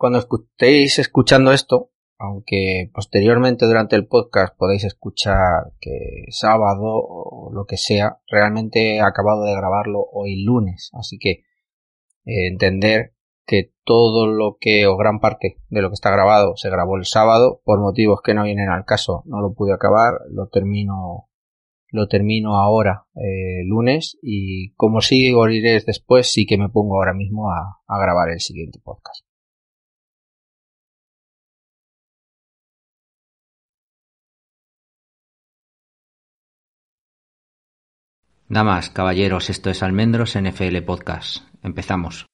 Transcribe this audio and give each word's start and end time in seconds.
Cuando 0.00 0.18
estéis 0.20 0.98
escuchando 0.98 1.52
esto, 1.52 1.90
aunque 2.18 2.90
posteriormente 2.90 3.66
durante 3.66 3.96
el 3.96 4.06
podcast 4.06 4.56
podéis 4.56 4.84
escuchar 4.84 5.74
que 5.78 6.24
sábado 6.30 6.86
o 6.86 7.52
lo 7.52 7.66
que 7.66 7.76
sea, 7.76 8.18
realmente 8.26 8.96
he 8.96 9.02
acabado 9.02 9.44
de 9.44 9.54
grabarlo 9.54 10.02
hoy 10.10 10.42
lunes, 10.42 10.88
así 10.94 11.18
que 11.18 11.30
eh, 12.24 12.48
entender 12.48 13.12
que 13.44 13.74
todo 13.84 14.26
lo 14.26 14.56
que 14.58 14.86
o 14.86 14.96
gran 14.96 15.20
parte 15.20 15.58
de 15.68 15.82
lo 15.82 15.90
que 15.90 15.96
está 15.96 16.10
grabado 16.10 16.56
se 16.56 16.70
grabó 16.70 16.96
el 16.96 17.04
sábado 17.04 17.60
por 17.62 17.78
motivos 17.78 18.20
que 18.24 18.32
no 18.32 18.44
vienen 18.44 18.70
al 18.70 18.86
caso, 18.86 19.22
no 19.26 19.42
lo 19.42 19.52
pude 19.52 19.74
acabar, 19.74 20.14
lo 20.30 20.48
termino 20.48 21.28
lo 21.90 22.08
termino 22.08 22.56
ahora 22.56 23.06
eh, 23.16 23.66
lunes 23.66 24.16
y 24.22 24.72
como 24.76 25.02
sigo 25.02 25.46
iré 25.50 25.78
después 25.86 26.32
sí 26.32 26.46
que 26.46 26.56
me 26.56 26.70
pongo 26.70 26.96
ahora 26.96 27.12
mismo 27.12 27.50
a 27.50 27.98
grabar 27.98 28.30
el 28.30 28.40
siguiente 28.40 28.78
podcast. 28.82 29.29
Damas, 38.50 38.90
caballeros, 38.90 39.48
esto 39.48 39.70
es 39.70 39.80
Almendros 39.80 40.36
NFL 40.36 40.78
Podcast. 40.84 41.44
Empezamos. 41.62 42.26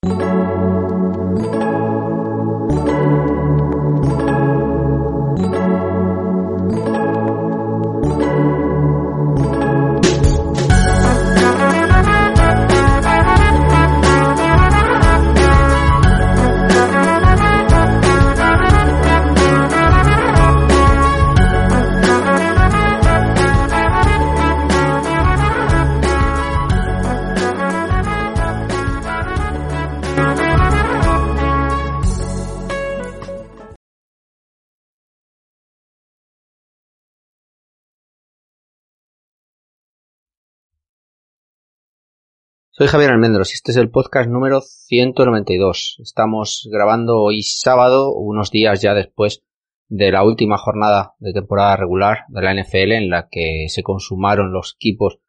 Soy 42.78 42.88
Javier 42.88 43.10
Almendros 43.10 43.52
y 43.52 43.54
este 43.54 43.70
es 43.70 43.78
el 43.78 43.88
podcast 43.88 44.28
número 44.28 44.60
192. 44.60 45.96
Estamos 46.02 46.68
grabando 46.70 47.22
hoy 47.22 47.40
sábado, 47.40 48.12
unos 48.12 48.50
días 48.50 48.82
ya 48.82 48.92
después 48.92 49.42
de 49.88 50.12
la 50.12 50.22
última 50.22 50.58
jornada 50.58 51.14
de 51.18 51.32
temporada 51.32 51.74
regular 51.76 52.24
de 52.28 52.42
la 52.42 52.52
NFL 52.52 52.92
en 52.92 53.08
la 53.08 53.28
que 53.30 53.64
se 53.68 53.82
consumaron 53.82 54.52
los 54.52 54.74
equipos 54.78 55.20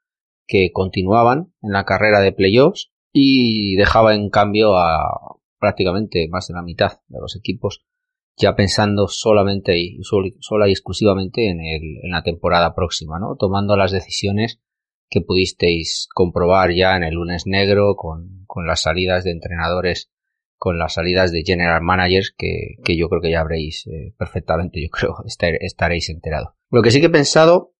que 0.45 0.71
continuaban 0.73 1.53
en 1.61 1.71
la 1.71 1.85
carrera 1.85 2.19
de 2.19 2.33
playoffs 2.33 2.91
y 3.13 3.77
dejaba 3.77 4.13
en 4.13 4.29
cambio 4.29 4.75
a 4.75 5.37
prácticamente 5.57 6.27
más 6.29 6.49
de 6.49 6.53
la 6.53 6.63
mitad 6.63 6.99
de 7.07 7.21
los 7.21 7.37
equipos 7.37 7.85
ya 8.35 8.57
pensando 8.57 9.07
solamente 9.07 9.79
y 9.79 10.01
sola 10.03 10.67
y 10.67 10.71
exclusivamente 10.71 11.49
en, 11.49 11.61
el, 11.61 12.03
en 12.03 12.11
la 12.11 12.23
temporada 12.23 12.75
próxima, 12.75 13.19
¿no? 13.19 13.37
Tomando 13.39 13.77
las 13.77 13.93
decisiones 13.93 14.59
que 15.09 15.21
pudisteis 15.21 16.07
comprobar 16.13 16.73
ya 16.73 16.95
en 16.95 17.03
el 17.03 17.15
lunes 17.15 17.43
negro 17.45 17.95
con, 17.95 18.43
con 18.45 18.67
las 18.67 18.81
salidas 18.81 19.23
de 19.23 19.31
entrenadores, 19.31 20.11
con 20.57 20.77
las 20.79 20.95
salidas 20.95 21.31
de 21.31 21.43
general 21.45 21.81
managers 21.81 22.33
que, 22.37 22.75
que 22.83 22.97
yo 22.97 23.09
creo 23.09 23.21
que 23.21 23.31
ya 23.31 23.41
habréis 23.41 23.87
eh, 23.87 24.13
perfectamente, 24.17 24.81
yo 24.81 24.89
creo, 24.89 25.15
estaréis 25.61 26.09
enterados. 26.09 26.49
Lo 26.69 26.81
que 26.81 26.91
sí 26.91 26.99
que 26.99 27.07
he 27.07 27.11
pensado, 27.11 27.73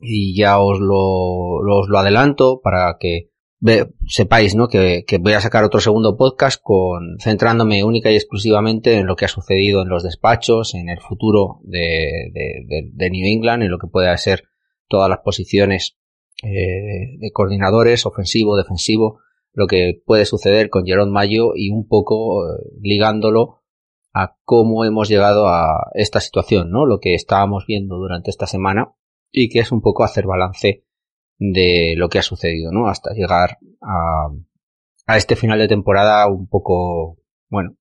y 0.00 0.36
ya 0.36 0.58
os 0.58 0.80
lo, 0.80 0.98
os 0.98 1.88
lo 1.88 1.98
adelanto 1.98 2.60
para 2.62 2.96
que 2.98 3.30
sepáis, 4.06 4.54
¿no? 4.54 4.68
Que, 4.68 5.04
que, 5.06 5.18
voy 5.18 5.32
a 5.32 5.40
sacar 5.40 5.64
otro 5.64 5.80
segundo 5.80 6.16
podcast 6.16 6.60
con, 6.62 7.16
centrándome 7.18 7.84
única 7.84 8.10
y 8.10 8.16
exclusivamente 8.16 8.98
en 8.98 9.06
lo 9.06 9.16
que 9.16 9.24
ha 9.24 9.28
sucedido 9.28 9.82
en 9.82 9.88
los 9.88 10.02
despachos, 10.02 10.74
en 10.74 10.88
el 10.88 11.00
futuro 11.00 11.60
de, 11.62 12.30
de, 12.32 12.90
de 12.92 13.10
New 13.10 13.26
England, 13.26 13.62
en 13.62 13.70
lo 13.70 13.78
que 13.78 13.88
pueda 13.88 14.16
ser 14.18 14.44
todas 14.88 15.08
las 15.08 15.20
posiciones 15.20 15.96
eh, 16.42 17.16
de 17.18 17.30
coordinadores, 17.32 18.06
ofensivo, 18.06 18.56
defensivo, 18.56 19.20
lo 19.52 19.66
que 19.66 20.02
puede 20.04 20.26
suceder 20.26 20.68
con 20.68 20.84
Jerón 20.84 21.10
Mayo 21.10 21.52
y 21.54 21.70
un 21.70 21.88
poco 21.88 22.46
eh, 22.46 22.58
ligándolo 22.80 23.62
a 24.12 24.36
cómo 24.44 24.84
hemos 24.84 25.08
llegado 25.08 25.48
a 25.48 25.90
esta 25.94 26.20
situación, 26.20 26.70
¿no? 26.70 26.86
Lo 26.86 27.00
que 27.00 27.14
estábamos 27.14 27.64
viendo 27.66 27.96
durante 27.96 28.30
esta 28.30 28.46
semana 28.46 28.94
y 29.30 29.48
que 29.48 29.60
es 29.60 29.72
un 29.72 29.80
poco 29.80 30.04
hacer 30.04 30.26
balance 30.26 30.84
de 31.38 31.94
lo 31.96 32.08
que 32.08 32.18
ha 32.18 32.22
sucedido, 32.22 32.72
¿no? 32.72 32.88
Hasta 32.88 33.12
llegar 33.12 33.58
a, 33.82 34.28
a 35.06 35.16
este 35.16 35.36
final 35.36 35.58
de 35.58 35.68
temporada 35.68 36.26
un 36.28 36.48
poco, 36.48 37.18
bueno, 37.48 37.76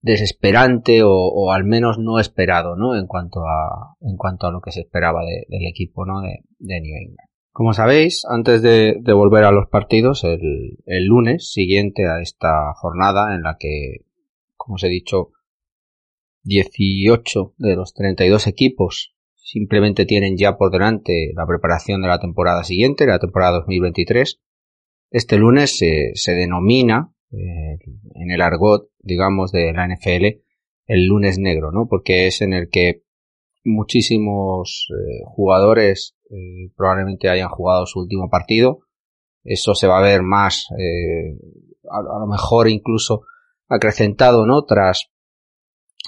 desesperante 0.00 1.02
o, 1.02 1.10
o, 1.10 1.52
al 1.52 1.64
menos 1.64 1.98
no 1.98 2.18
esperado, 2.18 2.76
¿no? 2.76 2.96
En 2.96 3.06
cuanto 3.06 3.40
a, 3.40 3.96
en 4.00 4.16
cuanto 4.16 4.46
a 4.46 4.52
lo 4.52 4.60
que 4.60 4.72
se 4.72 4.80
esperaba 4.80 5.24
de, 5.24 5.46
del 5.48 5.66
equipo, 5.66 6.04
¿no? 6.04 6.20
De, 6.20 6.44
de 6.58 6.80
New 6.80 6.96
England. 6.96 7.27
Como 7.58 7.72
sabéis, 7.72 8.24
antes 8.30 8.62
de, 8.62 9.02
volver 9.04 9.42
a 9.42 9.50
los 9.50 9.66
partidos, 9.68 10.22
el, 10.22 10.78
el, 10.86 11.06
lunes 11.06 11.50
siguiente 11.50 12.06
a 12.06 12.20
esta 12.20 12.72
jornada 12.74 13.34
en 13.34 13.42
la 13.42 13.56
que, 13.58 14.04
como 14.56 14.76
os 14.76 14.84
he 14.84 14.88
dicho, 14.88 15.32
18 16.44 17.54
de 17.58 17.74
los 17.74 17.94
32 17.94 18.46
equipos 18.46 19.16
simplemente 19.34 20.06
tienen 20.06 20.36
ya 20.36 20.56
por 20.56 20.70
delante 20.70 21.32
la 21.34 21.48
preparación 21.48 22.00
de 22.00 22.06
la 22.06 22.20
temporada 22.20 22.62
siguiente, 22.62 23.06
la 23.06 23.18
temporada 23.18 23.58
2023. 23.58 24.40
Este 25.10 25.36
lunes 25.36 25.76
se, 25.76 26.12
se 26.14 26.34
denomina 26.34 27.12
eh, 27.32 27.80
en 28.14 28.30
el 28.30 28.40
argot, 28.40 28.88
digamos, 29.00 29.50
de 29.50 29.72
la 29.72 29.88
NFL 29.88 30.44
el 30.86 31.06
lunes 31.06 31.40
negro, 31.40 31.72
¿no? 31.72 31.88
Porque 31.88 32.28
es 32.28 32.40
en 32.40 32.52
el 32.52 32.70
que 32.70 33.02
muchísimos 33.64 34.88
eh, 34.90 35.22
jugadores 35.24 36.16
eh, 36.30 36.70
probablemente 36.76 37.28
hayan 37.28 37.48
jugado 37.48 37.86
su 37.86 38.00
último 38.00 38.28
partido. 38.30 38.80
Eso 39.44 39.74
se 39.74 39.86
va 39.86 39.98
a 39.98 40.02
ver 40.02 40.22
más, 40.22 40.66
eh, 40.78 41.38
a, 41.90 42.02
lo 42.02 42.26
mejor 42.26 42.68
incluso 42.68 43.22
acrecentado, 43.68 44.46
¿no? 44.46 44.64
Tras, 44.64 45.10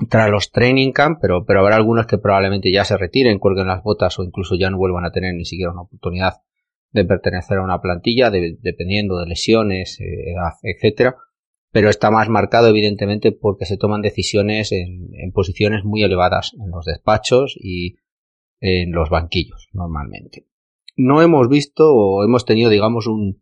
tras 0.08 0.30
los 0.30 0.50
training 0.50 0.92
camp, 0.92 1.18
pero, 1.20 1.44
pero 1.44 1.60
habrá 1.60 1.76
algunos 1.76 2.06
que 2.06 2.18
probablemente 2.18 2.72
ya 2.72 2.84
se 2.84 2.96
retiren, 2.96 3.38
cuelguen 3.38 3.68
las 3.68 3.82
botas 3.82 4.18
o 4.18 4.24
incluso 4.24 4.56
ya 4.56 4.70
no 4.70 4.78
vuelvan 4.78 5.04
a 5.04 5.12
tener 5.12 5.34
ni 5.34 5.44
siquiera 5.44 5.72
una 5.72 5.82
oportunidad 5.82 6.34
de 6.92 7.04
pertenecer 7.04 7.58
a 7.58 7.62
una 7.62 7.80
plantilla, 7.80 8.30
de, 8.30 8.56
dependiendo 8.60 9.18
de 9.18 9.26
lesiones, 9.26 10.00
eh, 10.00 10.32
edad, 10.32 10.52
etcétera 10.62 11.16
pero 11.72 11.88
está 11.88 12.10
más 12.10 12.28
marcado 12.28 12.68
evidentemente 12.68 13.32
porque 13.32 13.64
se 13.64 13.76
toman 13.76 14.02
decisiones 14.02 14.72
en, 14.72 15.10
en, 15.14 15.32
posiciones 15.32 15.84
muy 15.84 16.02
elevadas 16.02 16.52
en 16.58 16.70
los 16.70 16.84
despachos 16.84 17.56
y 17.60 17.96
en 18.60 18.92
los 18.92 19.08
banquillos 19.08 19.68
normalmente. 19.72 20.46
No 20.96 21.22
hemos 21.22 21.48
visto 21.48 21.94
o 21.94 22.24
hemos 22.24 22.44
tenido 22.44 22.70
digamos 22.70 23.06
un, 23.06 23.40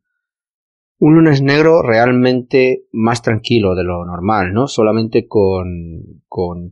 un 0.99 1.15
lunes 1.15 1.43
negro 1.43 1.83
realmente 1.83 2.84
más 2.93 3.22
tranquilo 3.22 3.75
de 3.75 3.84
lo 3.84 4.05
normal, 4.05 4.53
¿no? 4.53 4.69
Solamente 4.69 5.27
con, 5.27 6.25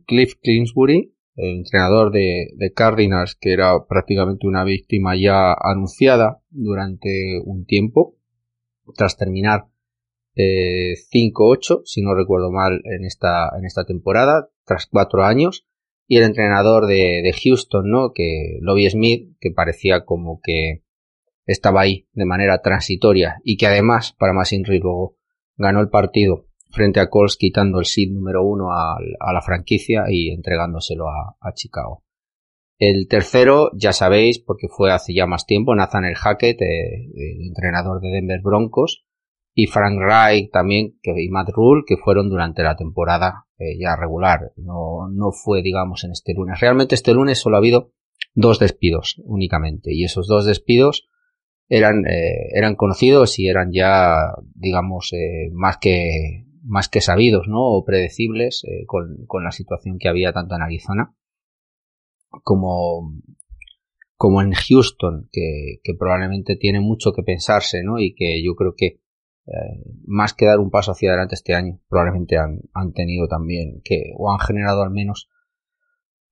Cliff 0.05 0.35
Clinsbury, 0.41 1.13
el 1.35 1.57
entrenador 1.57 2.11
de 2.11 2.73
Cardinals, 2.75 3.35
que 3.35 3.53
era 3.53 3.85
prácticamente 3.87 4.47
una 4.47 4.63
víctima 4.63 5.15
ya 5.15 5.53
anunciada 5.53 6.41
durante 6.49 7.41
un 7.43 7.65
tiempo, 7.65 8.15
tras 8.95 9.17
terminar 9.17 9.67
eh, 10.37 10.93
5-8, 11.11 11.81
si 11.85 12.01
no 12.01 12.13
recuerdo 12.13 12.51
mal, 12.51 12.81
en 12.83 13.05
esta, 13.05 13.49
en 13.57 13.65
esta 13.65 13.85
temporada, 13.85 14.49
tras 14.65 14.85
cuatro 14.85 15.23
años, 15.23 15.65
y 16.07 16.17
el 16.17 16.23
entrenador 16.23 16.85
de, 16.85 17.33
Houston, 17.43 17.89
¿no? 17.89 18.13
Que 18.13 18.59
Lobby 18.61 18.89
Smith, 18.89 19.35
que 19.39 19.51
parecía 19.51 20.05
como 20.05 20.39
que 20.41 20.83
estaba 21.45 21.81
ahí 21.81 22.07
de 22.13 22.25
manera 22.25 22.61
transitoria 22.61 23.41
y 23.43 23.57
que 23.57 23.67
además, 23.67 24.13
para 24.17 24.33
más 24.33 24.53
Inri 24.53 24.79
luego 24.79 25.17
ganó 25.57 25.81
el 25.81 25.89
partido 25.89 26.45
frente 26.69 26.99
a 26.99 27.09
Colts 27.09 27.37
quitando 27.37 27.79
el 27.79 27.85
seed 27.85 28.11
número 28.11 28.43
uno 28.45 28.71
a, 28.71 28.97
la 29.33 29.41
franquicia 29.41 30.05
y 30.09 30.29
entregándoselo 30.29 31.09
a, 31.09 31.35
a, 31.39 31.53
Chicago. 31.53 32.03
El 32.77 33.07
tercero, 33.07 33.71
ya 33.73 33.91
sabéis, 33.91 34.39
porque 34.39 34.67
fue 34.67 34.91
hace 34.91 35.13
ya 35.13 35.25
más 35.25 35.45
tiempo, 35.45 35.73
Nathaniel 35.73 36.15
Hackett, 36.15 36.61
eh, 36.61 37.09
el 37.15 37.47
entrenador 37.47 38.01
de 38.01 38.09
Denver 38.09 38.41
Broncos, 38.43 39.06
y 39.59 39.65
Frank 39.65 39.99
Reich 39.99 40.51
también 40.51 40.99
que, 41.01 41.19
y 41.19 41.29
Matt 41.29 41.49
Rule 41.49 41.81
que 41.87 41.97
fueron 41.97 42.29
durante 42.29 42.61
la 42.61 42.75
temporada 42.75 43.47
eh, 43.57 43.75
ya 43.79 43.95
regular. 43.95 44.51
No, 44.55 45.09
no 45.09 45.31
fue, 45.31 45.63
digamos, 45.63 46.03
en 46.03 46.11
este 46.11 46.35
lunes. 46.35 46.59
Realmente 46.59 46.93
este 46.93 47.11
lunes 47.11 47.39
solo 47.39 47.55
ha 47.55 47.59
habido 47.59 47.91
dos 48.35 48.59
despidos 48.59 49.19
únicamente 49.25 49.95
y 49.95 50.03
esos 50.03 50.27
dos 50.27 50.45
despidos 50.45 51.09
eran, 51.69 52.05
eh, 52.05 52.49
eran 52.53 52.75
conocidos 52.75 53.39
y 53.39 53.47
eran 53.47 53.71
ya, 53.73 54.31
digamos, 54.53 55.11
eh, 55.13 55.49
más 55.53 55.77
que 55.77 56.45
más 56.63 56.87
que 56.87 57.01
sabidos, 57.01 57.47
¿no? 57.47 57.63
O 57.63 57.83
predecibles 57.83 58.63
eh, 58.63 58.85
con, 58.85 59.25
con, 59.25 59.43
la 59.43 59.51
situación 59.51 59.97
que 59.97 60.09
había 60.09 60.33
tanto 60.33 60.53
en 60.53 60.61
Arizona 60.61 61.15
como, 62.43 63.11
como 64.17 64.41
en 64.43 64.51
Houston, 64.51 65.29
que, 65.31 65.79
que 65.81 65.93
probablemente 65.95 66.57
tiene 66.57 66.79
mucho 66.79 67.11
que 67.13 67.23
pensarse, 67.23 67.81
¿no? 67.83 67.97
Y 67.97 68.13
que 68.13 68.43
yo 68.43 68.53
creo 68.53 68.75
que 68.77 68.99
eh, 69.47 69.83
más 70.05 70.33
que 70.33 70.45
dar 70.45 70.59
un 70.59 70.69
paso 70.69 70.91
hacia 70.91 71.09
adelante 71.09 71.35
este 71.35 71.55
año, 71.55 71.79
probablemente 71.89 72.37
han, 72.37 72.61
han 72.73 72.93
tenido 72.93 73.27
también 73.27 73.81
que, 73.83 74.13
o 74.17 74.31
han 74.31 74.39
generado 74.39 74.83
al 74.83 74.91
menos 74.91 75.29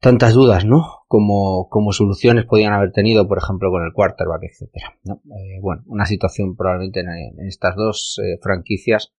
tantas 0.06 0.34
dudas, 0.34 0.66
¿no? 0.66 1.04
Como, 1.08 1.68
como 1.70 1.92
soluciones 1.92 2.46
podían 2.46 2.74
haber 2.74 2.92
tenido, 2.92 3.28
por 3.28 3.40
ejemplo, 3.40 3.72
con 3.72 3.84
el 3.84 3.92
quarterback, 3.92 4.44
etcétera. 4.44 5.00
¿no? 5.04 5.22
Eh, 5.36 5.60
bueno, 5.62 5.82
una 5.88 6.06
situación 6.06 6.56
probablemente 6.56 7.00
en, 7.00 7.48
estas 7.48 7.76
dos 7.76 8.22
eh, 8.24 8.38
franquicias, 8.40 9.14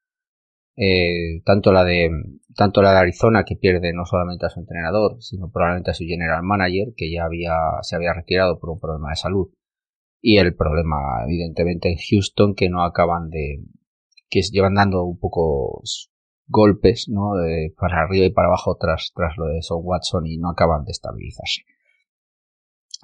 eh, 0.76 1.42
tanto 1.44 1.72
la 1.72 1.82
de 1.82 2.10
tanto 2.54 2.82
la 2.82 2.92
de 2.92 2.98
Arizona 2.98 3.44
que 3.44 3.56
pierde 3.56 3.92
no 3.94 4.04
solamente 4.04 4.46
a 4.46 4.50
su 4.50 4.60
entrenador, 4.60 5.16
sino 5.20 5.50
probablemente 5.50 5.90
a 5.90 5.94
su 5.94 6.04
general 6.04 6.42
manager 6.44 6.92
que 6.96 7.10
ya 7.10 7.24
había 7.24 7.54
se 7.82 7.96
había 7.96 8.12
retirado 8.12 8.60
por 8.60 8.70
un 8.70 8.78
problema 8.78 9.10
de 9.10 9.16
salud 9.16 9.48
y 10.20 10.36
el 10.38 10.54
problema 10.54 11.24
evidentemente 11.24 11.90
en 11.90 11.96
Houston 11.96 12.54
que 12.54 12.68
no 12.68 12.84
acaban 12.84 13.30
de 13.30 13.64
que 14.28 14.40
llevan 14.42 14.74
dando 14.74 15.04
un 15.04 15.18
poco 15.18 15.82
golpes, 16.46 17.06
¿no? 17.08 17.34
De 17.34 17.72
para 17.76 18.02
arriba 18.02 18.26
y 18.26 18.32
para 18.32 18.48
abajo 18.48 18.76
tras, 18.78 19.12
tras 19.14 19.36
lo 19.36 19.46
de 19.46 19.62
Son 19.62 19.80
Watson 19.82 20.26
y 20.26 20.38
no 20.38 20.50
acaban 20.50 20.84
de 20.84 20.92
estabilizarse. 20.92 21.62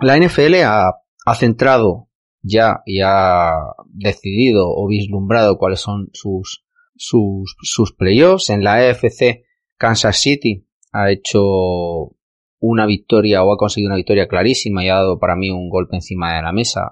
La 0.01 0.17
NFL 0.17 0.55
ha, 0.65 0.93
ha 1.27 1.35
centrado 1.35 2.09
ya 2.43 2.83
y 2.85 3.01
ha 3.01 3.53
decidido 3.87 4.67
o 4.69 4.89
vislumbrado 4.89 5.59
cuáles 5.59 5.81
son 5.81 6.11
sus, 6.13 6.65
sus, 6.97 7.57
sus 7.63 7.93
playoffs. 7.93 8.51
En 8.51 8.65
la 8.65 8.85
EFC, 8.85 9.45
Kansas 9.77 10.17
City 10.19 10.67
ha 10.93 11.11
hecho 11.11 12.17
una 12.59 12.87
victoria 12.87 13.43
o 13.43 13.53
ha 13.53 13.57
conseguido 13.57 13.89
una 13.89 13.97
victoria 13.97 14.29
clarísima 14.29 14.85
y 14.85 14.89
ha 14.89 14.95
dado 14.95 15.19
para 15.19 15.37
mí 15.37 15.51
un 15.51 15.69
golpe 15.69 15.97
encima 15.97 16.37
de 16.37 16.43
la 16.43 16.53
mesa, 16.53 16.89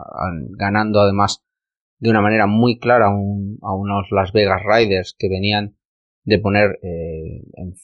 ganando 0.57 1.01
además 1.01 1.45
de 2.01 2.11
una 2.11 2.21
manera 2.23 2.47
muy 2.47 2.79
clara 2.79 3.07
a, 3.07 3.15
un, 3.15 3.59
a 3.63 3.75
unos 3.75 4.09
Las 4.11 4.33
Vegas 4.33 4.63
Riders 4.65 5.15
que 5.17 5.29
venían 5.29 5.77
de 6.25 6.39
poner 6.39 6.79
eh, 6.83 7.43
en, 7.55 7.75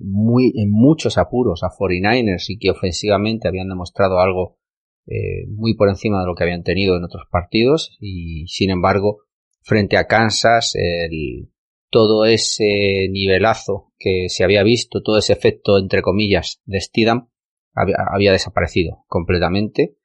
muy, 0.00 0.52
en 0.56 0.70
muchos 0.70 1.18
apuros 1.18 1.62
a 1.62 1.68
49ers 1.68 2.46
y 2.48 2.58
que 2.58 2.70
ofensivamente 2.70 3.48
habían 3.48 3.68
demostrado 3.68 4.20
algo 4.20 4.58
eh, 5.06 5.46
muy 5.48 5.76
por 5.76 5.88
encima 5.88 6.20
de 6.20 6.26
lo 6.26 6.34
que 6.34 6.44
habían 6.44 6.62
tenido 6.62 6.96
en 6.96 7.04
otros 7.04 7.24
partidos 7.30 7.96
y 8.00 8.46
sin 8.48 8.70
embargo 8.70 9.18
frente 9.62 9.96
a 9.96 10.06
Kansas 10.06 10.72
el, 10.74 11.50
todo 11.90 12.24
ese 12.24 13.08
nivelazo 13.10 13.92
que 13.98 14.28
se 14.28 14.44
había 14.44 14.62
visto, 14.62 15.02
todo 15.02 15.18
ese 15.18 15.32
efecto 15.32 15.78
entre 15.78 16.02
comillas 16.02 16.60
de 16.64 16.80
Stidham 16.80 17.28
había, 17.72 17.96
había 18.12 18.32
desaparecido 18.32 19.04
completamente. 19.06 19.96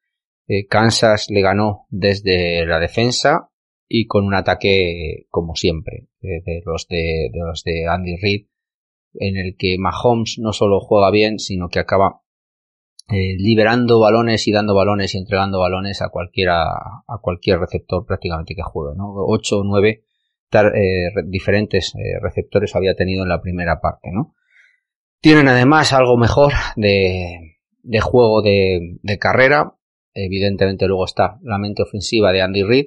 Eh, 0.53 0.68
Kansas 0.68 1.27
le 1.30 1.42
ganó 1.42 1.86
desde 1.89 2.65
la 2.65 2.77
defensa 2.77 3.51
y 3.88 4.06
con 4.06 4.25
un 4.25 4.33
ataque 4.33 5.25
como 5.30 5.56
siempre 5.56 6.09
de, 6.19 6.62
los 6.65 6.89
de, 6.89 7.30
de, 7.31 7.39
los 7.39 7.63
de 7.63 7.88
Andy 7.88 8.18
Reid 8.21 8.48
en 9.13 9.38
el 9.38 9.56
que 9.57 9.77
Mahomes 9.80 10.39
no 10.39 10.51
solo 10.51 10.81
juega 10.81 11.09
bien 11.09 11.39
sino 11.39 11.69
que 11.69 11.80
acaba 11.80 12.24
eh, 13.07 13.38
liberando 13.38 14.01
balones 14.01 14.45
y 14.45 14.51
dando 14.51 14.75
balones 14.75 15.15
y 15.15 15.19
entregando 15.19 15.62
balones 15.62 16.01
a 16.01 16.09
cualquiera 16.09 16.65
a 16.65 17.18
cualquier 17.21 17.59
receptor 17.59 18.06
prácticamente 18.06 18.53
que 18.53 18.62
juegue 18.62 18.98
¿no? 18.98 19.13
ocho 19.15 19.59
o 19.59 19.63
nueve 19.63 20.03
eh, 20.51 21.12
diferentes 21.27 21.95
eh, 21.95 22.19
receptores 22.21 22.75
había 22.75 22.94
tenido 22.94 23.24
en 23.24 23.30
la 23.30 23.42
primera 23.42 23.80
parte 23.80 24.09
¿no? 24.12 24.36
tienen 25.21 25.48
además 25.48 25.94
algo 25.94 26.18
mejor 26.18 26.51
de, 26.75 27.57
de 27.83 28.01
juego 28.01 28.42
de, 28.42 28.98
de 29.01 29.18
carrera 29.18 29.77
evidentemente 30.13 30.87
luego 30.87 31.05
está 31.05 31.39
la 31.41 31.57
mente 31.57 31.83
ofensiva 31.83 32.31
de 32.31 32.41
Andy 32.41 32.63
Reid 32.63 32.85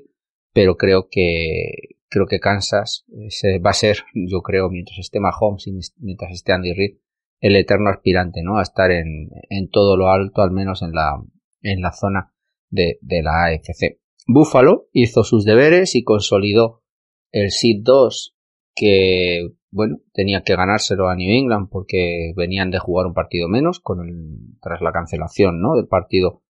pero 0.54 0.76
creo 0.76 1.08
que 1.10 1.96
creo 2.08 2.26
que 2.26 2.38
Kansas 2.38 3.04
va 3.12 3.70
a 3.70 3.74
ser, 3.74 3.98
yo 4.14 4.40
creo, 4.40 4.70
mientras 4.70 4.98
esté 5.00 5.18
Mahomes 5.18 5.66
y 5.66 5.72
mientras 5.98 6.30
esté 6.30 6.52
Andy 6.52 6.72
Reid, 6.72 6.98
el 7.40 7.56
eterno 7.56 7.90
aspirante, 7.90 8.42
¿no? 8.44 8.58
A 8.58 8.62
estar 8.62 8.92
en, 8.92 9.30
en 9.50 9.68
todo 9.68 9.96
lo 9.96 10.08
alto, 10.08 10.40
al 10.40 10.52
menos 10.52 10.82
en 10.82 10.92
la, 10.92 11.20
en 11.60 11.82
la 11.82 11.92
zona 11.92 12.32
de, 12.70 12.98
de 13.00 13.22
la 13.22 13.46
AFC. 13.46 13.98
Buffalo 14.28 14.86
hizo 14.92 15.24
sus 15.24 15.44
deberes 15.44 15.96
y 15.96 16.04
consolidó 16.04 16.84
el 17.32 17.50
Seed 17.50 17.80
2 17.82 18.36
que, 18.76 19.48
bueno, 19.72 19.98
tenía 20.12 20.42
que 20.42 20.54
ganárselo 20.54 21.08
a 21.08 21.16
New 21.16 21.28
England 21.28 21.68
porque 21.68 22.32
venían 22.36 22.70
de 22.70 22.78
jugar 22.78 23.06
un 23.06 23.14
partido 23.14 23.48
menos 23.48 23.80
con 23.80 24.06
el, 24.06 24.56
tras 24.62 24.80
la 24.80 24.92
cancelación, 24.92 25.60
¿no? 25.60 25.74
Del 25.74 25.88
partido 25.88 26.43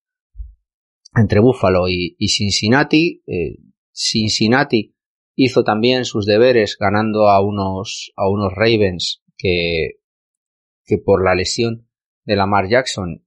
entre 1.15 1.41
Buffalo 1.41 1.89
y, 1.89 2.17
Cincinnati. 2.29 3.23
Eh, 3.27 3.59
Cincinnati 3.93 4.95
hizo 5.35 5.65
también 5.65 6.05
sus 6.05 6.27
deberes 6.27 6.77
ganando 6.79 7.29
a 7.29 7.41
unos, 7.41 8.13
a 8.17 8.29
unos 8.29 8.53
Ravens 8.55 9.23
que, 9.37 10.01
que 10.85 10.99
por 10.99 11.25
la 11.25 11.35
lesión 11.35 11.89
de 12.25 12.37
Lamar 12.37 12.69
Jackson 12.69 13.25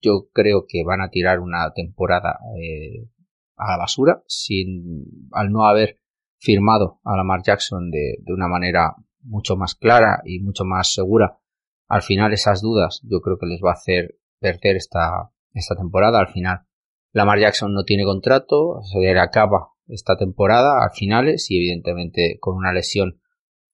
yo 0.00 0.28
creo 0.32 0.64
que 0.66 0.82
van 0.84 1.02
a 1.02 1.10
tirar 1.10 1.40
una 1.40 1.72
temporada 1.74 2.38
eh, 2.58 3.08
a 3.56 3.72
la 3.72 3.78
basura 3.78 4.22
sin 4.26 5.28
al 5.32 5.50
no 5.50 5.66
haber 5.66 6.00
firmado 6.38 7.00
a 7.04 7.16
Lamar 7.16 7.42
Jackson 7.42 7.90
de, 7.90 8.16
de, 8.20 8.32
una 8.32 8.48
manera 8.48 8.94
mucho 9.20 9.56
más 9.56 9.74
clara 9.74 10.22
y 10.24 10.40
mucho 10.40 10.64
más 10.64 10.94
segura 10.94 11.38
al 11.86 12.02
final 12.02 12.32
esas 12.32 12.62
dudas 12.62 13.00
yo 13.04 13.20
creo 13.20 13.38
que 13.38 13.46
les 13.46 13.60
va 13.62 13.70
a 13.70 13.74
hacer 13.74 14.18
perder 14.38 14.76
esta, 14.76 15.32
esta 15.52 15.74
temporada 15.74 16.20
al 16.20 16.28
final 16.28 16.67
Lamar 17.12 17.38
Jackson 17.40 17.72
no 17.72 17.84
tiene 17.84 18.04
contrato 18.04 18.80
se 18.82 18.98
le 18.98 19.18
acaba 19.18 19.70
esta 19.86 20.16
temporada 20.16 20.84
a 20.84 20.90
finales 20.90 21.50
y 21.50 21.56
evidentemente 21.56 22.36
con 22.40 22.56
una 22.56 22.72
lesión 22.72 23.20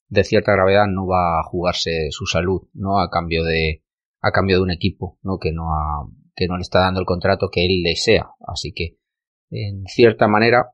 de 0.08 0.25
cierta 0.25 0.52
gravedad 0.52 0.86
no 0.86 1.06
va 1.06 1.40
a 1.40 1.42
jugarse 1.42 2.08
su 2.10 2.26
salud, 2.26 2.62
¿no? 2.72 3.00
A 3.00 3.10
cambio 3.10 3.42
de 3.44 3.82
a 4.20 4.31
cambio 4.31 4.56
de 4.56 4.62
un 4.62 4.70
equipo, 4.70 5.19
¿no? 5.22 5.38
Que 5.38 5.52
no 5.52 5.75
ha, 5.75 6.08
que 6.34 6.46
no 6.46 6.56
le 6.56 6.62
está 6.62 6.81
dando 6.81 7.00
el 7.00 7.06
contrato 7.06 7.48
que 7.50 7.66
él 7.66 7.82
desea. 7.82 8.31
Así 8.46 8.72
que 8.72 8.96
en 9.50 9.84
cierta 9.86 10.28
manera 10.28 10.72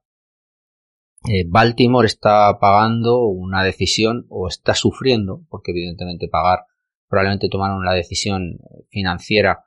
eh, 1.28 1.44
Baltimore 1.48 2.06
está 2.06 2.58
pagando 2.60 3.24
una 3.24 3.64
decisión 3.64 4.26
o 4.28 4.48
está 4.48 4.74
sufriendo, 4.74 5.42
porque 5.48 5.72
evidentemente 5.72 6.28
pagar 6.28 6.60
probablemente 7.08 7.48
tomaron 7.48 7.84
la 7.84 7.93
decisión 7.93 8.58
financiera 8.88 9.64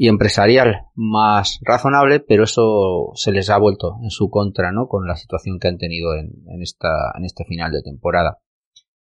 y 0.00 0.06
empresarial 0.06 0.86
más 0.94 1.58
razonable, 1.62 2.20
pero 2.20 2.44
eso 2.44 3.10
se 3.14 3.32
les 3.32 3.50
ha 3.50 3.58
vuelto 3.58 3.96
en 4.00 4.10
su 4.10 4.30
contra, 4.30 4.70
¿no? 4.70 4.86
Con 4.86 5.08
la 5.08 5.16
situación 5.16 5.58
que 5.58 5.66
han 5.66 5.76
tenido 5.76 6.14
en, 6.14 6.44
en, 6.46 6.62
esta, 6.62 7.12
en 7.18 7.24
este 7.24 7.44
final 7.44 7.72
de 7.72 7.82
temporada. 7.82 8.38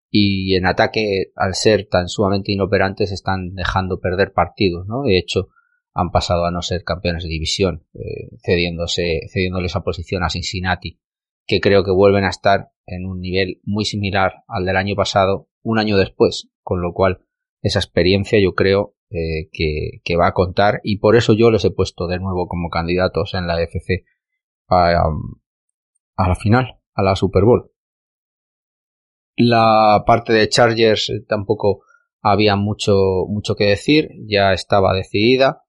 Y 0.10 0.56
en 0.56 0.66
ataque, 0.66 1.32
al 1.36 1.54
ser 1.54 1.88
tan 1.88 2.10
sumamente 2.10 2.52
inoperantes, 2.52 3.12
están 3.12 3.54
dejando 3.54 4.00
perder 4.00 4.34
partidos, 4.34 4.88
¿no? 4.88 5.04
De 5.04 5.20
hecho, 5.20 5.50
han 5.94 6.10
pasado 6.10 6.46
a 6.46 6.52
no 6.52 6.64
ser 6.64 6.84
campeones 6.84 7.22
de 7.22 7.30
división, 7.30 7.86
eh, 7.94 8.36
cediéndose, 8.44 9.28
cediéndole 9.32 9.68
esa 9.68 9.84
posición 9.84 10.24
a 10.24 10.32
Cincinnati, 10.32 11.00
que 11.46 11.62
creo 11.62 11.84
que 11.84 11.92
vuelven 11.92 12.24
a 12.24 12.30
estar 12.30 12.72
en 12.88 13.06
un 13.06 13.22
nivel 13.22 13.62
muy 13.64 13.86
similar 13.86 14.44
al 14.48 14.66
del 14.66 14.76
año 14.76 14.96
pasado, 14.96 15.50
un 15.62 15.78
año 15.78 15.98
después, 15.98 16.50
con 16.64 16.82
lo 16.82 16.94
cual 16.94 17.20
esa 17.62 17.78
experiencia 17.78 18.40
yo 18.42 18.56
creo 18.56 18.96
eh, 19.12 19.50
que, 19.52 20.16
va 20.16 20.28
a 20.28 20.34
contar 20.34 20.82
y 20.84 21.00
por 21.00 21.16
eso 21.16 21.34
yo 21.34 21.50
les 21.50 21.66
he 21.66 21.72
puesto 21.72 22.06
de 22.06 22.20
nuevo 22.20 22.48
como 22.48 22.70
candidatos 22.70 23.34
en 23.34 23.48
la 23.48 23.60
FC 23.62 24.06
a, 24.68 25.10
la 26.18 26.36
final, 26.36 26.80
a 26.94 27.02
la 27.02 27.16
Super 27.16 27.44
Bowl. 27.44 27.72
La 29.36 30.04
parte 30.06 30.34
de 30.34 30.48
Chargers 30.48 31.12
tampoco 31.28 31.82
había 32.22 32.56
mucho, 32.56 33.26
mucho 33.28 33.56
que 33.56 33.66
decir, 33.66 34.10
ya 34.28 34.54
estaba 34.54 34.94
decidida. 34.94 35.64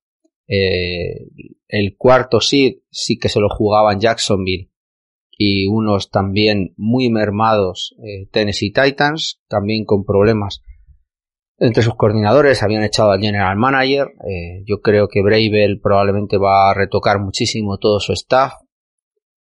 Eh, 0.46 1.28
el 1.68 1.96
cuarto 1.96 2.40
seed 2.40 2.80
sí 2.90 3.18
que 3.18 3.28
se 3.28 3.40
lo 3.40 3.48
jugaban 3.48 4.00
Jacksonville 4.00 4.70
y 5.30 5.66
unos 5.66 6.10
también 6.10 6.74
muy 6.76 7.08
mermados 7.08 7.96
eh, 8.04 8.28
Tennessee 8.30 8.72
Titans, 8.72 9.40
también 9.48 9.86
con 9.86 10.04
problemas 10.04 10.62
entre 11.60 11.82
sus 11.82 11.94
coordinadores 11.94 12.62
habían 12.62 12.82
echado 12.82 13.10
al 13.12 13.20
general 13.20 13.56
manager. 13.56 14.08
Eh, 14.26 14.64
yo 14.64 14.80
creo 14.80 15.08
que 15.08 15.22
Bravel 15.22 15.78
probablemente 15.80 16.38
va 16.38 16.70
a 16.70 16.74
retocar 16.74 17.20
muchísimo 17.20 17.78
todo 17.78 18.00
su 18.00 18.14
staff. 18.14 18.54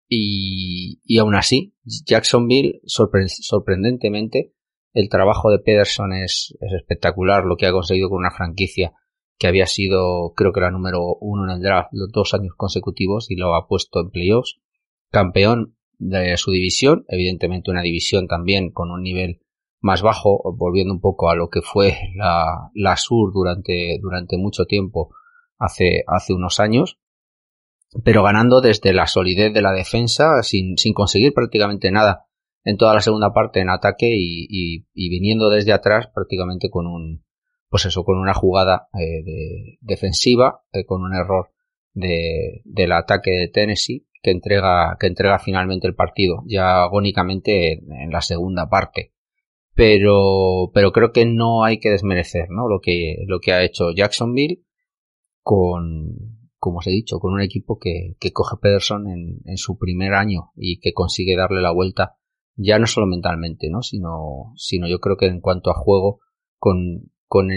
Y, 0.08 1.00
y 1.04 1.20
aún 1.20 1.36
así, 1.36 1.76
Jacksonville, 1.84 2.82
sorpre 2.86 3.28
sorprendentemente, 3.28 4.54
el 4.94 5.08
trabajo 5.08 5.50
de 5.50 5.60
Pederson 5.60 6.14
es, 6.14 6.58
es, 6.60 6.74
espectacular. 6.74 7.46
Lo 7.46 7.56
que 7.56 7.68
ha 7.68 7.72
conseguido 7.72 8.10
con 8.10 8.18
una 8.18 8.32
franquicia 8.32 8.94
que 9.38 9.48
había 9.48 9.66
sido, 9.66 10.34
creo 10.36 10.52
que 10.52 10.60
la 10.60 10.72
número 10.72 11.16
uno 11.22 11.46
en 11.46 11.58
el 11.58 11.62
draft 11.62 11.90
los 11.94 12.12
dos 12.12 12.34
años 12.34 12.54
consecutivos 12.58 13.32
y 13.32 13.36
lo 13.36 13.56
ha 13.56 13.68
puesto 13.68 14.02
en 14.02 14.10
playoffs. 14.10 14.60
Campeón 15.10 15.78
de 15.98 16.36
su 16.38 16.52
división, 16.52 17.06
evidentemente 17.08 17.72
una 17.72 17.82
división 17.82 18.28
también 18.28 18.72
con 18.72 18.92
un 18.92 19.04
nivel 19.04 19.40
más 19.82 20.02
bajo, 20.02 20.42
volviendo 20.58 20.94
un 20.94 21.00
poco 21.00 21.30
a 21.30 21.36
lo 21.36 21.50
que 21.50 21.62
fue 21.62 21.98
la, 22.16 22.70
la 22.74 22.98
Sur 22.98 23.32
durante, 23.34 23.98
durante 24.02 24.38
mucho 24.38 24.66
tiempo 24.66 25.14
hace, 25.58 26.04
hace 26.08 26.34
unos 26.34 26.60
años, 26.60 27.00
pero 28.04 28.24
ganando 28.24 28.62
desde 28.62 28.94
la 28.94 29.08
solidez 29.08 29.54
de 29.54 29.62
la 29.62 29.72
defensa 29.72 30.44
sin, 30.44 30.78
sin 30.78 30.94
conseguir 30.94 31.34
prácticamente 31.34 31.92
nada 31.92 32.26
en 32.64 32.78
toda 32.78 32.94
la 32.94 33.02
segunda 33.02 33.34
parte 33.34 33.62
en 33.62 33.70
ataque 33.70 34.14
y, 34.16 34.48
y, 34.94 35.10
viniendo 35.10 35.50
desde 35.50 35.74
atrás 35.74 36.10
prácticamente 36.14 36.70
con 36.70 36.88
un, 36.88 37.24
pues 37.70 37.86
eso, 37.86 38.04
con 38.04 38.20
una 38.20 38.34
jugada 38.34 38.90
eh, 38.94 39.24
de, 39.24 39.78
defensiva, 39.82 40.62
eh, 40.74 40.86
con 40.86 41.02
un 41.02 41.16
error 41.16 41.52
de, 41.94 42.62
del 42.66 42.92
ataque 42.92 43.32
de 43.32 43.48
Tennessee 43.48 44.06
que 44.22 44.32
entrega, 44.32 44.98
que 45.00 45.08
entrega 45.08 45.40
finalmente 45.40 45.88
el 45.88 45.96
partido, 45.96 46.44
ya 46.46 46.84
agónicamente 46.84 47.74
en 47.74 48.12
la 48.12 48.22
segunda 48.22 48.70
parte 48.70 49.14
pero, 49.80 50.72
pero 50.74 50.92
creo 50.92 51.14
que 51.14 51.26
no 51.26 51.64
hay 51.64 51.80
que 51.80 51.90
desmerecer, 51.90 52.50
¿no? 52.50 52.68
Lo 52.68 52.82
que, 52.82 53.24
lo 53.28 53.40
que 53.40 53.54
ha 53.54 53.64
hecho 53.64 53.92
Jacksonville 53.92 54.66
con, 55.42 56.50
como 56.58 56.80
os 56.80 56.88
he 56.88 56.92
dicho, 56.92 57.20
con 57.20 57.32
un 57.32 57.40
equipo 57.40 57.80
que, 57.80 58.18
que 58.20 58.34
coge 58.34 58.58
Pederson 58.62 59.08
en, 59.08 59.40
en 59.46 59.56
su 59.56 59.78
primer 59.78 60.16
año 60.16 60.52
y 60.58 60.82
que 60.82 60.92
consigue 60.92 61.38
darle 61.38 61.62
la 61.62 61.72
vuelta 61.72 62.18
ya 62.58 62.78
no 62.78 62.88
solo 62.88 63.08
mentalmente, 63.08 63.70
¿no? 63.70 63.82
Sino, 63.82 64.52
sino 64.58 64.86
yo 64.90 65.00
creo 65.00 65.16
que 65.16 65.28
en 65.28 65.40
cuanto 65.40 65.72
a 65.72 65.76
juego, 65.76 66.20
con, 66.58 67.14
con 67.28 67.48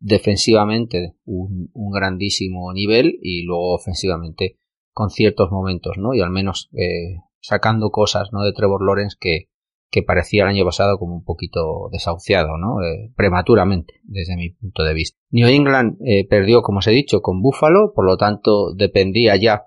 defensivamente 0.00 1.14
un, 1.24 1.70
un, 1.74 1.92
grandísimo 1.92 2.72
nivel 2.72 3.20
y 3.22 3.44
luego 3.44 3.76
ofensivamente 3.76 4.58
con 4.90 5.10
ciertos 5.10 5.52
momentos, 5.52 5.96
¿no? 5.96 6.12
Y 6.12 6.22
al 6.22 6.30
menos 6.30 6.70
eh, 6.72 7.20
sacando 7.40 7.90
cosas, 7.90 8.30
¿no? 8.32 8.42
De 8.42 8.52
Trevor 8.52 8.84
Lawrence 8.84 9.16
que, 9.20 9.51
que 9.92 10.02
parecía 10.02 10.44
el 10.44 10.48
año 10.48 10.64
pasado 10.64 10.98
como 10.98 11.14
un 11.14 11.22
poquito 11.22 11.90
desahuciado, 11.92 12.56
¿no? 12.56 12.82
Eh, 12.82 13.12
prematuramente, 13.14 14.00
desde 14.04 14.36
mi 14.36 14.48
punto 14.48 14.84
de 14.84 14.94
vista. 14.94 15.18
New 15.30 15.46
England 15.46 15.98
eh, 16.04 16.26
perdió, 16.26 16.62
como 16.62 16.78
os 16.78 16.86
he 16.86 16.92
dicho, 16.92 17.20
con 17.20 17.42
Buffalo, 17.42 17.92
por 17.94 18.06
lo 18.06 18.16
tanto 18.16 18.72
dependía 18.74 19.36
ya 19.36 19.66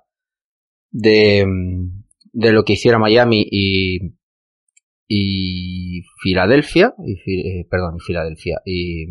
de, 0.90 1.46
mm, 1.46 2.04
de 2.34 2.52
lo 2.52 2.64
que 2.64 2.74
hiciera 2.74 2.98
Miami 2.98 3.46
y, 3.50 4.16
y 5.08 6.02
Filadelfia, 6.24 6.96
y, 7.06 7.60
eh, 7.60 7.68
Filadelfia, 8.04 8.62
y, 8.66 9.06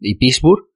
y 0.00 0.14
Pittsburgh. 0.16 0.66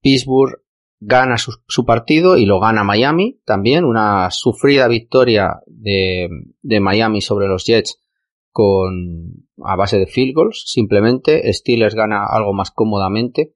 Pittsburgh 0.00 0.62
gana 1.00 1.36
su, 1.38 1.84
partido 1.84 2.36
y 2.36 2.46
lo 2.46 2.60
gana 2.60 2.84
Miami 2.84 3.40
también, 3.44 3.84
una 3.84 4.30
sufrida 4.30 4.88
victoria 4.88 5.60
de, 5.66 6.28
de, 6.62 6.80
Miami 6.80 7.20
sobre 7.20 7.48
los 7.48 7.64
Jets 7.66 8.02
con 8.50 9.48
a 9.62 9.76
base 9.76 9.98
de 9.98 10.06
field 10.06 10.34
goals, 10.34 10.64
simplemente. 10.66 11.52
Steelers 11.52 11.94
gana 11.94 12.24
algo 12.24 12.54
más 12.54 12.70
cómodamente, 12.70 13.52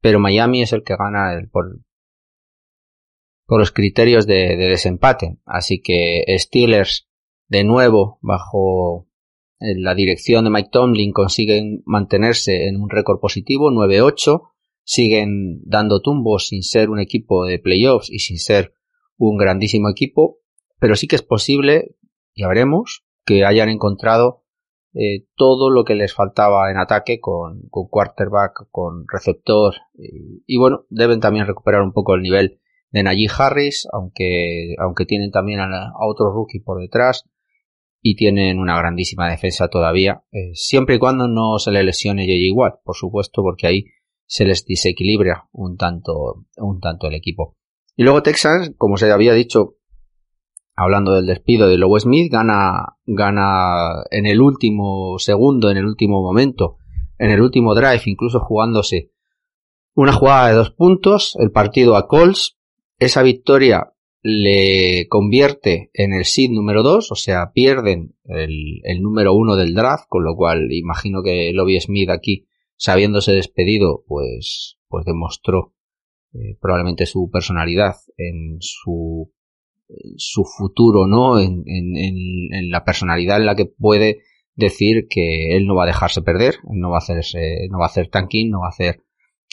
pero 0.00 0.18
Miami 0.18 0.62
es 0.62 0.72
el 0.72 0.82
que 0.82 0.96
gana 0.96 1.34
el, 1.34 1.48
por, 1.48 1.80
por 3.46 3.60
los 3.60 3.70
criterios 3.70 4.26
de, 4.26 4.56
de 4.56 4.68
desempate, 4.68 5.38
así 5.44 5.80
que 5.80 6.24
Steelers 6.38 7.08
de 7.48 7.64
nuevo 7.64 8.18
bajo 8.22 9.08
la 9.60 9.94
dirección 9.94 10.44
de 10.44 10.50
Mike 10.50 10.70
Tomlin 10.72 11.12
consiguen 11.12 11.82
mantenerse 11.84 12.66
en 12.66 12.80
un 12.80 12.88
récord 12.88 13.20
positivo 13.20 13.70
9-8 13.70 14.49
siguen 14.84 15.60
dando 15.64 16.00
tumbos 16.00 16.48
sin 16.48 16.62
ser 16.62 16.90
un 16.90 17.00
equipo 17.00 17.44
de 17.44 17.58
playoffs 17.58 18.10
y 18.10 18.18
sin 18.18 18.38
ser 18.38 18.74
un 19.16 19.36
grandísimo 19.36 19.88
equipo, 19.90 20.38
pero 20.78 20.96
sí 20.96 21.06
que 21.06 21.16
es 21.16 21.22
posible, 21.22 21.96
ya 22.34 22.48
veremos, 22.48 23.04
que 23.24 23.44
hayan 23.44 23.68
encontrado 23.68 24.44
eh, 24.92 25.26
todo 25.36 25.70
lo 25.70 25.84
que 25.84 25.94
les 25.94 26.14
faltaba 26.14 26.68
en 26.70 26.76
ataque 26.76 27.20
con, 27.20 27.68
quarterback, 27.70 28.68
con 28.72 29.04
receptor 29.06 29.74
y, 29.94 30.58
bueno, 30.58 30.86
deben 30.88 31.20
también 31.20 31.46
recuperar 31.46 31.82
un 31.82 31.92
poco 31.92 32.14
el 32.14 32.22
nivel 32.22 32.60
de 32.90 33.04
Najee 33.04 33.28
Harris, 33.38 33.86
aunque, 33.92 34.74
aunque 34.78 35.04
tienen 35.04 35.30
también 35.30 35.60
a, 35.60 35.92
otro 36.00 36.32
rookie 36.32 36.58
por 36.58 36.80
detrás 36.80 37.28
y 38.02 38.16
tienen 38.16 38.58
una 38.58 38.76
grandísima 38.78 39.30
defensa 39.30 39.68
todavía, 39.68 40.24
eh, 40.32 40.54
siempre 40.54 40.96
y 40.96 40.98
cuando 40.98 41.28
no 41.28 41.58
se 41.58 41.70
le 41.70 41.84
lesione 41.84 42.24
J.J. 42.24 42.58
Watt, 42.58 42.82
por 42.82 42.96
supuesto, 42.96 43.42
porque 43.42 43.66
ahí 43.68 43.84
se 44.30 44.44
les 44.44 44.64
desequilibra 44.64 45.48
un 45.50 45.76
tanto, 45.76 46.46
un 46.56 46.78
tanto 46.78 47.08
el 47.08 47.14
equipo. 47.14 47.56
Y 47.96 48.04
luego 48.04 48.22
Texans, 48.22 48.72
como 48.76 48.96
se 48.96 49.10
había 49.10 49.34
dicho, 49.34 49.74
hablando 50.76 51.14
del 51.14 51.26
despido 51.26 51.68
de 51.68 51.76
Lowe 51.76 51.98
Smith, 51.98 52.30
gana, 52.30 52.96
gana 53.06 54.04
en 54.12 54.26
el 54.26 54.40
último 54.40 55.18
segundo, 55.18 55.68
en 55.68 55.78
el 55.78 55.84
último 55.84 56.22
momento, 56.22 56.76
en 57.18 57.32
el 57.32 57.42
último 57.42 57.74
drive, 57.74 58.02
incluso 58.06 58.38
jugándose 58.38 59.10
una 59.94 60.12
jugada 60.12 60.50
de 60.50 60.54
dos 60.54 60.70
puntos, 60.70 61.36
el 61.40 61.50
partido 61.50 61.96
a 61.96 62.06
Colts. 62.06 62.56
Esa 63.00 63.22
victoria 63.22 63.94
le 64.22 65.08
convierte 65.08 65.90
en 65.92 66.12
el 66.12 66.24
seed 66.24 66.50
número 66.50 66.84
dos, 66.84 67.10
o 67.10 67.16
sea, 67.16 67.50
pierden 67.52 68.14
el, 68.26 68.80
el 68.84 69.02
número 69.02 69.34
uno 69.34 69.56
del 69.56 69.74
draft, 69.74 70.04
con 70.08 70.22
lo 70.22 70.36
cual 70.36 70.70
imagino 70.70 71.20
que 71.24 71.50
Lobby 71.52 71.80
Smith 71.80 72.10
aquí 72.10 72.46
sabiéndose 72.80 73.32
despedido, 73.32 74.04
pues, 74.08 74.78
pues 74.88 75.04
demostró 75.04 75.74
eh, 76.32 76.56
probablemente 76.60 77.04
su 77.04 77.28
personalidad 77.30 77.96
en 78.16 78.56
su, 78.60 79.30
su 80.16 80.44
futuro, 80.44 81.06
¿no? 81.06 81.38
En, 81.38 81.62
en, 81.66 81.94
en, 81.96 82.70
la 82.70 82.82
personalidad 82.82 83.36
en 83.36 83.46
la 83.46 83.54
que 83.54 83.66
puede 83.66 84.20
decir 84.54 85.08
que 85.10 85.56
él 85.56 85.66
no 85.66 85.74
va 85.74 85.84
a 85.84 85.88
dejarse 85.88 86.22
perder, 86.22 86.54
no 86.70 86.88
va 86.88 86.96
a 86.96 86.98
hacerse, 86.98 87.68
no 87.70 87.78
va 87.78 87.84
a 87.84 87.88
hacer 87.88 88.08
tanking, 88.08 88.50
no 88.50 88.60
va 88.60 88.66
a 88.66 88.70
hacer 88.70 89.02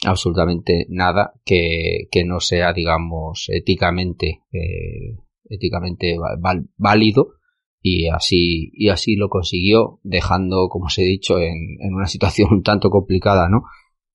absolutamente 0.06 0.86
nada 0.88 1.34
que, 1.44 2.08
que 2.10 2.24
no 2.24 2.40
sea, 2.40 2.72
digamos, 2.72 3.46
éticamente, 3.48 4.40
eh, 4.52 5.18
éticamente 5.50 6.16
válido 6.78 7.37
y 7.80 8.08
así, 8.08 8.70
y 8.72 8.88
así 8.88 9.16
lo 9.16 9.28
consiguió, 9.28 10.00
dejando, 10.02 10.68
como 10.68 10.86
os 10.86 10.98
he 10.98 11.02
dicho, 11.02 11.38
en, 11.38 11.78
una 11.92 12.06
situación 12.08 12.48
un 12.52 12.62
tanto 12.62 12.90
complicada, 12.90 13.48
¿no? 13.48 13.62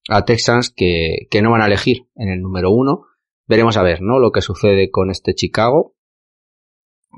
A 0.09 0.25
Texans 0.25 0.69
que, 0.69 1.27
que 1.29 1.41
no 1.41 1.51
van 1.51 1.61
a 1.61 1.67
elegir 1.67 2.07
en 2.15 2.29
el 2.29 2.41
número 2.41 2.71
uno. 2.71 3.03
Veremos 3.47 3.77
a 3.77 3.83
ver, 3.83 4.01
¿no? 4.01 4.19
Lo 4.19 4.31
que 4.31 4.41
sucede 4.41 4.89
con 4.89 5.09
este 5.09 5.33
Chicago, 5.33 5.95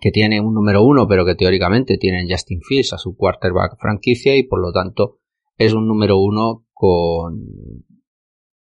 que 0.01 0.11
tiene 0.11 0.41
un 0.41 0.53
número 0.53 0.83
uno, 0.83 1.07
pero 1.07 1.25
que 1.25 1.35
teóricamente 1.35 1.97
tienen 1.97 2.27
Justin 2.29 2.61
Fields 2.61 2.93
a 2.93 2.97
su 2.97 3.15
quarterback 3.15 3.79
franquicia 3.79 4.35
y 4.35 4.43
por 4.43 4.61
lo 4.61 4.71
tanto 4.71 5.19
es 5.57 5.73
un 5.73 5.87
número 5.87 6.17
uno 6.17 6.65
con, 6.73 7.45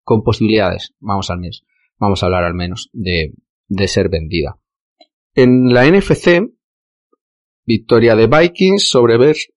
con 0.03 0.23
posibilidades, 0.23 0.93
vamos 0.99 1.29
al 1.31 1.39
mes, 1.39 1.63
vamos 1.97 2.21
a 2.21 2.27
hablar 2.27 2.43
al 2.43 2.53
menos 2.53 2.89
de, 2.93 3.33
de 3.67 3.87
ser 3.87 4.09
vendida. 4.09 4.59
En 5.33 5.73
la 5.73 5.89
NFC, 5.89 6.53
Victoria 7.65 8.15
de 8.15 8.27
Vikings 8.27 8.88
sobre 8.88 9.17
Bears. 9.17 9.50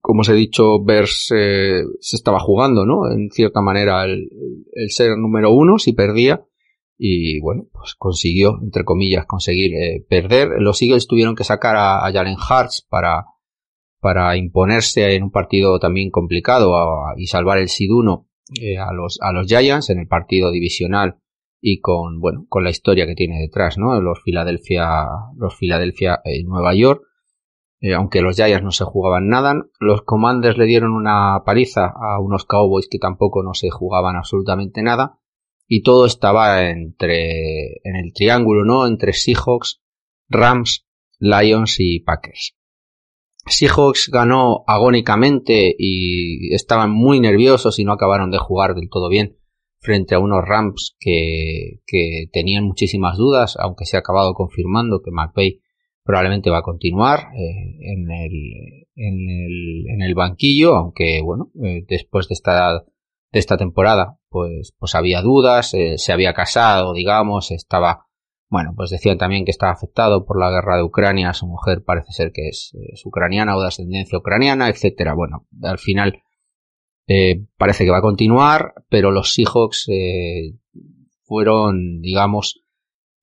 Como 0.00 0.22
os 0.22 0.28
he 0.28 0.34
dicho, 0.34 0.82
Bears 0.82 1.30
eh, 1.34 1.82
se 2.00 2.16
estaba 2.16 2.40
jugando, 2.40 2.86
¿no? 2.86 3.10
En 3.10 3.30
cierta 3.30 3.60
manera 3.60 4.04
el, 4.04 4.28
ser 4.88 5.16
número 5.18 5.52
uno 5.52 5.78
si 5.78 5.92
perdía. 5.92 6.44
Y 6.98 7.40
bueno, 7.40 7.64
pues 7.72 7.94
consiguió, 7.96 8.58
entre 8.62 8.84
comillas, 8.84 9.24
conseguir 9.26 9.74
eh, 9.74 10.04
perder. 10.08 10.48
Los 10.58 10.82
Eagles 10.82 11.06
tuvieron 11.06 11.34
que 11.34 11.44
sacar 11.44 11.76
a, 11.76 12.06
a 12.06 12.12
Jalen 12.12 12.36
Hartz 12.38 12.86
para, 12.88 13.24
para 14.00 14.36
imponerse 14.36 15.14
en 15.14 15.24
un 15.24 15.30
partido 15.30 15.78
también 15.78 16.10
complicado 16.10 16.74
y 17.16 17.26
salvar 17.26 17.58
el 17.58 17.68
SID 17.68 17.90
1 17.90 18.26
eh, 18.60 18.78
a, 18.78 18.92
los, 18.92 19.18
a 19.20 19.32
los 19.32 19.46
Giants 19.46 19.90
en 19.90 20.00
el 20.00 20.08
partido 20.08 20.50
divisional 20.50 21.18
y 21.60 21.80
con, 21.80 22.20
bueno, 22.20 22.46
con 22.48 22.64
la 22.64 22.70
historia 22.70 23.06
que 23.06 23.14
tiene 23.14 23.38
detrás, 23.40 23.76
¿no? 23.76 24.00
Los 24.00 24.20
Philadelphia, 24.22 25.06
los 25.36 25.56
Philadelphia 25.56 26.20
en 26.24 26.46
Nueva 26.46 26.74
York, 26.74 27.02
eh, 27.80 27.94
aunque 27.94 28.22
los 28.22 28.36
Giants 28.36 28.64
no 28.64 28.72
se 28.72 28.84
jugaban 28.84 29.28
nada, 29.28 29.54
los 29.78 30.02
Commanders 30.02 30.56
le 30.56 30.66
dieron 30.66 30.92
una 30.92 31.42
paliza 31.44 31.86
a 31.86 32.20
unos 32.20 32.44
Cowboys 32.44 32.88
que 32.90 32.98
tampoco 32.98 33.42
no 33.42 33.54
se 33.54 33.70
jugaban 33.70 34.16
absolutamente 34.16 34.82
nada, 34.82 35.18
y 35.66 35.82
todo 35.82 36.06
estaba 36.06 36.68
entre, 36.68 37.80
en 37.84 37.96
el 37.96 38.12
triángulo, 38.12 38.64
¿no? 38.64 38.86
Entre 38.86 39.12
Seahawks, 39.12 39.82
Rams, 40.28 40.86
Lions 41.18 41.76
y 41.78 42.00
Packers. 42.00 42.56
Seahawks 43.46 44.10
ganó 44.10 44.64
agónicamente 44.66 45.74
y 45.78 46.54
estaban 46.54 46.90
muy 46.90 47.20
nerviosos 47.20 47.78
y 47.78 47.84
no 47.84 47.92
acabaron 47.92 48.30
de 48.30 48.38
jugar 48.38 48.74
del 48.74 48.90
todo 48.90 49.08
bien 49.08 49.39
frente 49.80 50.14
a 50.14 50.18
unos 50.18 50.44
Rams 50.46 50.96
que, 50.98 51.80
tenían 52.32 52.64
muchísimas 52.64 53.16
dudas, 53.16 53.56
aunque 53.58 53.86
se 53.86 53.96
ha 53.96 54.00
acabado 54.00 54.34
confirmando 54.34 55.00
que 55.02 55.10
McVay 55.10 55.60
probablemente 56.04 56.50
va 56.50 56.58
a 56.58 56.62
continuar 56.62 57.28
eh, 57.34 57.78
en, 57.80 58.10
el, 58.10 58.86
en, 58.94 60.02
el, 60.02 60.14
banquillo, 60.14 60.76
aunque 60.76 61.20
bueno, 61.22 61.50
eh, 61.62 61.84
después 61.88 62.28
de 62.28 62.34
esta, 62.34 62.84
de 63.32 63.38
esta 63.38 63.56
temporada 63.56 64.18
pues, 64.28 64.74
pues 64.78 64.94
había 64.94 65.22
dudas, 65.22 65.74
eh, 65.74 65.98
se 65.98 66.12
había 66.12 66.34
casado, 66.34 66.92
digamos, 66.92 67.50
estaba 67.50 68.06
bueno, 68.50 68.72
pues 68.76 68.90
decían 68.90 69.16
también 69.16 69.44
que 69.44 69.52
estaba 69.52 69.70
afectado 69.70 70.26
por 70.26 70.38
la 70.38 70.50
guerra 70.50 70.76
de 70.76 70.82
Ucrania, 70.82 71.32
su 71.32 71.46
mujer 71.46 71.84
parece 71.84 72.10
ser 72.10 72.32
que 72.32 72.48
es, 72.48 72.72
ucraniana 73.04 73.56
o 73.56 73.60
de 73.60 73.68
ascendencia 73.68 74.18
ucraniana, 74.18 74.68
etcétera. 74.68 75.14
Bueno, 75.14 75.46
al 75.62 75.78
final 75.78 76.20
eh, 77.12 77.44
parece 77.58 77.84
que 77.84 77.90
va 77.90 77.98
a 77.98 78.02
continuar, 78.02 78.72
pero 78.88 79.10
los 79.10 79.34
Seahawks 79.34 79.88
eh, 79.88 80.54
fueron, 81.24 82.00
digamos, 82.00 82.62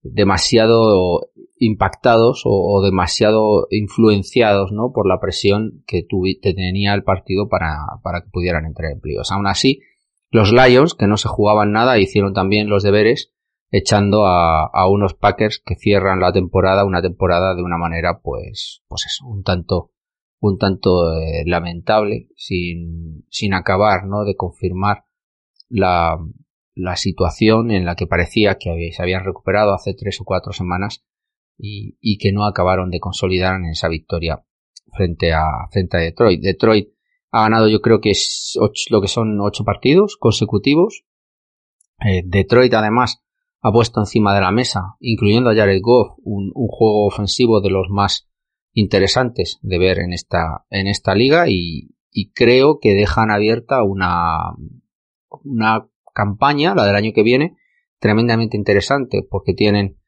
demasiado 0.03 1.29
impactados 1.57 2.41
o, 2.43 2.81
demasiado 2.83 3.67
influenciados 3.71 4.73
¿no? 4.73 4.91
por 4.93 5.07
la 5.07 5.21
presión 5.21 5.85
que, 5.87 6.05
tenía 6.41 6.95
el 6.95 7.03
partido 7.03 7.47
para, 7.47 7.77
para 8.03 8.23
que 8.23 8.29
pudieran 8.29 8.65
entrar 8.65 8.91
en 8.91 8.99
playoffs. 8.99 9.31
Aún 9.31 9.47
así, 9.47 9.79
los 10.31 10.51
Lions, 10.51 10.93
que 10.93 11.07
no 11.07 11.15
se 11.15 11.29
jugaban 11.29 11.71
nada, 11.71 11.97
hicieron 11.97 12.33
también 12.33 12.67
los 12.67 12.83
deberes 12.83 13.31
echando 13.71 14.25
a, 14.25 14.65
a, 14.65 14.89
unos 14.89 15.13
Packers 15.13 15.61
que 15.65 15.75
cierran 15.75 16.19
la 16.19 16.33
temporada, 16.33 16.83
una 16.83 17.01
temporada 17.01 17.55
de 17.55 17.63
una 17.63 17.77
manera, 17.77 18.19
pues, 18.21 18.83
pues 18.89 19.05
eso, 19.05 19.25
un 19.25 19.43
tanto, 19.43 19.91
un 20.39 20.57
tanto 20.57 21.13
eh, 21.13 21.43
lamentable, 21.45 22.29
sin, 22.35 23.25
sin 23.29 23.53
acabar, 23.53 24.05
¿no? 24.05 24.23
De 24.23 24.35
confirmar 24.35 25.05
la, 25.69 26.17
la 26.75 26.95
situación 26.95 27.71
en 27.71 27.85
la 27.85 27.95
que 27.95 28.07
parecía 28.07 28.57
que 28.59 28.91
se 28.91 29.01
habían 29.01 29.25
recuperado 29.25 29.73
hace 29.73 29.93
tres 29.93 30.21
o 30.21 30.25
cuatro 30.25 30.53
semanas 30.53 31.03
y, 31.57 31.97
y 31.99 32.17
que 32.17 32.31
no 32.31 32.45
acabaron 32.45 32.91
de 32.91 32.99
consolidar 32.99 33.55
en 33.55 33.65
esa 33.65 33.87
victoria 33.87 34.43
frente 34.93 35.33
a, 35.33 35.67
frente 35.71 35.97
a 35.97 36.01
Detroit. 36.01 36.41
Detroit 36.41 36.89
ha 37.31 37.43
ganado 37.43 37.67
yo 37.67 37.81
creo 37.81 37.99
que 37.99 38.11
es 38.11 38.57
ocho, 38.59 38.85
lo 38.89 39.01
que 39.01 39.07
son 39.07 39.39
ocho 39.41 39.63
partidos 39.63 40.17
consecutivos. 40.17 41.03
Eh, 41.99 42.21
Detroit 42.25 42.73
además 42.73 43.23
ha 43.61 43.71
puesto 43.71 43.99
encima 43.99 44.35
de 44.35 44.41
la 44.41 44.51
mesa, 44.51 44.95
incluyendo 44.99 45.49
a 45.49 45.55
Jared 45.55 45.81
Goff, 45.81 46.17
un, 46.23 46.51
juego 46.53 47.07
ofensivo 47.07 47.59
de 47.59 47.69
los 47.69 47.87
más 47.89 48.29
interesantes 48.77 49.57
de 49.63 49.79
ver 49.79 49.97
en 49.97 50.13
esta, 50.13 50.65
en 50.69 50.85
esta 50.85 51.15
liga 51.15 51.45
y, 51.49 51.95
creo 52.33 52.79
que 52.79 52.95
dejan 52.95 53.29
abierta 53.29 53.83
una, 53.83 54.55
una 55.43 55.87
campaña, 56.15 56.73
la 56.73 56.85
del 56.85 56.95
año 56.95 57.11
que 57.13 57.21
viene, 57.21 57.57
tremendamente 57.99 58.57
interesante 58.57 59.21
porque 59.27 59.53
tienen 59.53 59.99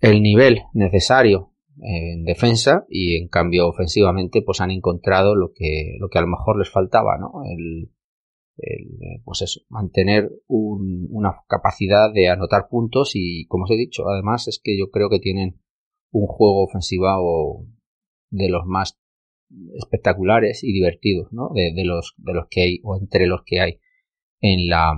el 0.00 0.20
nivel 0.20 0.62
necesario 0.74 1.54
en 1.80 2.24
defensa 2.24 2.86
y 2.88 3.16
en 3.16 3.28
cambio 3.28 3.68
ofensivamente 3.68 4.42
pues 4.42 4.60
han 4.60 4.72
encontrado 4.72 5.36
lo 5.36 5.52
que, 5.54 5.96
lo 6.00 6.08
que 6.08 6.18
a 6.18 6.22
lo 6.22 6.28
mejor 6.28 6.58
les 6.58 6.70
faltaba, 6.70 7.18
¿no? 7.18 7.42
El, 7.44 7.92
pues 9.24 9.42
eso, 9.42 9.60
mantener 9.68 10.30
una 10.48 11.36
capacidad 11.48 12.12
de 12.12 12.28
anotar 12.28 12.68
puntos 12.68 13.12
y, 13.14 13.46
como 13.46 13.64
os 13.64 13.70
he 13.70 13.76
dicho, 13.76 14.08
además 14.08 14.48
es 14.48 14.60
que 14.62 14.76
yo 14.76 14.90
creo 14.90 15.08
que 15.08 15.20
tienen 15.20 15.61
un 16.12 16.26
juego 16.26 16.64
ofensivo 16.64 17.66
de 18.30 18.48
los 18.48 18.64
más 18.66 18.98
espectaculares 19.74 20.62
y 20.62 20.72
divertidos, 20.72 21.32
¿no? 21.32 21.50
De, 21.54 21.72
los, 21.84 22.14
de 22.18 22.34
los 22.34 22.46
que 22.48 22.62
hay 22.62 22.80
o 22.84 22.96
entre 22.96 23.26
los 23.26 23.42
que 23.44 23.60
hay 23.60 23.80
en 24.40 24.68
la, 24.68 24.92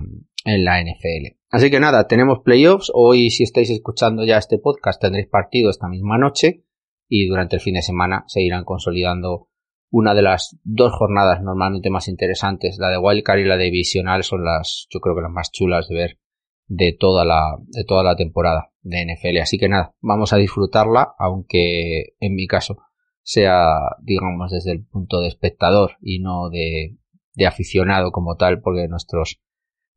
en 0.44 0.64
la 0.64 0.82
NFL. 0.82 1.36
Así 1.50 1.70
que 1.70 1.80
nada, 1.80 2.06
tenemos 2.06 2.40
playoffs. 2.44 2.90
Hoy, 2.94 3.30
si 3.30 3.44
estáis 3.44 3.70
escuchando 3.70 4.24
ya 4.24 4.38
este 4.38 4.58
podcast, 4.58 5.00
tendréis 5.00 5.28
partido 5.28 5.70
esta 5.70 5.88
misma 5.88 6.18
noche 6.18 6.64
y 7.08 7.26
durante 7.26 7.56
el 7.56 7.62
fin 7.62 7.74
de 7.74 7.82
semana 7.82 8.24
se 8.26 8.42
irán 8.42 8.64
consolidando 8.64 9.48
una 9.90 10.14
de 10.14 10.22
las 10.22 10.58
dos 10.64 10.92
jornadas 10.92 11.40
normalmente 11.40 11.88
más 11.88 12.08
interesantes, 12.08 12.78
la 12.78 12.90
de 12.90 12.98
Wildcard 12.98 13.38
y 13.38 13.44
la 13.44 13.56
de 13.56 13.66
Divisional, 13.66 14.24
son 14.24 14.44
las, 14.44 14.88
yo 14.90 14.98
creo 14.98 15.14
que 15.14 15.22
las 15.22 15.30
más 15.30 15.52
chulas 15.52 15.86
de 15.86 15.94
ver 15.94 16.18
de 16.66 16.96
toda 16.98 17.24
la, 17.24 17.56
de 17.66 17.84
toda 17.84 18.02
la 18.02 18.16
temporada 18.16 18.72
de 18.82 19.04
NFL. 19.04 19.38
Así 19.42 19.58
que 19.58 19.68
nada, 19.68 19.94
vamos 20.00 20.32
a 20.32 20.36
disfrutarla, 20.36 21.14
aunque 21.18 22.14
en 22.20 22.34
mi 22.34 22.46
caso 22.46 22.76
sea, 23.22 23.78
digamos, 24.02 24.50
desde 24.50 24.72
el 24.72 24.84
punto 24.84 25.20
de 25.20 25.28
espectador 25.28 25.92
y 26.00 26.20
no 26.20 26.50
de, 26.50 26.98
de 27.34 27.46
aficionado 27.46 28.12
como 28.12 28.36
tal, 28.36 28.60
porque 28.60 28.88
nuestros 28.88 29.40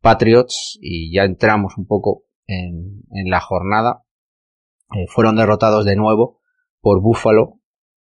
Patriots, 0.01 0.77
y 0.81 1.13
ya 1.13 1.23
entramos 1.23 1.77
un 1.77 1.87
poco 1.87 2.23
en, 2.45 3.03
en 3.11 3.29
la 3.29 3.41
jornada, 3.41 4.03
eh, 4.95 5.05
fueron 5.07 5.35
derrotados 5.35 5.85
de 5.85 5.95
nuevo 5.95 6.39
por 6.79 7.01
Buffalo 7.01 7.59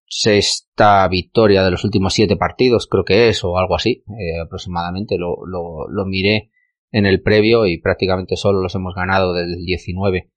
sexta 0.08 1.08
victoria 1.08 1.64
de 1.64 1.72
los 1.72 1.84
últimos 1.84 2.14
siete 2.14 2.38
partidos, 2.38 2.88
creo 2.88 3.04
que 3.04 3.30
es, 3.30 3.44
o 3.44 3.58
algo 3.58 3.76
así, 3.76 4.04
eh, 4.08 4.40
aproximadamente. 4.44 5.18
Lo, 5.18 5.38
lo, 5.46 5.88
lo, 5.90 6.06
miré 6.06 6.52
en 6.96 7.06
el 7.06 7.22
previo 7.22 7.66
y 7.66 7.78
prácticamente 7.78 8.38
solo 8.38 8.62
los 8.62 8.74
hemos 8.74 8.96
ganado 8.96 9.34
desde 9.34 9.56
el 9.56 9.66
19. 9.66 10.32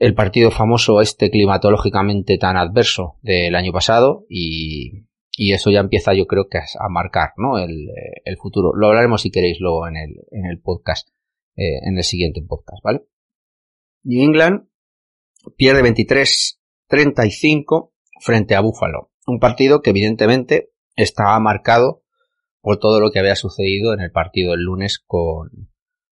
El 0.00 0.14
partido 0.14 0.50
famoso 0.50 1.00
este 1.00 1.30
climatológicamente 1.30 2.38
tan 2.38 2.56
adverso 2.56 3.18
del 3.22 3.54
año 3.54 3.70
pasado 3.70 4.26
y, 4.28 5.04
y 5.30 5.52
eso 5.52 5.70
ya 5.70 5.78
empieza 5.78 6.12
yo 6.12 6.26
creo 6.26 6.48
que 6.48 6.58
a, 6.58 6.88
marcar 6.88 7.34
¿no? 7.36 7.56
el, 7.58 7.88
el, 8.24 8.36
futuro. 8.36 8.72
Lo 8.74 8.88
hablaremos 8.88 9.22
si 9.22 9.30
queréis 9.30 9.60
luego 9.60 9.86
en 9.86 9.96
el, 9.96 10.16
en 10.32 10.46
el 10.46 10.60
podcast, 10.60 11.08
eh, 11.54 11.78
en 11.86 11.96
el 11.96 12.02
siguiente 12.02 12.42
podcast, 12.42 12.82
¿vale? 12.82 13.02
New 14.02 14.24
England 14.24 14.66
pierde 15.56 15.84
23-35 15.84 17.92
frente 18.18 18.56
a 18.56 18.60
Buffalo. 18.60 19.12
Un 19.24 19.38
partido 19.38 19.82
que 19.82 19.90
evidentemente 19.90 20.72
estaba 20.96 21.38
marcado 21.38 21.99
por 22.60 22.78
todo 22.78 23.00
lo 23.00 23.10
que 23.10 23.18
había 23.18 23.36
sucedido 23.36 23.94
en 23.94 24.00
el 24.00 24.10
partido 24.10 24.54
el 24.54 24.62
lunes 24.62 25.02
con, 25.04 25.70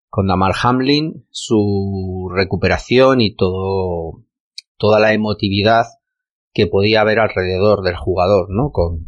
con 0.09 0.27
Damar 0.27 0.53
Hamlin, 0.61 1.27
su 1.29 2.29
recuperación 2.33 3.21
y 3.21 3.35
todo, 3.35 4.25
toda 4.77 4.99
la 4.99 5.13
emotividad 5.13 5.85
que 6.53 6.67
podía 6.67 7.01
haber 7.01 7.19
alrededor 7.19 7.83
del 7.83 7.95
jugador, 7.95 8.47
¿no? 8.49 8.71
Con, 8.71 9.07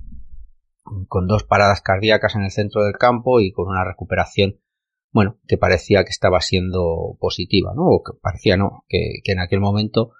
con 1.07 1.27
dos 1.27 1.43
paradas 1.43 1.81
cardíacas 1.81 2.35
en 2.35 2.43
el 2.43 2.51
centro 2.51 2.83
del 2.83 2.93
campo 2.93 3.39
y 3.39 3.51
con 3.51 3.67
una 3.67 3.83
recuperación, 3.83 4.59
bueno, 5.11 5.39
que 5.47 5.57
parecía 5.57 6.03
que 6.03 6.11
estaba 6.11 6.39
siendo 6.41 7.17
positiva, 7.19 7.73
¿no? 7.75 7.83
O 7.87 8.03
que 8.03 8.13
parecía 8.21 8.57
no, 8.57 8.85
que, 8.87 9.21
que 9.23 9.31
en 9.31 9.39
aquel 9.39 9.59
momento 9.59 10.11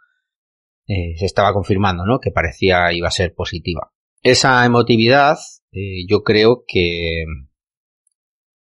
eh, 0.87 1.15
se 1.17 1.25
estaba 1.25 1.53
confirmando, 1.53 2.05
¿no? 2.05 2.19
Que 2.19 2.31
parecía 2.31 2.91
iba 2.91 3.07
a 3.07 3.11
ser 3.11 3.33
positiva. 3.33 3.93
Esa 4.23 4.65
emotividad, 4.65 5.37
eh, 5.71 6.05
yo 6.07 6.23
creo 6.23 6.63
que, 6.67 7.25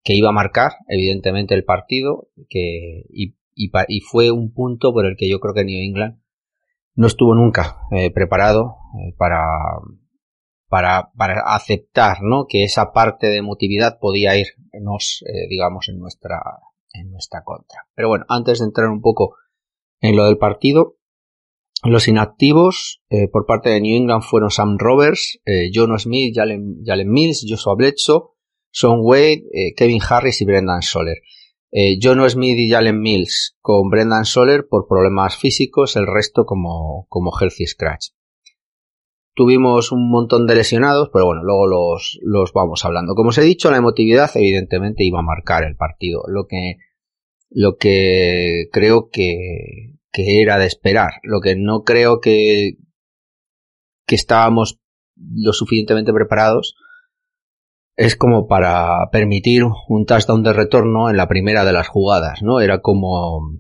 que 0.03 0.15
iba 0.15 0.29
a 0.29 0.33
marcar, 0.33 0.73
evidentemente, 0.89 1.55
el 1.55 1.65
partido, 1.65 2.29
que, 2.49 3.05
y, 3.09 3.35
fue 4.11 4.31
un 4.31 4.53
punto 4.53 4.93
por 4.93 5.05
el 5.05 5.17
que 5.17 5.29
yo 5.29 5.39
creo 5.39 5.55
que 5.55 5.65
New 5.65 5.83
England 5.83 6.23
no 6.95 7.07
estuvo 7.07 7.35
nunca 7.35 7.83
eh, 7.93 8.11
preparado 8.11 8.77
para, 9.19 9.43
para, 10.69 11.11
para 11.15 11.43
aceptar, 11.55 12.23
¿no? 12.23 12.47
Que 12.49 12.65
esa 12.65 12.93
parte 12.93 13.27
de 13.27 13.39
emotividad 13.39 13.99
podía 14.01 14.37
irnos, 14.37 15.23
digamos, 15.51 15.89
en 15.89 15.99
nuestra, 15.99 16.41
en 16.93 17.11
nuestra 17.11 17.43
contra. 17.45 17.87
Pero 17.95 18.09
bueno, 18.09 18.25
antes 18.29 18.61
de 18.61 18.67
entrar 18.67 18.89
un 18.89 19.03
poco 19.03 19.37
en 20.01 20.17
lo 20.17 20.25
del 20.25 20.39
partido, 20.39 20.97
los 21.85 22.09
inactivos 22.09 23.01
eh, 23.09 23.29
por 23.29 23.47
parte 23.47 23.71
de 23.71 23.81
New 23.81 23.97
England 23.97 24.23
fueron 24.23 24.51
Sam 24.51 24.77
Roberts, 24.79 25.41
eh, 25.47 25.71
John 25.73 25.99
Smith, 25.99 26.35
Jalen, 26.37 27.11
Mills, 27.11 27.47
Joshua 27.49 27.75
Bledsoe, 27.75 28.31
Sean 28.71 28.99
Wade, 29.01 29.45
eh, 29.53 29.75
Kevin 29.75 30.01
Harris 30.07 30.41
y 30.43 30.45
Brendan 30.45 30.83
Soler. 30.83 31.19
John 32.03 32.29
Smith 32.29 32.59
y 32.59 32.69
Jalen 32.69 33.01
Mills 33.01 33.57
con 33.61 33.91
Brendan 33.91 34.25
Soler 34.25 34.67
por 34.69 34.89
problemas 34.89 35.37
físicos, 35.37 35.95
el 35.95 36.09
resto 36.09 36.45
como, 36.45 37.07
como 37.09 37.31
healthy 37.31 37.65
scratch. 37.65 38.09
Tuvimos 39.35 39.93
un 39.93 40.11
montón 40.11 40.49
de 40.49 40.57
lesionados, 40.57 41.11
pero 41.13 41.27
bueno, 41.27 41.45
luego 41.45 41.69
los, 41.69 42.19
los 42.23 42.53
vamos 42.53 42.85
hablando. 42.85 43.15
Como 43.15 43.29
os 43.29 43.39
he 43.39 43.43
dicho, 43.43 43.71
la 43.71 43.77
emotividad 43.77 44.33
evidentemente 44.35 45.05
iba 45.05 45.21
a 45.21 45.23
marcar 45.23 45.63
el 45.63 45.77
partido. 45.77 46.25
Lo 46.27 46.49
que, 46.49 46.79
lo 47.51 47.77
que 47.77 48.65
creo 48.73 49.09
que, 49.09 50.00
que 50.13 50.43
era 50.43 50.59
de 50.59 50.67
esperar. 50.67 51.13
Lo 51.23 51.41
que 51.41 51.57
no 51.57 51.83
creo 51.83 52.21
que, 52.21 52.79
que 54.07 54.15
estábamos 54.15 54.81
lo 55.17 55.53
suficientemente 55.53 56.13
preparados 56.13 56.77
es 57.97 58.17
como 58.17 58.47
para 58.47 59.11
permitir 59.13 59.63
un 59.89 60.07
touchdown 60.07 60.43
de 60.43 60.53
retorno 60.53 61.11
en 61.11 61.17
la 61.17 61.29
primera 61.29 61.65
de 61.65 61.73
las 61.73 61.89
jugadas, 61.89 62.43
¿no? 62.43 62.61
Era 62.61 62.81
como, 62.81 63.59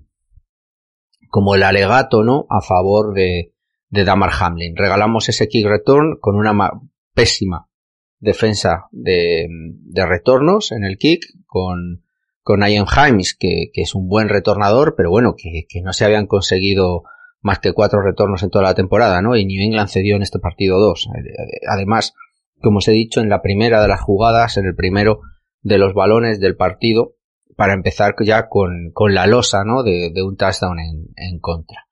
como 1.28 1.54
el 1.54 1.62
alegato, 1.62 2.24
¿no? 2.24 2.46
A 2.48 2.62
favor 2.62 3.14
de, 3.14 3.52
de 3.90 4.04
Damar 4.04 4.30
Hamlin. 4.40 4.76
Regalamos 4.76 5.28
ese 5.28 5.46
kick 5.48 5.66
return 5.66 6.16
con 6.20 6.36
una 6.36 6.54
pésima 7.14 7.68
defensa 8.18 8.86
de, 8.92 9.46
de 9.48 10.06
retornos 10.06 10.72
en 10.72 10.84
el 10.84 10.96
kick, 10.96 11.24
con 11.46 12.04
con 12.50 12.66
Ian 12.66 12.86
Himes, 12.86 13.36
que, 13.38 13.70
es 13.72 13.94
un 13.94 14.08
buen 14.08 14.28
retornador, 14.28 14.94
pero 14.96 15.08
bueno, 15.08 15.36
que, 15.36 15.66
no 15.84 15.92
se 15.92 16.04
habían 16.04 16.26
conseguido 16.26 17.04
más 17.42 17.60
que 17.60 17.72
cuatro 17.72 18.02
retornos 18.02 18.42
en 18.42 18.50
toda 18.50 18.64
la 18.64 18.74
temporada, 18.74 19.22
¿no? 19.22 19.36
Y 19.36 19.46
New 19.46 19.64
England 19.64 19.88
cedió 19.88 20.16
en 20.16 20.22
este 20.22 20.40
partido 20.40 20.80
dos. 20.80 21.06
Además, 21.68 22.12
como 22.60 22.78
os 22.78 22.88
he 22.88 22.92
dicho, 22.92 23.20
en 23.20 23.28
la 23.28 23.40
primera 23.40 23.80
de 23.80 23.86
las 23.86 24.00
jugadas, 24.00 24.56
en 24.56 24.66
el 24.66 24.74
primero 24.74 25.20
de 25.62 25.78
los 25.78 25.94
balones 25.94 26.40
del 26.40 26.56
partido, 26.56 27.14
para 27.54 27.72
empezar 27.72 28.16
ya 28.24 28.48
con, 28.48 28.90
con 28.92 29.14
la 29.14 29.28
losa, 29.28 29.62
¿no? 29.64 29.84
De, 29.84 30.12
un 30.20 30.36
touchdown 30.36 30.80
en, 30.80 31.06
en, 31.14 31.38
contra. 31.38 31.86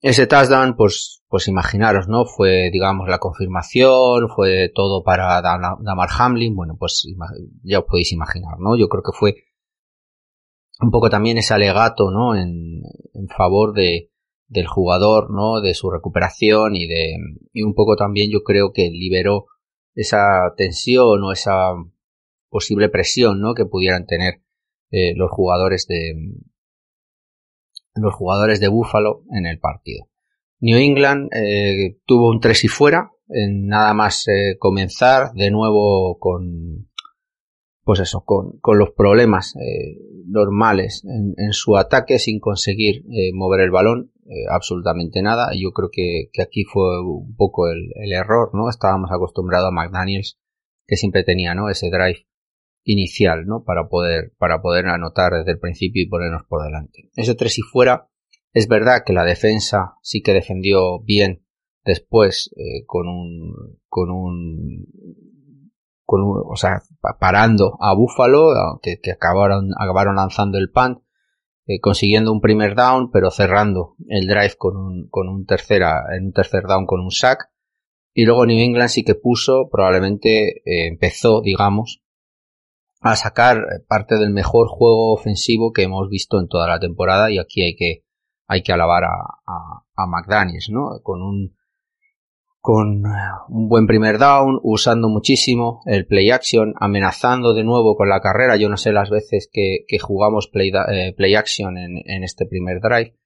ese 0.00 0.28
touchdown, 0.28 0.76
pues, 0.76 1.24
pues 1.26 1.48
imaginaros, 1.48 2.06
¿no? 2.06 2.24
Fue, 2.24 2.70
digamos, 2.72 3.08
la 3.08 3.18
confirmación, 3.18 4.28
fue 4.28 4.70
todo 4.72 5.02
para 5.02 5.42
Damar 5.42 6.08
Hamlin, 6.16 6.54
bueno, 6.54 6.76
pues 6.78 7.04
ya 7.64 7.80
os 7.80 7.84
podéis 7.86 8.12
imaginar, 8.12 8.60
¿no? 8.60 8.76
Yo 8.76 8.88
creo 8.88 9.02
que 9.02 9.18
fue 9.18 9.34
un 10.82 10.90
poco 10.90 11.10
también 11.10 11.38
ese 11.38 11.54
alegato, 11.54 12.10
¿no? 12.10 12.36
En, 12.36 12.82
favor 13.36 13.72
de, 13.72 14.10
del 14.48 14.66
jugador, 14.66 15.30
¿no? 15.30 15.60
De 15.60 15.74
su 15.74 15.90
recuperación 15.90 16.74
y 16.74 16.86
de, 16.86 17.16
y 17.52 17.62
un 17.62 17.74
poco 17.74 17.96
también 17.96 18.30
yo 18.30 18.42
creo 18.42 18.72
que 18.72 18.90
liberó 18.90 19.46
esa 19.94 20.52
tensión 20.56 21.22
o 21.22 21.32
esa 21.32 21.72
posible 22.50 22.88
presión, 22.88 23.40
¿no? 23.40 23.54
Que 23.54 23.64
pudieran 23.64 24.06
tener 24.06 24.42
eh, 24.90 25.14
los 25.14 25.30
jugadores 25.30 25.86
de, 25.86 26.14
los 27.94 28.14
jugadores 28.14 28.60
de 28.60 28.68
Buffalo 28.68 29.24
en 29.30 29.46
el 29.46 29.58
partido. 29.58 30.08
New 30.60 30.78
England 30.78 31.28
eh, 31.34 31.98
tuvo 32.06 32.30
un 32.30 32.40
tres 32.40 32.64
y 32.64 32.68
fuera, 32.68 33.10
en 33.28 33.66
nada 33.66 33.94
más 33.94 34.26
eh, 34.28 34.56
comenzar, 34.58 35.32
de 35.34 35.50
nuevo 35.50 36.18
con, 36.18 36.88
pues 37.84 38.00
eso, 38.00 38.22
con, 38.24 38.58
con 38.60 38.78
los 38.78 38.90
problemas 38.92 39.54
eh, 39.56 39.98
normales 40.26 41.04
en, 41.04 41.34
en, 41.36 41.52
su 41.52 41.76
ataque 41.76 42.18
sin 42.18 42.38
conseguir 42.38 43.04
eh, 43.10 43.32
mover 43.34 43.60
el 43.60 43.70
balón, 43.70 44.12
eh, 44.26 44.46
absolutamente 44.50 45.20
nada. 45.22 45.50
Yo 45.54 45.72
creo 45.72 45.90
que, 45.90 46.30
que, 46.32 46.42
aquí 46.42 46.64
fue 46.64 47.00
un 47.04 47.34
poco 47.34 47.68
el, 47.68 47.90
el, 47.96 48.12
error, 48.12 48.50
¿no? 48.54 48.68
Estábamos 48.68 49.10
acostumbrados 49.10 49.68
a 49.68 49.72
McDaniels 49.72 50.38
que 50.86 50.96
siempre 50.96 51.24
tenía, 51.24 51.54
¿no? 51.54 51.68
Ese 51.68 51.90
drive 51.90 52.26
inicial, 52.84 53.46
¿no? 53.46 53.64
Para 53.64 53.88
poder, 53.88 54.32
para 54.38 54.62
poder 54.62 54.86
anotar 54.86 55.32
desde 55.32 55.52
el 55.52 55.58
principio 55.58 56.02
y 56.02 56.08
ponernos 56.08 56.42
por 56.48 56.64
delante. 56.64 57.10
Ese 57.16 57.34
tres 57.34 57.58
y 57.58 57.62
fuera, 57.62 58.08
es 58.52 58.68
verdad 58.68 59.02
que 59.04 59.12
la 59.12 59.24
defensa 59.24 59.94
sí 60.02 60.22
que 60.22 60.34
defendió 60.34 61.00
bien 61.00 61.44
después 61.84 62.50
eh, 62.56 62.84
con 62.86 63.08
un, 63.08 63.78
con 63.88 64.10
un, 64.10 64.86
con 66.12 66.24
un, 66.24 66.42
o 66.46 66.56
sea, 66.56 66.82
parando 67.18 67.78
a 67.80 67.94
Buffalo, 67.94 68.78
que, 68.82 69.00
que 69.00 69.12
acabaron, 69.12 69.70
acabaron 69.78 70.16
lanzando 70.16 70.58
el 70.58 70.70
punt, 70.70 70.98
eh, 71.66 71.80
consiguiendo 71.80 72.30
un 72.30 72.42
primer 72.42 72.74
down, 72.74 73.10
pero 73.10 73.30
cerrando 73.30 73.94
el 74.08 74.26
drive 74.26 74.56
con 74.58 74.76
un, 74.76 75.08
con 75.08 75.30
un 75.30 75.46
tercera, 75.46 76.04
en 76.14 76.26
un 76.26 76.32
tercer 76.34 76.64
down 76.64 76.84
con 76.84 77.00
un 77.00 77.10
sack. 77.10 77.48
Y 78.12 78.26
luego 78.26 78.44
New 78.44 78.58
England 78.58 78.90
sí 78.90 79.04
que 79.04 79.14
puso, 79.14 79.70
probablemente 79.72 80.58
eh, 80.66 80.88
empezó, 80.88 81.40
digamos, 81.40 82.02
a 83.00 83.16
sacar 83.16 83.64
parte 83.88 84.18
del 84.18 84.34
mejor 84.34 84.68
juego 84.68 85.14
ofensivo 85.14 85.72
que 85.72 85.84
hemos 85.84 86.10
visto 86.10 86.38
en 86.40 86.48
toda 86.48 86.68
la 86.68 86.78
temporada 86.78 87.30
y 87.30 87.38
aquí 87.38 87.62
hay 87.62 87.74
que 87.74 88.04
hay 88.48 88.62
que 88.62 88.72
alabar 88.74 89.04
a, 89.04 89.16
a, 89.46 90.06
McDaniels, 90.06 90.68
¿no? 90.70 91.00
Con 91.02 91.22
un 91.22 91.56
con 92.62 93.02
un 93.48 93.68
buen 93.68 93.88
primer 93.88 94.18
down, 94.18 94.60
usando 94.62 95.08
muchísimo 95.08 95.80
el 95.84 96.06
play 96.06 96.30
action, 96.30 96.74
amenazando 96.78 97.54
de 97.54 97.64
nuevo 97.64 97.96
con 97.96 98.08
la 98.08 98.20
carrera. 98.20 98.56
Yo 98.56 98.68
no 98.68 98.76
sé 98.76 98.92
las 98.92 99.10
veces 99.10 99.50
que, 99.52 99.78
que 99.88 99.98
jugamos 99.98 100.46
play, 100.46 100.70
eh, 100.92 101.12
play 101.16 101.34
action 101.34 101.76
en, 101.76 102.22
este 102.22 102.46
primer 102.46 102.80
drive, 102.80 103.16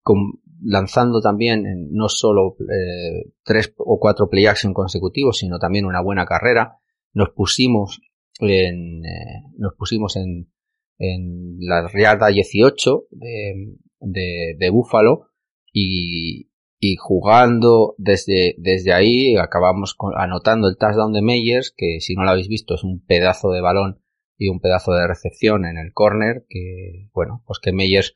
con, 0.00 0.40
lanzando 0.62 1.20
también 1.20 1.90
no 1.90 2.08
solo 2.08 2.56
eh, 2.60 3.32
tres 3.44 3.74
o 3.76 3.98
cuatro 4.00 4.30
play 4.30 4.46
action 4.46 4.72
consecutivos, 4.72 5.36
sino 5.36 5.58
también 5.58 5.84
una 5.84 6.00
buena 6.00 6.24
carrera. 6.24 6.78
Nos 7.12 7.28
pusimos 7.34 8.00
en, 8.40 9.04
eh, 9.04 9.42
nos 9.58 9.74
pusimos 9.74 10.16
en, 10.16 10.50
en 10.98 11.58
la 11.60 11.86
riada 11.86 12.28
18 12.28 13.08
de, 13.10 13.76
de, 14.00 14.56
de 14.58 14.70
Búfalo 14.70 15.32
y, 15.70 16.48
y 16.92 16.96
jugando 16.96 17.94
desde, 17.98 18.54
desde 18.58 18.92
ahí 18.92 19.36
acabamos 19.36 19.94
con, 19.94 20.12
anotando 20.16 20.68
el 20.68 20.76
touchdown 20.76 21.12
de 21.12 21.22
Meyers 21.22 21.74
que 21.76 22.00
si 22.00 22.14
no 22.14 22.22
lo 22.22 22.30
habéis 22.30 22.48
visto 22.48 22.74
es 22.74 22.84
un 22.84 23.04
pedazo 23.04 23.50
de 23.50 23.60
balón 23.60 24.00
y 24.38 24.48
un 24.48 24.60
pedazo 24.60 24.92
de 24.92 25.06
recepción 25.06 25.64
en 25.64 25.78
el 25.78 25.92
corner 25.92 26.46
que 26.48 27.08
bueno 27.12 27.42
pues 27.46 27.58
que 27.60 27.72
Meyers 27.72 28.14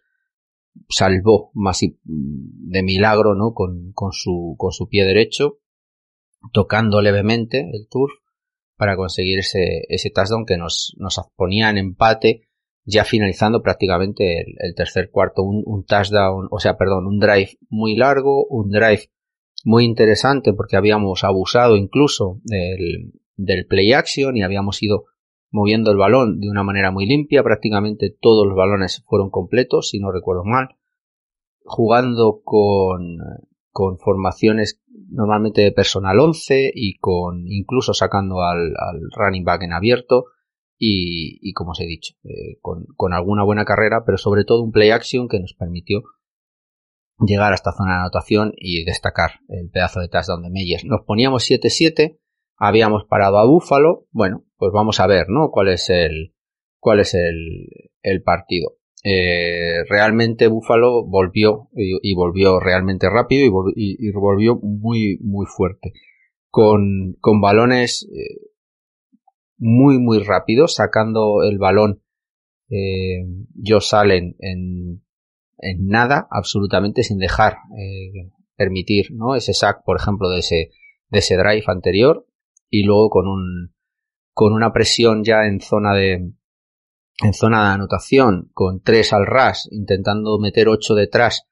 salvó 0.89 1.51
más 1.55 1.81
de 1.81 2.83
milagro 2.83 3.35
no 3.35 3.55
con, 3.55 3.93
con 3.93 4.13
su 4.13 4.55
con 4.57 4.71
su 4.71 4.89
pie 4.89 5.05
derecho 5.05 5.59
tocando 6.53 7.03
levemente 7.03 7.69
el 7.73 7.89
turf 7.89 8.13
para 8.77 8.97
conseguir 8.97 9.41
ese, 9.41 9.83
ese 9.89 10.11
touchdown 10.11 10.47
que 10.47 10.57
nos, 10.57 10.95
nos 10.97 11.21
ponía 11.37 11.71
en 11.71 11.79
empate 11.79 12.49
ya 12.85 13.05
finalizando 13.05 13.63
prácticamente 13.63 14.41
el, 14.41 14.75
tercer 14.75 15.11
cuarto, 15.11 15.43
un, 15.43 15.63
un, 15.67 15.85
touchdown, 15.85 16.49
o 16.51 16.59
sea, 16.59 16.77
perdón, 16.77 17.07
un 17.07 17.19
drive 17.19 17.59
muy 17.69 17.95
largo, 17.97 18.47
un 18.47 18.71
drive 18.71 19.11
muy 19.65 19.85
interesante 19.85 20.53
porque 20.53 20.77
habíamos 20.77 21.25
abusado 21.25 21.77
incluso 21.77 22.41
del, 22.45 23.13
play 23.69 23.93
action 23.93 24.37
y 24.37 24.43
habíamos 24.43 24.83
ido 24.83 25.05
moviendo 25.51 25.91
el 25.91 25.97
balón 25.97 26.41
de 26.41 26.49
una 26.49 26.63
manera 26.63 26.91
muy 26.91 27.07
limpia, 27.07 27.43
prácticamente 27.43 28.15
todos 28.21 28.47
los 28.47 28.57
balones 28.57 29.03
fueron 29.07 29.31
completos, 29.31 29.89
si 29.91 29.99
no 29.99 30.13
recuerdo 30.13 30.45
mal, 30.45 30.77
jugando 31.65 32.41
con, 32.45 33.19
con 33.71 33.99
formaciones 33.99 34.81
normalmente 35.09 35.63
de 35.63 35.73
personal 35.73 36.21
11 36.21 36.71
y 36.75 36.99
con 36.99 37.47
incluso 37.49 37.95
sacando 37.95 38.43
al 38.43 38.73
running 39.17 39.45
back 39.45 39.63
en 39.63 39.73
abierto 39.73 40.27
y, 40.83 41.39
y 41.43 41.53
como 41.53 41.73
os 41.73 41.81
he 41.81 41.87
dicho, 41.87 42.15
eh, 42.25 42.57
con, 42.63 42.87
con, 42.97 43.13
alguna 43.13 43.45
buena 43.45 43.67
carrera, 43.67 44.03
pero 44.07 44.17
sobre 44.17 44.45
todo 44.45 44.63
un 44.63 44.73
play 44.73 44.91
action 44.91 45.29
que 45.29 45.39
nos 45.39 45.53
permitió 45.53 46.03
llegar 47.19 47.53
a 47.53 47.55
esta 47.55 47.73
zona 47.73 47.93
de 47.93 48.01
anotación 48.01 48.55
y 48.57 48.83
destacar 48.85 49.41
el 49.49 49.69
pedazo 49.69 50.01
de 50.01 50.09
touchdown 50.09 50.43
de 50.43 50.49
Meyers. 50.49 50.87
Nos 50.87 51.03
poníamos 51.05 51.49
7-7, 51.51 52.19
habíamos 52.57 53.05
parado 53.05 53.39
a 53.39 53.47
Búfalo, 53.47 54.07
bueno, 54.11 54.47
pues 54.57 54.73
vamos 54.73 55.01
a 55.01 55.07
ver, 55.07 55.27
¿no? 55.29 55.51
Cuál 55.51 55.69
es 55.69 55.91
el, 55.91 56.35
cuál 56.79 57.01
es 57.01 57.13
el, 57.13 57.69
el 58.03 58.23
partido. 58.23 58.79
Eh, 59.05 59.85
realmente 59.87 60.49
Búfalo 60.49 61.05
volvió 61.07 61.69
y, 61.75 62.15
volvió 62.15 62.59
realmente 62.59 63.11
rápido 63.11 63.45
y, 63.45 63.51
volvió, 63.51 63.75
y 63.77 64.11
volvió 64.13 64.57
muy, 64.57 65.19
muy 65.21 65.45
fuerte. 65.45 65.93
Con, 66.49 67.17
con 67.21 67.43
balones 67.43 68.09
eh, 68.13 68.50
muy 69.61 69.99
muy 69.99 70.21
rápido 70.21 70.67
sacando 70.67 71.43
el 71.45 71.59
balón 71.59 72.03
eh, 72.71 73.25
Josh 73.65 73.95
Allen 73.95 74.35
en, 74.39 75.05
en 75.59 75.87
nada 75.87 76.27
absolutamente 76.31 77.03
sin 77.03 77.19
dejar 77.19 77.59
eh, 77.79 78.31
permitir 78.57 79.13
no 79.13 79.37
ese 79.37 79.53
sack 79.53 79.85
por 79.85 79.99
ejemplo 79.99 80.31
de 80.31 80.39
ese 80.39 80.71
de 81.11 81.19
ese 81.19 81.37
drive 81.37 81.65
anterior 81.67 82.27
y 82.71 82.85
luego 82.85 83.11
con 83.11 83.29
un 83.29 83.75
con 84.33 84.55
una 84.55 84.73
presión 84.73 85.25
ya 85.25 85.47
en 85.47 85.61
zona 85.61 85.95
de 85.95 86.33
en 87.23 87.35
zona 87.35 87.69
de 87.69 87.75
anotación 87.75 88.51
con 88.55 88.81
tres 88.83 89.13
al 89.13 89.27
ras 89.27 89.69
intentando 89.71 90.39
meter 90.39 90.69
ocho 90.69 90.95
detrás 90.95 91.47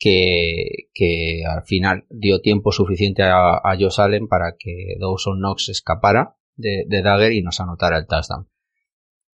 que, 0.00 0.88
que 0.92 1.42
al 1.48 1.62
final 1.62 2.06
dio 2.10 2.40
tiempo 2.40 2.72
suficiente 2.72 3.22
a, 3.22 3.54
a 3.58 3.76
Josh 3.78 4.00
Allen 4.00 4.26
para 4.26 4.56
que 4.58 4.96
Dawson 4.98 5.38
Knox 5.38 5.68
escapara 5.68 6.34
de, 6.56 7.02
Dagger 7.02 7.32
y 7.32 7.42
nos 7.42 7.60
anotara 7.60 7.98
el 7.98 8.06
touchdown. 8.06 8.48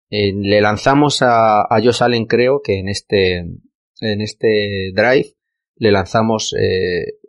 Eh, 0.10 0.34
le 0.34 0.62
lanzamos 0.62 1.22
a, 1.22 1.62
a 1.62 1.82
Josh 1.84 2.04
Allen, 2.04 2.26
creo 2.26 2.62
que 2.62 2.80
en 2.80 2.90
este, 2.90 3.38
en 4.00 4.22
este 4.22 4.92
drive 4.94 5.36
le 5.76 5.92
lanzamos 5.92 6.54
eh, 6.60 7.20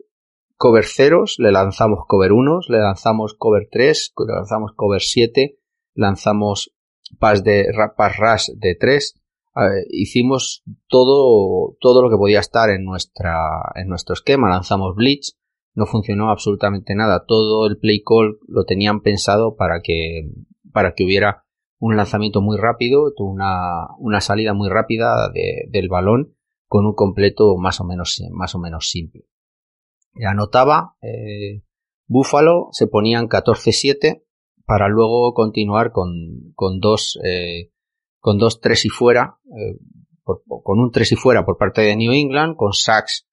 cover 0.57 0.85
ceros, 0.85 1.35
le 1.39 1.51
lanzamos 1.51 1.99
cover 2.07 2.31
unos, 2.31 2.67
le 2.69 2.79
lanzamos 2.79 3.35
cover 3.37 3.67
3, 3.71 4.13
le 4.27 4.33
lanzamos 4.33 4.71
cover 4.75 5.01
7, 5.01 5.57
lanzamos 5.93 6.71
pass 7.19 7.43
de 7.43 7.71
pass 7.97 8.17
rush 8.17 8.49
de 8.55 8.75
3, 8.75 9.21
eh, 9.55 9.85
hicimos 9.89 10.63
todo 10.87 11.75
todo 11.79 12.01
lo 12.01 12.09
que 12.09 12.17
podía 12.17 12.39
estar 12.39 12.69
en 12.69 12.83
nuestra 12.83 13.37
en 13.75 13.87
nuestro 13.87 14.13
esquema, 14.13 14.49
lanzamos 14.49 14.95
blitz, 14.95 15.37
no 15.75 15.85
funcionó 15.85 16.31
absolutamente 16.31 16.95
nada. 16.95 17.25
Todo 17.27 17.67
el 17.67 17.77
play 17.77 18.01
call 18.01 18.39
lo 18.47 18.63
tenían 18.63 19.01
pensado 19.01 19.55
para 19.55 19.81
que, 19.81 20.29
para 20.71 20.93
que 20.93 21.03
hubiera 21.03 21.43
un 21.79 21.97
lanzamiento 21.97 22.41
muy 22.41 22.57
rápido, 22.57 23.11
una, 23.19 23.87
una 23.99 24.21
salida 24.21 24.53
muy 24.53 24.69
rápida 24.69 25.29
de, 25.33 25.65
del 25.69 25.89
balón 25.89 26.35
con 26.67 26.85
un 26.85 26.95
completo 26.95 27.57
más 27.57 27.79
o 27.81 27.83
menos, 27.83 28.21
más 28.31 28.55
o 28.55 28.59
menos 28.59 28.89
simple. 28.89 29.25
Anotaba 30.25 30.95
eh, 31.01 31.63
se 32.71 32.87
ponían 32.87 33.27
14-7 33.27 34.23
para 34.65 34.87
luego 34.87 35.33
continuar 35.33 35.91
con, 35.91 36.53
con 36.55 36.79
dos, 36.79 37.19
eh, 37.23 37.71
con 38.19 38.37
dos 38.37 38.61
tres 38.61 38.85
y 38.85 38.89
fuera, 38.89 39.37
eh, 39.45 39.77
por, 40.23 40.41
con 40.45 40.79
un 40.79 40.91
tres 40.91 41.11
y 41.11 41.15
fuera 41.15 41.45
por 41.45 41.57
parte 41.57 41.81
de 41.81 41.95
New 41.95 42.13
England, 42.13 42.55
con 42.55 42.73
sacks 42.73 43.27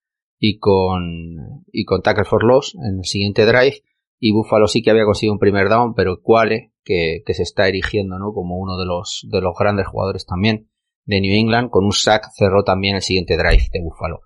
y 0.44 0.58
con, 0.58 1.62
y 1.70 1.84
con 1.84 2.02
Tackle 2.02 2.24
for 2.24 2.42
Loss 2.42 2.74
en 2.74 2.98
el 2.98 3.04
siguiente 3.04 3.46
drive. 3.46 3.84
Y 4.18 4.32
Buffalo 4.32 4.66
sí 4.66 4.82
que 4.82 4.90
había 4.90 5.04
conseguido 5.04 5.34
un 5.34 5.38
primer 5.38 5.68
down, 5.68 5.94
pero 5.94 6.20
Quale, 6.20 6.72
que, 6.82 7.22
que 7.24 7.32
se 7.32 7.44
está 7.44 7.68
erigiendo 7.68 8.18
¿no? 8.18 8.32
como 8.32 8.58
uno 8.58 8.76
de 8.76 8.84
los, 8.84 9.24
de 9.30 9.40
los 9.40 9.54
grandes 9.56 9.86
jugadores 9.86 10.26
también 10.26 10.68
de 11.04 11.20
New 11.20 11.32
England, 11.32 11.70
con 11.70 11.84
un 11.84 11.92
sack 11.92 12.26
cerró 12.36 12.64
también 12.64 12.96
el 12.96 13.02
siguiente 13.02 13.36
drive 13.36 13.68
de 13.72 13.82
Buffalo. 13.82 14.22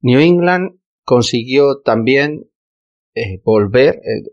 New 0.00 0.18
England 0.18 0.80
consiguió 1.04 1.82
también 1.82 2.50
eh, 3.14 3.40
volver 3.44 4.00
eh, 4.02 4.24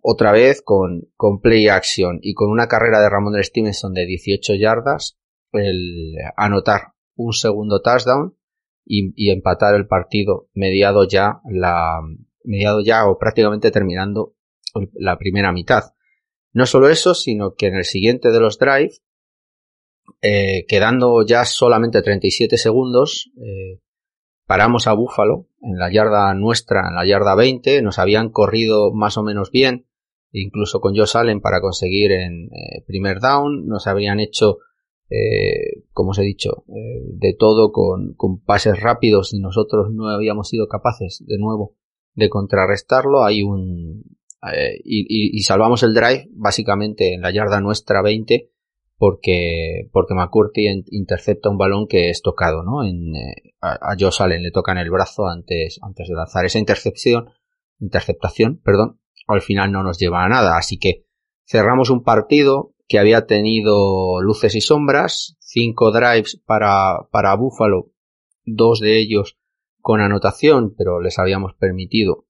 otra 0.00 0.30
vez 0.30 0.62
con, 0.62 1.08
con 1.16 1.40
play 1.40 1.66
action 1.66 2.20
y 2.22 2.34
con 2.34 2.50
una 2.50 2.68
carrera 2.68 3.00
de 3.00 3.10
Ramón 3.10 3.34
Stevenson 3.42 3.94
de 3.94 4.06
18 4.06 4.54
yardas, 4.54 5.18
el 5.50 6.14
anotar 6.36 6.92
un 7.16 7.32
segundo 7.32 7.82
touchdown 7.82 8.36
y, 8.84 9.30
empatar 9.30 9.74
el 9.74 9.86
partido 9.86 10.48
mediado 10.54 11.06
ya 11.06 11.40
la 11.50 12.00
mediado 12.44 12.80
ya 12.80 13.06
o 13.06 13.18
prácticamente 13.18 13.70
terminando 13.70 14.34
la 14.94 15.18
primera 15.18 15.52
mitad. 15.52 15.84
No 16.52 16.66
solo 16.66 16.88
eso, 16.88 17.14
sino 17.14 17.54
que 17.54 17.66
en 17.66 17.76
el 17.76 17.84
siguiente 17.84 18.30
de 18.30 18.40
los 18.40 18.58
drives, 18.58 19.02
eh, 20.22 20.64
quedando 20.66 21.24
ya 21.24 21.44
solamente 21.44 22.02
37 22.02 22.56
segundos, 22.56 23.30
eh, 23.36 23.80
paramos 24.46 24.88
a 24.88 24.94
Búfalo 24.94 25.46
en 25.62 25.78
la 25.78 25.92
yarda 25.92 26.34
nuestra, 26.34 26.88
en 26.88 26.96
la 26.96 27.06
yarda 27.06 27.36
20, 27.36 27.82
nos 27.82 27.98
habían 27.98 28.30
corrido 28.30 28.92
más 28.92 29.16
o 29.16 29.22
menos 29.22 29.50
bien, 29.50 29.86
incluso 30.32 30.80
con 30.80 30.96
Josh 30.96 31.16
Allen 31.16 31.40
para 31.40 31.60
conseguir 31.60 32.12
en 32.12 32.46
eh, 32.46 32.82
primer 32.86 33.20
down, 33.20 33.66
nos 33.66 33.86
habían 33.86 34.18
hecho 34.18 34.58
eh, 35.10 35.82
como 35.92 36.10
os 36.10 36.18
he 36.20 36.22
dicho, 36.22 36.64
eh, 36.68 37.02
de 37.14 37.34
todo 37.36 37.72
con, 37.72 38.14
pases 38.44 38.80
rápidos 38.80 39.34
y 39.34 39.40
nosotros 39.40 39.88
no 39.92 40.08
habíamos 40.08 40.48
sido 40.48 40.68
capaces 40.68 41.24
de 41.26 41.36
nuevo 41.36 41.76
de 42.14 42.28
contrarrestarlo. 42.28 43.24
Hay 43.24 43.42
un 43.42 44.04
eh, 44.54 44.80
y, 44.84 45.42
salvamos 45.42 45.82
el 45.82 45.94
drive 45.94 46.28
básicamente 46.30 47.12
en 47.12 47.22
la 47.22 47.32
yarda 47.32 47.60
nuestra 47.60 48.02
20 48.02 48.50
porque 48.96 49.88
porque 49.92 50.14
McCurdy 50.14 50.84
intercepta 50.90 51.50
un 51.50 51.58
balón 51.58 51.88
que 51.88 52.10
es 52.10 52.22
tocado, 52.22 52.62
¿no? 52.62 52.84
En, 52.84 53.12
a, 53.60 53.72
a 53.72 53.96
Josh 53.98 54.22
Allen 54.22 54.44
le 54.44 54.52
tocan 54.52 54.78
el 54.78 54.90
brazo 54.90 55.26
antes 55.26 55.80
antes 55.82 56.06
de 56.06 56.14
lanzar 56.14 56.44
esa 56.44 56.60
intercepción, 56.60 57.30
interceptación, 57.80 58.60
perdón. 58.62 59.00
Al 59.26 59.42
final 59.42 59.72
no 59.72 59.82
nos 59.82 59.98
lleva 59.98 60.24
a 60.24 60.28
nada, 60.28 60.56
así 60.56 60.78
que 60.78 61.04
cerramos 61.46 61.90
un 61.90 62.04
partido 62.04 62.74
que 62.90 62.98
había 62.98 63.24
tenido 63.24 64.20
luces 64.20 64.56
y 64.56 64.60
sombras, 64.60 65.36
cinco 65.38 65.92
drives 65.92 66.42
para, 66.44 67.06
para 67.12 67.36
Buffalo, 67.36 67.92
dos 68.44 68.80
de 68.80 68.98
ellos 68.98 69.38
con 69.80 70.00
anotación, 70.00 70.74
pero 70.76 71.00
les 71.00 71.16
habíamos 71.20 71.54
permitido 71.54 72.26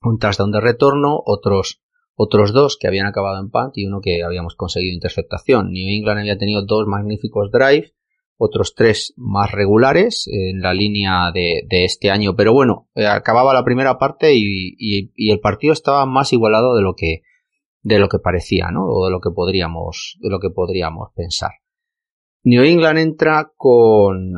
un 0.00 0.20
touchdown 0.20 0.52
de 0.52 0.60
retorno, 0.60 1.20
otros, 1.26 1.82
otros 2.14 2.52
dos 2.52 2.78
que 2.80 2.86
habían 2.86 3.06
acabado 3.06 3.40
en 3.40 3.50
punt 3.50 3.76
y 3.76 3.86
uno 3.86 4.00
que 4.00 4.22
habíamos 4.22 4.54
conseguido 4.54 4.94
interceptación. 4.94 5.72
New 5.72 5.88
England 5.88 6.20
había 6.20 6.38
tenido 6.38 6.64
dos 6.64 6.86
magníficos 6.86 7.50
drives, 7.50 7.94
otros 8.36 8.76
tres 8.76 9.12
más 9.16 9.50
regulares 9.50 10.28
en 10.30 10.60
la 10.60 10.72
línea 10.72 11.32
de, 11.34 11.66
este 11.68 12.12
año, 12.12 12.36
pero 12.36 12.52
bueno, 12.52 12.90
eh, 12.94 13.06
acababa 13.06 13.52
la 13.52 13.64
primera 13.64 13.98
parte 13.98 14.36
y, 14.36 14.76
y 14.78 15.30
el 15.32 15.40
partido 15.40 15.72
estaba 15.72 16.06
más 16.06 16.32
igualado 16.32 16.76
de 16.76 16.82
lo 16.82 16.94
que, 16.94 17.22
de 17.84 17.98
lo 17.98 18.08
que 18.08 18.18
parecía, 18.18 18.70
¿no? 18.72 18.86
O 18.86 19.04
de 19.04 19.12
lo 19.12 19.20
que 19.20 19.30
podríamos, 19.30 20.16
de 20.20 20.30
lo 20.30 20.40
que 20.40 20.50
podríamos 20.50 21.10
pensar. 21.14 21.50
New 22.42 22.64
England 22.64 22.98
entra 22.98 23.52
con, 23.56 24.32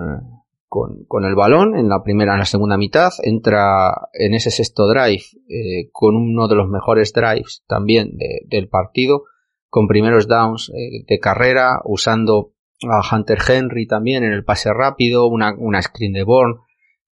con, 0.69 1.05
con 1.07 1.25
el 1.25 1.35
balón 1.37 1.77
en 1.77 1.89
la 1.89 2.03
primera, 2.03 2.35
en 2.35 2.41
la 2.41 2.45
segunda 2.45 2.77
mitad, 2.77 3.13
entra 3.23 4.09
en 4.13 4.35
ese 4.35 4.51
sexto 4.51 4.89
drive 4.89 5.23
eh, 5.49 5.89
con 5.93 6.17
uno 6.17 6.49
de 6.49 6.57
los 6.57 6.69
mejores 6.69 7.13
drives 7.13 7.65
también 7.69 8.17
del 8.47 8.69
partido, 8.69 9.23
con 9.69 9.87
primeros 9.87 10.27
downs 10.27 10.71
eh, 10.71 11.05
de 11.07 11.19
carrera, 11.21 11.81
usando 11.85 12.53
a 12.83 13.01
Hunter 13.15 13.39
Henry 13.49 13.87
también 13.87 14.25
en 14.25 14.33
el 14.33 14.45
pase 14.45 14.73
rápido, 14.73 15.29
una, 15.29 15.55
una 15.57 15.81
screen 15.83 16.13
de 16.13 16.25
Bourne, 16.25 16.57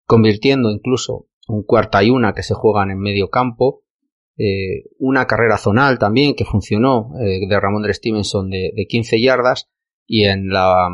convirtiendo 0.05 0.71
incluso 0.71 1.27
un 1.47 1.63
cuarta 1.63 2.03
y 2.03 2.09
una 2.09 2.33
que 2.33 2.43
se 2.43 2.55
juegan 2.55 2.89
en 2.89 2.99
medio 2.99 3.29
campo, 3.29 3.82
eh, 4.37 4.85
una 4.99 5.27
carrera 5.27 5.57
zonal 5.57 5.99
también 5.99 6.35
que 6.35 6.45
funcionó 6.45 7.11
eh, 7.19 7.47
de 7.47 7.59
Ramón 7.59 7.83
de 7.83 7.93
Stevenson 7.93 8.49
de, 8.49 8.71
de, 8.75 8.85
15 8.87 9.21
yardas 9.21 9.69
y 10.07 10.25
en 10.25 10.49
la 10.49 10.89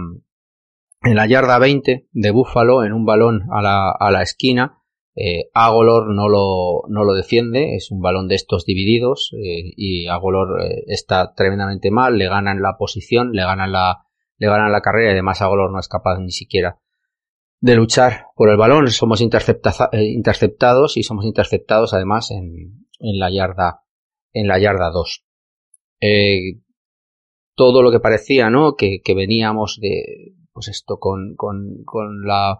en 1.02 1.16
la 1.16 1.26
yarda 1.26 1.58
20 1.60 2.10
de 2.12 2.32
Buffalo 2.32 2.84
en 2.84 2.92
un 2.92 3.06
balón 3.06 3.44
a 3.52 3.62
la, 3.62 3.92
a 3.92 4.12
la 4.12 4.22
esquina 4.22 4.84
eh, 5.16 5.50
Agolor 5.54 6.14
no 6.14 6.28
lo, 6.28 6.84
no 6.90 7.06
lo 7.06 7.14
defiende 7.14 7.76
es 7.76 7.92
un 7.92 8.02
balón 8.02 8.28
de 8.28 8.36
estos 8.36 8.66
divididos 8.66 9.32
eh, 9.34 9.72
y 9.76 10.08
Agolor 10.08 10.62
está 10.88 11.34
tremendamente 11.34 11.92
mal 11.92 12.18
le 12.18 12.28
ganan 12.28 12.62
la 12.62 12.76
posición 12.78 13.32
le 13.32 13.44
ganan 13.44 13.72
la 13.72 14.06
le 14.38 14.48
ganan 14.48 14.72
la 14.72 14.82
carrera 14.82 15.12
y 15.12 15.14
además 15.14 15.42
Agolor 15.42 15.72
no 15.72 15.80
es 15.80 15.88
capaz 15.88 16.20
ni 16.20 16.32
siquiera 16.32 16.80
de 17.62 17.76
luchar 17.76 18.28
por 18.36 18.50
el 18.50 18.58
balón. 18.58 18.88
Somos 18.90 19.22
interceptados 19.22 20.98
y 20.98 21.04
somos 21.04 21.26
interceptados 21.26 21.94
además 21.94 22.32
en, 22.32 22.88
en 23.00 23.20
la 23.20 23.32
yarda, 23.32 23.82
en 24.34 24.48
la 24.48 24.60
yarda 24.60 24.90
2. 24.92 25.26
Eh, 26.02 26.62
todo 27.56 27.82
lo 27.82 27.92
que 27.92 28.00
parecía, 28.00 28.50
¿no? 28.50 28.76
Que, 28.76 29.02
que 29.04 29.14
veníamos 29.16 29.80
de, 29.82 30.36
pues 30.54 30.70
esto, 30.70 30.98
con, 30.98 31.36
con, 31.36 31.84
con 31.86 32.26
la, 32.26 32.60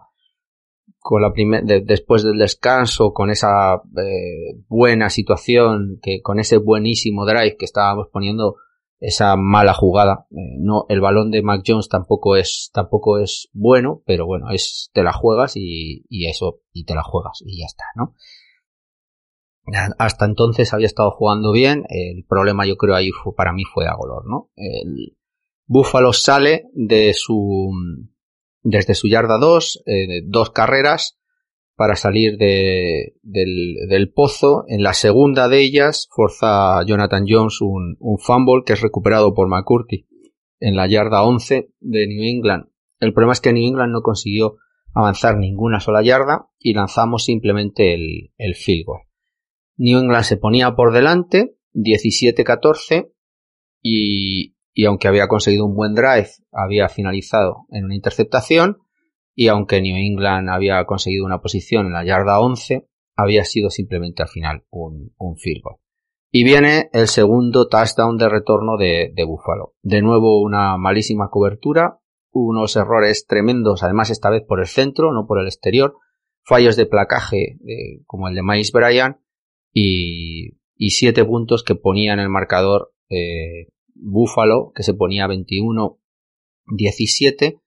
con 0.98 1.22
la 1.22 1.32
primer, 1.32 1.64
después 1.64 2.22
del 2.22 2.38
descanso, 2.38 3.12
con 3.12 3.30
esa 3.30 3.76
eh, 3.76 4.58
buena 4.68 5.08
situación, 5.10 5.98
que 6.02 6.20
con 6.22 6.38
ese 6.38 6.58
buenísimo 6.58 7.24
drive 7.24 7.56
que 7.56 7.64
estábamos 7.64 8.08
poniendo, 8.12 8.56
esa 9.00 9.34
mala 9.36 9.72
jugada. 9.72 10.26
Eh, 10.30 10.58
no, 10.58 10.84
el 10.88 11.00
balón 11.00 11.30
de 11.30 11.42
Mac 11.42 11.62
Jones 11.66 11.88
tampoco 11.88 12.36
es, 12.36 12.70
tampoco 12.72 13.18
es 13.18 13.48
bueno, 13.52 14.02
pero 14.04 14.26
bueno, 14.26 14.50
es, 14.50 14.90
te 14.92 15.02
la 15.02 15.12
juegas 15.12 15.56
y, 15.56 16.04
y 16.08 16.26
eso, 16.26 16.60
y 16.72 16.84
te 16.84 16.94
la 16.94 17.02
juegas 17.02 17.42
y 17.44 17.60
ya 17.60 17.66
está, 17.66 17.84
¿no? 17.96 18.14
Hasta 19.98 20.24
entonces 20.24 20.72
había 20.72 20.86
estado 20.86 21.10
jugando 21.10 21.52
bien. 21.52 21.84
El 21.88 22.24
problema, 22.24 22.66
yo 22.66 22.76
creo, 22.76 22.94
ahí 22.94 23.10
fue, 23.10 23.34
para 23.34 23.52
mí 23.52 23.64
fue 23.64 23.86
Agolor, 23.86 24.26
¿no? 24.26 24.50
El 24.56 25.16
Buffalo 25.66 26.12
sale 26.12 26.64
de 26.72 27.12
su, 27.14 27.70
desde 28.62 28.94
su 28.94 29.08
yarda 29.08 29.38
2, 29.38 29.82
eh, 29.86 30.22
dos 30.24 30.50
carreras 30.50 31.18
para 31.76 31.96
salir 31.96 32.36
de, 32.36 33.14
del, 33.22 34.12
pozo. 34.14 34.64
En 34.68 34.82
la 34.82 34.94
segunda 34.94 35.48
de 35.48 35.60
ellas, 35.62 36.08
forza 36.10 36.82
Jonathan 36.84 37.24
Jones 37.26 37.60
un, 37.60 37.96
un 38.00 38.18
fumble 38.18 38.64
que 38.66 38.74
es 38.74 38.80
recuperado 38.80 39.32
por 39.32 39.48
McCurdy 39.48 40.06
en 40.58 40.76
la 40.76 40.86
yarda 40.86 41.22
11 41.22 41.70
de 41.80 42.06
New 42.06 42.22
England. 42.22 42.66
El 42.98 43.14
problema 43.14 43.32
es 43.32 43.40
que 43.40 43.52
New 43.52 43.66
England 43.66 43.92
no 43.92 44.02
consiguió 44.02 44.56
avanzar 44.92 45.38
ninguna 45.38 45.80
sola 45.80 46.02
yarda 46.02 46.50
y 46.58 46.74
lanzamos 46.74 47.24
simplemente 47.24 47.94
el, 47.94 48.32
el 48.36 48.54
field 48.54 48.84
goal. 48.86 49.09
New 49.80 49.98
England 49.98 50.24
se 50.24 50.36
ponía 50.36 50.74
por 50.76 50.92
delante 50.92 51.56
17-14 51.72 53.12
y, 53.80 54.54
y 54.74 54.84
aunque 54.84 55.08
había 55.08 55.26
conseguido 55.26 55.64
un 55.64 55.74
buen 55.74 55.94
drive, 55.94 56.28
había 56.52 56.90
finalizado 56.90 57.64
en 57.70 57.86
una 57.86 57.94
interceptación 57.94 58.76
y 59.34 59.48
aunque 59.48 59.80
New 59.80 59.96
England 59.96 60.50
había 60.50 60.84
conseguido 60.84 61.24
una 61.24 61.40
posición 61.40 61.86
en 61.86 61.94
la 61.94 62.04
yarda 62.04 62.40
11, 62.40 62.86
había 63.16 63.46
sido 63.46 63.70
simplemente 63.70 64.22
al 64.22 64.28
final 64.28 64.64
un, 64.68 65.14
un 65.16 65.38
field 65.38 65.62
goal. 65.62 65.76
Y 66.30 66.44
viene 66.44 66.90
el 66.92 67.08
segundo 67.08 67.66
touchdown 67.66 68.18
de 68.18 68.28
retorno 68.28 68.76
de, 68.76 69.12
de 69.14 69.24
Buffalo. 69.24 69.72
De 69.80 70.02
nuevo 70.02 70.42
una 70.42 70.76
malísima 70.76 71.30
cobertura, 71.30 72.00
unos 72.32 72.76
errores 72.76 73.24
tremendos, 73.26 73.82
además 73.82 74.10
esta 74.10 74.28
vez 74.28 74.42
por 74.46 74.60
el 74.60 74.66
centro, 74.66 75.10
no 75.14 75.26
por 75.26 75.40
el 75.40 75.46
exterior, 75.46 75.94
fallos 76.42 76.76
de 76.76 76.84
placaje 76.84 77.58
eh, 77.66 78.02
como 78.04 78.28
el 78.28 78.34
de 78.34 78.42
Miles 78.42 78.72
Bryan 78.72 79.20
y, 79.72 80.58
y 80.76 81.24
puntos 81.24 81.62
que 81.62 81.74
ponía 81.74 82.12
en 82.12 82.20
el 82.20 82.28
marcador 82.28 82.92
eh, 83.08 83.68
Buffalo, 83.94 84.72
que 84.74 84.82
se 84.82 84.92
ponía 84.94 85.26
21-17 85.26 87.60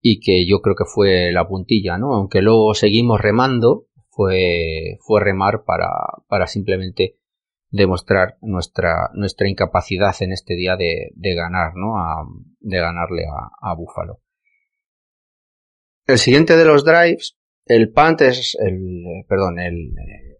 y 0.00 0.20
que 0.20 0.46
yo 0.46 0.60
creo 0.60 0.76
que 0.76 0.84
fue 0.84 1.32
la 1.32 1.48
puntilla, 1.48 1.98
¿no? 1.98 2.14
Aunque 2.14 2.42
luego 2.42 2.74
seguimos 2.74 3.20
remando, 3.20 3.86
fue, 4.10 4.98
fue 5.00 5.22
remar 5.22 5.64
para, 5.64 5.88
para 6.28 6.46
simplemente 6.46 7.16
demostrar 7.70 8.36
nuestra, 8.42 9.10
nuestra 9.14 9.48
incapacidad 9.48 10.14
en 10.20 10.32
este 10.32 10.54
día 10.54 10.76
de, 10.76 11.12
de 11.14 11.34
ganar, 11.34 11.72
¿no? 11.74 11.94
De 12.60 12.78
ganarle 12.78 13.24
a, 13.24 13.50
a 13.60 13.74
Buffalo. 13.74 14.20
El 16.06 16.18
siguiente 16.18 16.56
de 16.56 16.64
los 16.64 16.84
drives, 16.84 17.38
el 17.64 17.92
punt 17.92 18.22
es 18.22 18.56
el, 18.60 19.24
perdón, 19.28 19.60
el, 19.60 19.92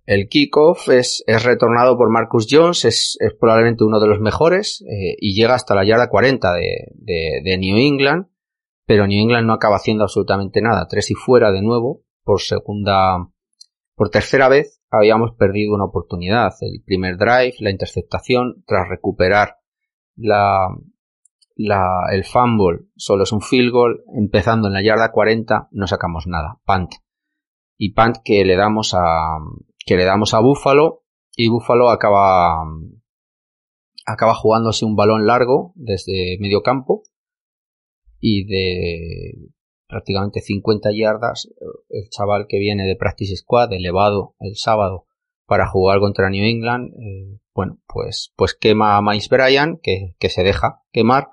el 0.05 0.29
kickoff 0.29 0.89
es, 0.89 1.25
retornado 1.27 1.97
por 1.97 2.11
Marcus 2.11 2.47
Jones, 2.51 2.85
es, 2.85 3.19
probablemente 3.39 3.85
uno 3.85 4.01
de 4.01 4.09
los 4.09 4.21
mejores 4.21 4.83
eh, 4.83 5.17
y 5.19 5.35
llega 5.35 5.55
hasta 5.55 5.75
la 5.75 5.85
yarda 5.85 6.09
40 6.09 6.53
de, 6.55 6.89
de, 6.95 7.41
de, 7.45 7.59
New 7.59 7.77
England, 7.77 8.27
pero 8.85 9.07
New 9.07 9.23
England 9.23 9.47
no 9.47 9.53
acaba 9.53 9.77
haciendo 9.77 10.05
absolutamente 10.05 10.61
nada. 10.61 10.87
Tres 10.89 11.11
y 11.11 11.15
fuera 11.15 11.53
de 11.53 11.63
nuevo, 11.63 12.03
por 12.25 12.41
segunda, 12.41 13.29
por 13.95 14.11
tercera 14.11 14.49
vez 14.49 14.81
habíamos 14.91 15.37
perdido 15.37 15.75
una 15.75 15.85
oportunidad. 15.85 16.53
El 16.61 16.83
primer 16.85 17.17
drive, 17.17 17.55
la 17.61 17.71
interceptación, 17.71 18.65
tras 18.67 18.89
recuperar 18.89 19.59
la, 20.17 20.67
la, 21.55 22.07
el 22.13 22.25
fumble, 22.25 22.87
solo 22.97 23.23
es 23.23 23.33
un 23.33 23.41
field 23.41 23.71
goal, 23.71 24.03
empezando 24.17 24.67
en 24.67 24.75
la 24.75 24.83
yarda 24.83 25.13
40, 25.13 25.69
no 25.71 25.87
sacamos 25.87 26.27
nada, 26.27 26.59
punt 26.65 26.93
y 27.79 27.95
punt 27.95 28.19
que 28.23 28.45
le 28.45 28.57
damos 28.57 28.95
a 28.95 29.39
que 29.85 29.97
le 29.97 30.05
damos 30.05 30.35
a 30.35 30.41
Buffalo 30.41 31.03
y 31.37 31.49
Buffalo 31.49 31.91
acaba 31.91 32.65
acaba 34.05 34.35
jugándose 34.35 34.85
un 34.85 34.97
balón 34.97 35.27
largo 35.27 35.73
desde 35.77 36.37
medio 36.41 36.63
campo 36.63 37.03
y 38.21 38.45
de 38.47 39.51
prácticamente 39.87 40.41
50 40.41 40.91
yardas 40.93 41.49
el 41.89 42.09
chaval 42.09 42.47
que 42.49 42.59
viene 42.59 42.87
de 42.87 42.97
Practice 42.97 43.37
Squad 43.37 43.73
elevado 43.73 44.35
el 44.41 44.57
sábado 44.57 45.07
para 45.47 45.67
jugar 45.67 46.01
contra 46.01 46.31
New 46.31 46.45
England 46.45 46.93
eh, 46.95 47.41
bueno 47.55 47.79
pues 47.87 48.33
pues 48.37 48.55
quema 48.55 48.97
a 48.97 49.03
Miles 49.03 49.29
Bryan 49.29 49.79
que, 49.83 50.15
que 50.19 50.29
se 50.29 50.43
deja 50.43 50.83
quemar. 50.93 51.29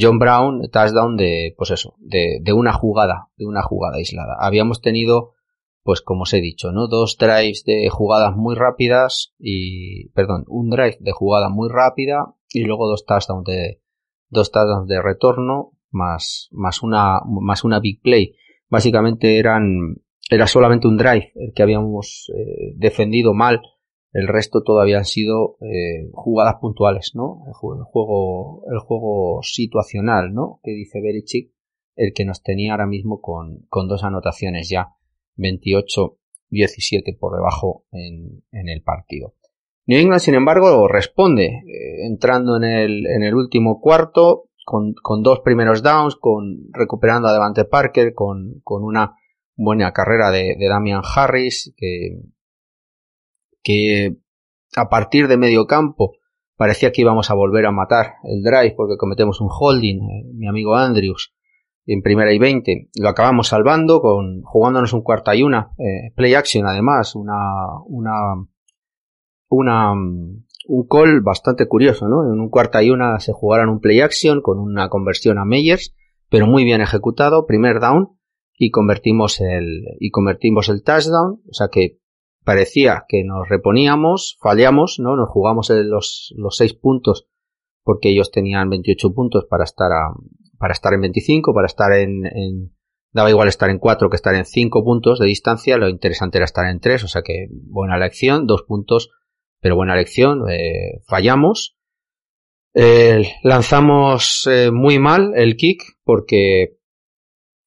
John 0.00 0.20
Brown 0.20 0.70
touchdown 0.70 1.16
de 1.16 1.54
pues 1.56 1.72
eso 1.72 1.96
de, 1.98 2.38
de 2.40 2.52
una 2.52 2.72
jugada 2.72 3.30
de 3.36 3.46
una 3.46 3.62
jugada 3.62 3.96
aislada. 3.96 4.36
Habíamos 4.38 4.80
tenido 4.80 5.34
pues 5.88 6.02
como 6.02 6.24
os 6.24 6.34
he 6.34 6.42
dicho, 6.42 6.70
¿no? 6.70 6.86
Dos 6.86 7.16
drives 7.16 7.64
de 7.64 7.88
jugadas 7.88 8.36
muy 8.36 8.54
rápidas 8.54 9.32
y, 9.38 10.10
perdón, 10.10 10.44
un 10.46 10.68
drive 10.68 10.98
de 11.00 11.12
jugada 11.12 11.48
muy 11.48 11.70
rápida 11.70 12.34
y 12.50 12.64
luego 12.64 12.86
dos 12.86 13.06
touchdowns 13.06 13.46
de, 13.46 13.80
dos 14.28 14.52
touchdowns 14.52 14.86
de 14.86 15.00
retorno 15.00 15.72
más, 15.90 16.50
más 16.52 16.82
una, 16.82 17.20
más 17.24 17.64
una 17.64 17.80
big 17.80 18.02
play. 18.02 18.34
Básicamente 18.68 19.38
eran, 19.38 19.96
era 20.30 20.46
solamente 20.46 20.88
un 20.88 20.98
drive 20.98 21.32
el 21.36 21.54
que 21.54 21.62
habíamos 21.62 22.30
eh, 22.36 22.74
defendido 22.76 23.32
mal. 23.32 23.62
El 24.12 24.28
resto 24.28 24.62
todavía 24.62 24.98
han 24.98 25.06
sido 25.06 25.56
eh, 25.62 26.10
jugadas 26.12 26.56
puntuales, 26.60 27.12
¿no? 27.14 27.44
El 27.46 27.54
juego, 27.54 28.62
el 28.70 28.78
juego 28.80 29.40
situacional, 29.42 30.34
¿no? 30.34 30.60
Que 30.62 30.72
dice 30.72 31.00
Belichick, 31.00 31.50
el 31.96 32.12
que 32.12 32.26
nos 32.26 32.42
tenía 32.42 32.72
ahora 32.72 32.86
mismo 32.86 33.22
con, 33.22 33.64
con 33.70 33.88
dos 33.88 34.04
anotaciones 34.04 34.68
ya. 34.68 34.97
28-17 35.38 37.18
por 37.18 37.36
debajo 37.36 37.84
en, 37.92 38.42
el 38.52 38.82
partido. 38.82 39.34
New 39.86 39.98
England, 39.98 40.20
sin 40.20 40.34
embargo, 40.34 40.86
responde, 40.88 41.46
eh, 41.46 42.06
entrando 42.06 42.56
en 42.56 42.64
el, 42.64 43.06
en 43.06 43.22
el 43.22 43.34
último 43.34 43.80
cuarto, 43.80 44.50
con, 44.64 45.22
dos 45.22 45.40
primeros 45.40 45.82
downs, 45.82 46.16
con, 46.16 46.68
recuperando 46.72 47.28
a 47.28 47.32
Devante 47.32 47.64
Parker, 47.64 48.12
con, 48.12 48.60
una 48.64 49.14
buena 49.56 49.92
carrera 49.92 50.30
de, 50.30 50.56
Damian 50.68 51.02
Harris, 51.02 51.72
que, 51.76 52.20
que 53.62 54.16
a 54.76 54.88
partir 54.90 55.26
de 55.26 55.38
medio 55.38 55.66
campo 55.66 56.16
parecía 56.56 56.92
que 56.92 57.00
íbamos 57.00 57.30
a 57.30 57.34
volver 57.34 57.64
a 57.64 57.72
matar 57.72 58.16
el 58.24 58.42
drive 58.42 58.74
porque 58.76 58.98
cometemos 58.98 59.40
un 59.40 59.48
holding, 59.50 60.02
eh, 60.02 60.24
mi 60.34 60.48
amigo 60.48 60.76
Andrews 60.76 61.32
en 61.88 62.02
primera 62.02 62.32
y 62.32 62.38
20. 62.38 62.90
Lo 63.00 63.08
acabamos 63.08 63.48
salvando 63.48 64.00
con 64.00 64.42
jugándonos 64.42 64.92
un 64.92 65.02
cuarta 65.02 65.34
y 65.34 65.42
una, 65.42 65.70
eh, 65.78 66.12
play 66.14 66.34
action 66.34 66.66
además, 66.66 67.14
una, 67.14 67.34
una, 67.86 68.12
una, 69.48 69.92
un 69.92 70.86
call 70.88 71.22
bastante 71.22 71.66
curioso, 71.66 72.06
¿no? 72.06 72.30
En 72.30 72.38
un 72.38 72.50
cuarta 72.50 72.82
y 72.82 72.90
una 72.90 73.18
se 73.20 73.32
jugaron 73.32 73.70
un 73.70 73.80
play 73.80 74.00
action 74.00 74.42
con 74.42 74.58
una 74.58 74.90
conversión 74.90 75.38
a 75.38 75.46
Meyers, 75.46 75.94
pero 76.28 76.46
muy 76.46 76.64
bien 76.64 76.82
ejecutado, 76.82 77.46
primer 77.46 77.80
down 77.80 78.18
y 78.58 78.70
convertimos 78.70 79.40
el, 79.40 79.84
y 79.98 80.10
convertimos 80.10 80.68
el 80.68 80.82
touchdown, 80.82 81.40
o 81.48 81.52
sea 81.54 81.68
que 81.68 82.00
parecía 82.44 83.06
que 83.08 83.24
nos 83.24 83.48
reponíamos, 83.48 84.36
fallamos, 84.42 84.98
¿no? 85.00 85.16
Nos 85.16 85.30
jugamos 85.30 85.70
los, 85.70 86.34
los 86.36 86.54
seis 86.54 86.74
puntos 86.74 87.28
porque 87.82 88.10
ellos 88.10 88.30
tenían 88.30 88.68
28 88.68 89.14
puntos 89.14 89.46
para 89.48 89.64
estar 89.64 89.90
a, 89.90 90.12
para 90.58 90.72
estar 90.72 90.92
en 90.92 91.00
25, 91.00 91.54
para 91.54 91.66
estar 91.66 91.92
en, 91.92 92.26
en, 92.26 92.72
daba 93.12 93.30
igual 93.30 93.48
estar 93.48 93.70
en 93.70 93.78
4 93.78 94.10
que 94.10 94.16
estar 94.16 94.34
en 94.34 94.44
5 94.44 94.84
puntos 94.84 95.18
de 95.18 95.26
distancia, 95.26 95.76
lo 95.76 95.88
interesante 95.88 96.38
era 96.38 96.44
estar 96.44 96.66
en 96.66 96.80
3, 96.80 97.04
o 97.04 97.08
sea 97.08 97.22
que 97.22 97.48
buena 97.50 97.98
lección, 97.98 98.46
dos 98.46 98.62
puntos, 98.62 99.10
pero 99.60 99.76
buena 99.76 99.96
lección, 99.96 100.48
eh, 100.50 101.00
fallamos. 101.06 101.76
Lanzamos 103.42 104.48
eh, 104.48 104.70
muy 104.70 105.00
mal 105.00 105.32
el 105.34 105.56
kick 105.56 105.82
porque 106.04 106.78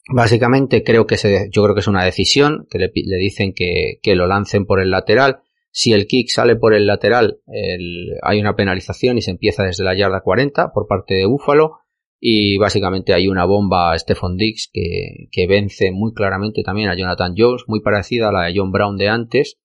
básicamente 0.10 0.84
creo 0.84 1.06
que 1.06 1.17
se, 1.17 1.49
yo 1.51 1.63
creo 1.63 1.75
que 1.75 1.82
es 1.82 1.88
una 1.88 2.06
decisión 2.06 2.65
que 2.69 2.80
le, 2.80 2.91
le 2.93 3.17
dicen 3.17 3.54
que, 3.54 3.99
que, 4.01 4.15
lo 4.15 4.27
lancen 4.27 4.65
por 4.65 4.80
el 4.80 4.91
lateral. 4.91 5.41
Si 5.71 5.93
el 5.93 6.08
kick 6.08 6.30
sale 6.30 6.56
por 6.56 6.73
el 6.73 6.88
lateral, 6.88 7.41
el, 7.47 8.17
hay 8.21 8.39
una 8.39 8.56
penalización 8.56 9.17
y 9.17 9.21
se 9.21 9.32
empieza 9.32 9.63
desde 9.63 9.84
la 9.84 9.95
yarda 9.95 10.21
40 10.21 10.71
por 10.73 10.88
parte 10.88 11.15
de 11.15 11.25
Búfalo 11.25 11.81
y 12.24 12.60
básicamente 12.60 13.16
hay 13.16 13.28
una 13.28 13.46
bomba 13.46 13.92
a 13.92 13.98
Stephon 13.98 14.38
Dix 14.38 14.70
que, 14.72 15.28
que, 15.32 15.48
vence 15.48 15.92
muy 15.92 16.14
claramente 16.14 16.62
también 16.62 16.88
a 16.90 16.96
Jonathan 16.96 17.34
Jones, 17.36 17.64
muy 17.66 17.82
parecida 17.82 18.30
a 18.30 18.32
la 18.32 18.44
de 18.44 18.54
John 18.56 18.72
Brown 18.72 18.96
de 18.96 19.10
antes, 19.10 19.58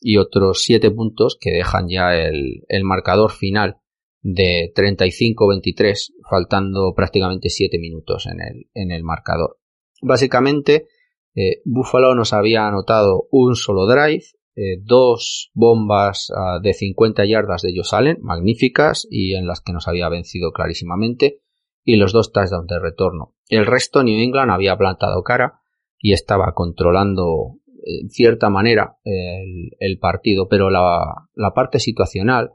y 0.00 0.16
otros 0.16 0.62
siete 0.62 0.90
puntos 0.90 1.36
que 1.38 1.50
dejan 1.50 1.86
ya 1.90 2.16
el, 2.16 2.64
el 2.68 2.84
marcador 2.84 3.30
final 3.30 3.76
de 4.22 4.72
35-23, 4.74 6.14
faltando 6.28 6.94
prácticamente 6.96 7.50
siete 7.50 7.78
minutos 7.78 8.26
en 8.26 8.40
el, 8.40 8.70
en 8.72 8.90
el 8.90 9.04
marcador. 9.04 9.58
Básicamente, 10.00 10.86
eh, 11.34 11.60
Buffalo 11.66 12.14
nos 12.14 12.32
había 12.32 12.66
anotado 12.66 13.28
un 13.30 13.54
solo 13.54 13.86
drive, 13.86 14.24
eh, 14.56 14.80
dos 14.82 15.50
bombas 15.52 16.30
uh, 16.30 16.60
de 16.62 16.72
50 16.72 17.26
yardas 17.26 17.62
de 17.62 17.74
Josh 17.76 17.94
Allen, 17.94 18.16
magníficas, 18.22 19.06
y 19.10 19.34
en 19.34 19.46
las 19.46 19.60
que 19.60 19.74
nos 19.74 19.88
había 19.88 20.08
vencido 20.08 20.52
clarísimamente, 20.52 21.42
y 21.88 21.96
los 21.96 22.12
dos 22.12 22.32
touchdowns 22.32 22.66
de 22.66 22.78
retorno. 22.78 23.34
El 23.48 23.64
resto 23.64 24.02
New 24.02 24.20
England 24.22 24.50
había 24.50 24.76
plantado 24.76 25.22
cara 25.22 25.62
y 25.98 26.12
estaba 26.12 26.52
controlando 26.52 27.60
eh, 27.66 28.02
en 28.02 28.10
cierta 28.10 28.50
manera 28.50 28.98
el, 29.04 29.98
partido, 29.98 30.48
pero 30.48 30.68
la, 30.68 31.26
parte 31.54 31.78
situacional, 31.80 32.52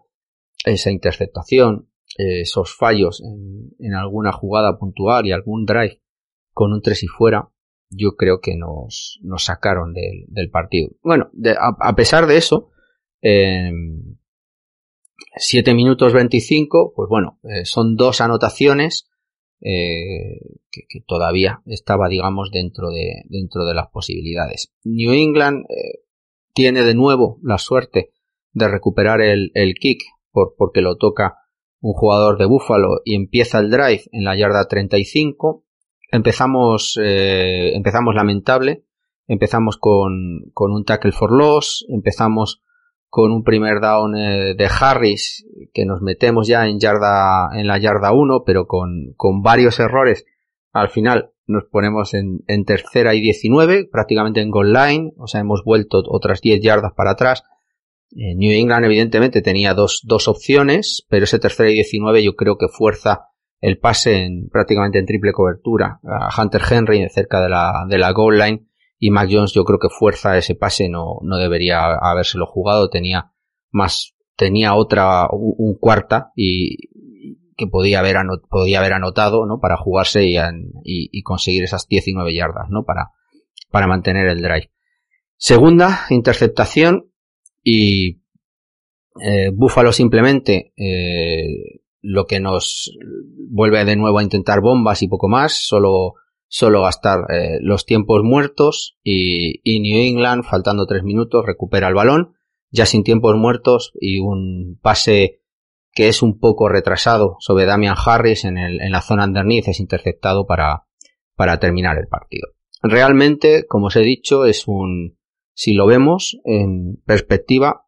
esa 0.65 0.91
interceptación, 0.91 1.89
esos 2.15 2.75
fallos 2.77 3.23
en, 3.79 3.95
alguna 3.95 4.31
jugada 4.31 4.77
puntual 4.77 5.25
y 5.25 5.31
algún 5.31 5.65
drive 5.65 5.99
con 6.51 6.71
un 6.71 6.83
3 6.83 7.01
y 7.01 7.07
fuera, 7.07 7.49
yo 7.89 8.11
creo 8.15 8.39
que 8.39 8.55
nos, 8.55 9.19
nos 9.23 9.45
sacaron 9.45 9.95
del, 9.95 10.51
partido. 10.51 10.91
Bueno, 11.01 11.31
a, 11.59 11.95
pesar 11.95 12.27
de 12.27 12.37
eso, 12.37 12.69
7 15.37 15.73
minutos 15.73 16.13
25, 16.13 16.93
pues 16.95 17.09
bueno, 17.09 17.39
eh, 17.45 17.65
son 17.65 17.95
dos 17.95 18.21
anotaciones 18.21 19.09
eh, 19.65 20.39
que, 20.69 21.01
todavía 21.07 21.61
estaba, 21.65 22.09
digamos, 22.09 22.51
dentro 22.51 22.89
de, 22.89 23.23
dentro 23.29 23.63
de 23.63 23.73
las 23.73 23.87
posibilidades. 23.87 24.73
New 24.83 25.13
England 25.13 25.65
eh, 25.69 26.03
tiene 26.53 26.83
de 26.83 26.93
nuevo 26.93 27.39
la 27.41 27.57
suerte 27.57 28.11
de 28.51 28.67
recuperar 28.67 29.21
el, 29.21 29.51
kick 29.79 30.01
por, 30.31 30.55
porque 30.57 30.81
lo 30.81 30.97
toca 30.97 31.37
un 31.79 31.93
jugador 31.93 32.37
de 32.37 32.45
Buffalo 32.45 33.01
y 33.05 33.15
empieza 33.15 33.59
el 33.59 33.69
drive 33.69 34.03
en 34.11 34.25
la 34.25 34.35
yarda 34.35 34.67
35. 34.67 35.63
Empezamos, 36.11 36.99
eh, 37.01 37.73
empezamos 37.73 38.15
lamentable, 38.15 38.83
empezamos 39.27 39.77
con, 39.77 40.51
con 40.53 40.73
un 40.73 40.83
tackle 40.83 41.13
for 41.13 41.31
loss, 41.31 41.85
empezamos 41.87 42.61
con 43.13 43.31
un 43.31 43.43
primer 43.43 43.79
down 43.79 44.17
eh, 44.17 44.55
de 44.57 44.65
Harris 44.65 45.45
que 45.71 45.85
nos 45.85 46.01
metemos 46.01 46.47
ya 46.47 46.67
en 46.67 46.79
yarda 46.79 47.47
en 47.53 47.67
la 47.67 47.77
yarda 47.77 48.11
1 48.11 48.41
pero 48.43 48.65
con, 48.65 49.13
con 49.15 49.43
varios 49.43 49.79
errores. 49.79 50.25
Al 50.71 50.89
final 50.89 51.29
nos 51.45 51.65
ponemos 51.65 52.15
en, 52.15 52.39
en, 52.47 52.65
tercera 52.65 53.13
y 53.13 53.21
19 53.21 53.87
prácticamente 53.91 54.41
en 54.41 54.49
goal 54.49 54.73
line 54.73 55.13
o 55.19 55.27
sea 55.27 55.41
hemos 55.41 55.63
vuelto 55.63 56.01
otras 56.07 56.41
10 56.41 56.59
yardas 56.63 56.93
para 56.97 57.11
atrás. 57.11 57.43
Eh, 58.15 58.33
New 58.35 58.51
England 58.51 58.85
evidentemente 58.85 59.43
tenía 59.43 59.75
dos, 59.75 60.01
dos 60.05 60.27
opciones 60.27 61.05
pero 61.07 61.25
ese 61.25 61.37
tercera 61.37 61.69
y 61.69 61.75
19 61.75 62.23
yo 62.23 62.35
creo 62.35 62.57
que 62.57 62.67
fuerza 62.67 63.27
el 63.59 63.77
pase 63.77 64.23
en, 64.23 64.49
prácticamente 64.49 64.97
en 64.97 65.05
triple 65.05 65.33
cobertura 65.33 65.99
a 66.03 66.29
Hunter 66.41 66.63
Henry 66.67 67.07
cerca 67.11 67.43
de 67.43 67.49
la, 67.49 67.85
de 67.87 67.99
la 67.99 68.11
goal 68.11 68.39
line 68.39 68.65
y 69.03 69.09
Mac 69.09 69.27
Jones 69.29 69.51
yo 69.51 69.65
creo 69.65 69.79
que 69.79 69.89
fuerza 69.89 70.37
ese 70.37 70.55
pase 70.55 70.87
no, 70.87 71.17
no 71.23 71.35
debería 71.35 71.93
habérselo 72.01 72.45
jugado, 72.45 72.89
tenía 72.89 73.33
más, 73.69 74.15
tenía 74.37 74.75
otra, 74.75 75.27
un, 75.29 75.75
cuarta 75.77 76.31
y 76.37 76.87
que 77.57 77.67
podía 77.67 77.99
haber, 77.99 78.15
podía 78.49 78.79
haber 78.79 78.93
anotado, 78.93 79.45
¿no? 79.45 79.59
Para 79.59 79.75
jugarse 79.75 80.23
y, 80.23 80.37
y, 80.85 81.21
conseguir 81.21 81.63
esas 81.63 81.85
19 81.85 82.33
yardas, 82.33 82.69
¿no? 82.69 82.85
Para, 82.85 83.09
para 83.71 83.87
mantener 83.87 84.27
el 84.27 84.41
drive. 84.41 84.71
Segunda, 85.35 86.05
interceptación 86.09 87.11
y 87.61 88.21
eh, 89.21 89.49
Buffalo 89.53 89.91
simplemente 89.91 90.71
eh, 90.77 91.81
lo 91.99 92.25
que 92.25 92.39
nos 92.39 92.89
vuelve 93.49 93.83
de 93.83 93.97
nuevo 93.97 94.19
a 94.19 94.23
intentar 94.23 94.61
bombas 94.61 95.03
y 95.03 95.09
poco 95.09 95.27
más, 95.27 95.57
solo 95.67 96.13
solo 96.53 96.83
gastar 96.83 97.31
eh, 97.31 97.57
los 97.61 97.83
tiempos 97.87 98.21
muertos 98.23 98.99
y, 99.03 99.59
New 99.65 99.97
England, 99.97 100.43
faltando 100.43 100.85
tres 100.85 101.01
minutos, 101.01 101.43
recupera 101.43 101.87
el 101.87 101.95
balón, 101.95 102.35
ya 102.69 102.85
sin 102.85 103.03
tiempos 103.03 103.35
muertos 103.35 103.91
y 103.99 104.19
un 104.19 104.77
pase 104.79 105.41
que 105.93 106.09
es 106.09 106.21
un 106.21 106.37
poco 106.37 106.69
retrasado 106.69 107.37
sobre 107.39 107.65
Damian 107.65 107.95
Harris 107.97 108.45
en, 108.45 108.59
el, 108.59 108.81
en 108.81 108.91
la 108.91 109.01
zona 109.01 109.25
underneath 109.25 109.67
es 109.67 109.79
interceptado 109.79 110.45
para, 110.45 110.85
para 111.35 111.59
terminar 111.59 111.97
el 111.97 112.07
partido. 112.07 112.49
Realmente, 112.83 113.65
como 113.65 113.87
os 113.87 113.95
he 113.95 114.01
dicho, 114.01 114.45
es 114.45 114.67
un, 114.67 115.17
si 115.55 115.73
lo 115.73 115.87
vemos 115.87 116.37
en 116.45 117.01
perspectiva, 117.03 117.87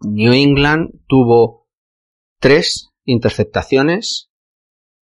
New 0.00 0.32
England 0.32 0.90
tuvo 1.08 1.66
tres 2.38 2.92
interceptaciones 3.02 4.27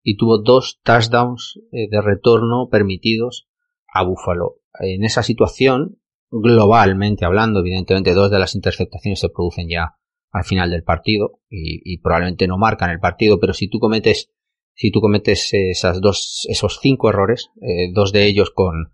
y 0.02 0.16
tuvo 0.16 0.38
dos 0.38 0.80
touchdowns 0.82 1.60
eh, 1.72 1.88
de 1.90 2.00
retorno 2.00 2.68
permitidos 2.70 3.48
a 3.92 4.04
Buffalo. 4.04 4.56
En 4.78 5.04
esa 5.04 5.22
situación, 5.22 6.00
globalmente 6.30 7.24
hablando, 7.24 7.60
evidentemente 7.60 8.14
dos 8.14 8.30
de 8.30 8.38
las 8.38 8.54
interceptaciones 8.54 9.20
se 9.20 9.28
producen 9.28 9.68
ya 9.68 9.96
al 10.30 10.44
final 10.44 10.70
del 10.70 10.84
partido 10.84 11.40
y, 11.48 11.98
probablemente 11.98 12.46
no 12.46 12.56
marcan 12.56 12.90
el 12.90 13.00
partido, 13.00 13.40
pero 13.40 13.52
si 13.52 13.68
tú 13.68 13.78
cometes 13.80 14.30
si 14.74 14.92
tú 14.92 15.00
cometes 15.00 15.52
esas 15.52 16.00
dos 16.00 16.46
esos 16.48 16.78
cinco 16.80 17.10
errores, 17.10 17.50
eh, 17.60 17.90
dos 17.92 18.12
de 18.12 18.26
ellos 18.26 18.50
con 18.50 18.92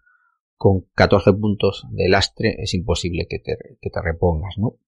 con 0.57 0.87
14 0.95 1.35
puntos 1.35 1.85
de 1.91 2.09
lastre 2.09 2.57
es 2.59 2.73
imposible 2.73 3.27
que 3.29 3.39
te, 3.39 3.59
que 3.81 3.91
te 3.91 4.01
repongas, 4.03 4.55
¿no? 4.57 4.79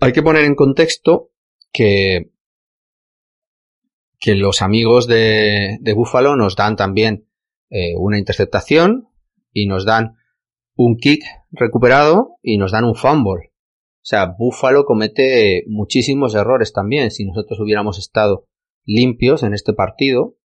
Hay 0.00 0.12
que 0.12 0.22
poner 0.22 0.44
en 0.44 0.54
contexto 0.54 1.30
que, 1.72 2.31
que 4.22 4.36
los 4.36 4.62
amigos 4.62 5.08
de, 5.08 5.78
de 5.80 5.94
Buffalo 5.94 6.36
nos 6.36 6.54
dan 6.54 6.76
también 6.76 7.26
eh, 7.70 7.96
una 7.98 8.20
interceptación 8.20 9.08
y 9.52 9.66
nos 9.66 9.84
dan 9.84 10.14
un 10.76 10.96
kick 10.96 11.24
recuperado 11.50 12.36
y 12.40 12.56
nos 12.56 12.70
dan 12.70 12.84
un 12.84 12.94
fumble. 12.94 13.50
O 13.50 14.04
sea, 14.04 14.26
Buffalo 14.38 14.84
comete 14.84 15.64
muchísimos 15.66 16.36
errores 16.36 16.72
también. 16.72 17.10
Si 17.10 17.24
nosotros 17.24 17.58
hubiéramos 17.58 17.98
estado 17.98 18.46
limpios 18.84 19.42
en 19.42 19.54
este 19.54 19.72
partido 19.72 20.36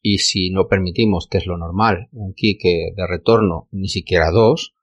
y 0.00 0.18
si 0.18 0.48
no 0.48 0.66
permitimos, 0.66 1.28
que 1.28 1.36
es 1.36 1.46
lo 1.46 1.58
normal, 1.58 2.08
un 2.12 2.32
kick 2.32 2.62
de 2.62 3.06
retorno, 3.06 3.68
ni 3.70 3.88
siquiera 3.88 4.30
dos, 4.30 4.74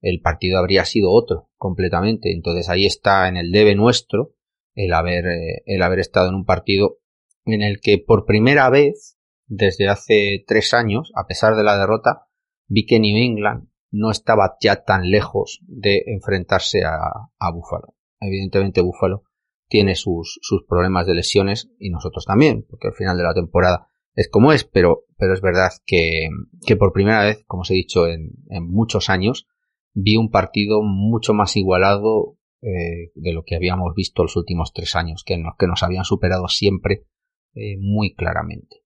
el 0.00 0.20
partido 0.20 0.58
habría 0.58 0.84
sido 0.84 1.12
otro 1.12 1.50
completamente. 1.56 2.32
Entonces 2.32 2.68
ahí 2.68 2.84
está 2.84 3.28
en 3.28 3.36
el 3.36 3.52
debe 3.52 3.76
nuestro 3.76 4.34
el 4.74 4.92
haber, 4.92 5.24
eh, 5.26 5.62
el 5.66 5.82
haber 5.82 6.00
estado 6.00 6.30
en 6.30 6.34
un 6.34 6.44
partido 6.44 6.98
en 7.44 7.62
el 7.62 7.80
que 7.80 7.98
por 7.98 8.24
primera 8.24 8.70
vez 8.70 9.18
desde 9.46 9.88
hace 9.88 10.44
tres 10.46 10.74
años, 10.74 11.12
a 11.14 11.26
pesar 11.26 11.56
de 11.56 11.64
la 11.64 11.78
derrota, 11.78 12.26
vi 12.66 12.86
que 12.86 13.00
New 13.00 13.16
England 13.16 13.68
no 13.90 14.10
estaba 14.10 14.56
ya 14.60 14.84
tan 14.84 15.10
lejos 15.10 15.60
de 15.66 16.02
enfrentarse 16.06 16.84
a, 16.84 16.98
a 17.38 17.52
Buffalo. 17.52 17.94
Evidentemente 18.20 18.80
Buffalo 18.80 19.24
tiene 19.68 19.94
sus, 19.94 20.38
sus 20.42 20.64
problemas 20.64 21.06
de 21.06 21.14
lesiones 21.14 21.70
y 21.78 21.90
nosotros 21.90 22.24
también, 22.24 22.64
porque 22.68 22.88
al 22.88 22.94
final 22.94 23.16
de 23.16 23.24
la 23.24 23.34
temporada 23.34 23.88
es 24.14 24.28
como 24.28 24.52
es, 24.52 24.64
pero, 24.64 25.04
pero 25.16 25.32
es 25.32 25.40
verdad 25.40 25.70
que, 25.86 26.28
que 26.66 26.76
por 26.76 26.92
primera 26.92 27.24
vez, 27.24 27.44
como 27.46 27.62
os 27.62 27.70
he 27.70 27.74
dicho 27.74 28.06
en, 28.06 28.32
muchos 28.68 29.08
años, 29.08 29.46
vi 29.94 30.16
un 30.16 30.30
partido 30.30 30.82
mucho 30.82 31.32
más 31.32 31.56
igualado 31.56 32.36
eh, 32.60 33.12
de 33.14 33.32
lo 33.32 33.44
que 33.44 33.56
habíamos 33.56 33.94
visto 33.94 34.22
los 34.22 34.36
últimos 34.36 34.72
tres 34.74 34.94
años, 34.94 35.24
que 35.24 35.38
nos, 35.38 35.54
que 35.58 35.66
nos 35.66 35.82
habían 35.82 36.04
superado 36.04 36.48
siempre 36.48 37.06
eh, 37.54 37.76
muy 37.78 38.14
claramente. 38.14 38.82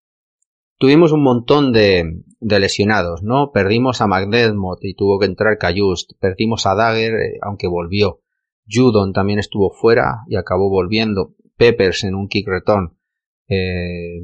Tuvimos 0.78 1.12
un 1.12 1.22
montón 1.22 1.72
de, 1.72 2.22
lesionados, 2.40 3.22
¿no? 3.22 3.50
Perdimos 3.52 4.00
a 4.00 4.06
McDermott 4.06 4.84
y 4.84 4.94
tuvo 4.94 5.18
que 5.18 5.26
entrar 5.26 5.56
Cayust. 5.56 6.12
Perdimos 6.20 6.66
a 6.66 6.74
Dagger, 6.74 7.14
eh, 7.14 7.38
aunque 7.42 7.66
volvió. 7.66 8.20
Judon 8.68 9.12
también 9.12 9.38
estuvo 9.38 9.70
fuera 9.70 10.24
y 10.28 10.36
acabó 10.36 10.68
volviendo. 10.68 11.34
Peppers 11.56 12.04
en 12.04 12.14
un 12.14 12.28
kick 12.28 12.46
return. 12.48 12.98
Eh, 13.48 14.20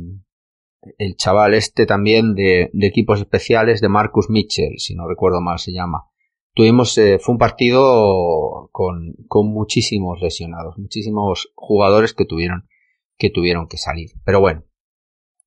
el 0.98 1.14
chaval 1.16 1.54
este 1.54 1.86
también 1.86 2.34
de, 2.34 2.70
equipos 2.82 3.20
especiales 3.20 3.80
de 3.80 3.88
Marcus 3.88 4.28
Mitchell, 4.28 4.74
si 4.78 4.94
no 4.94 5.08
recuerdo 5.08 5.40
mal 5.40 5.58
se 5.58 5.72
llama. 5.72 6.06
Tuvimos, 6.54 7.00
fue 7.20 7.32
un 7.32 7.38
partido 7.38 8.68
con, 8.72 9.14
con 9.28 9.46
muchísimos 9.46 10.20
lesionados, 10.20 10.76
muchísimos 10.76 11.50
jugadores 11.54 12.12
que 12.12 12.26
tuvieron, 12.26 12.66
que 13.16 13.30
tuvieron 13.30 13.68
que 13.68 13.76
salir. 13.76 14.10
Pero 14.24 14.40
bueno, 14.40 14.64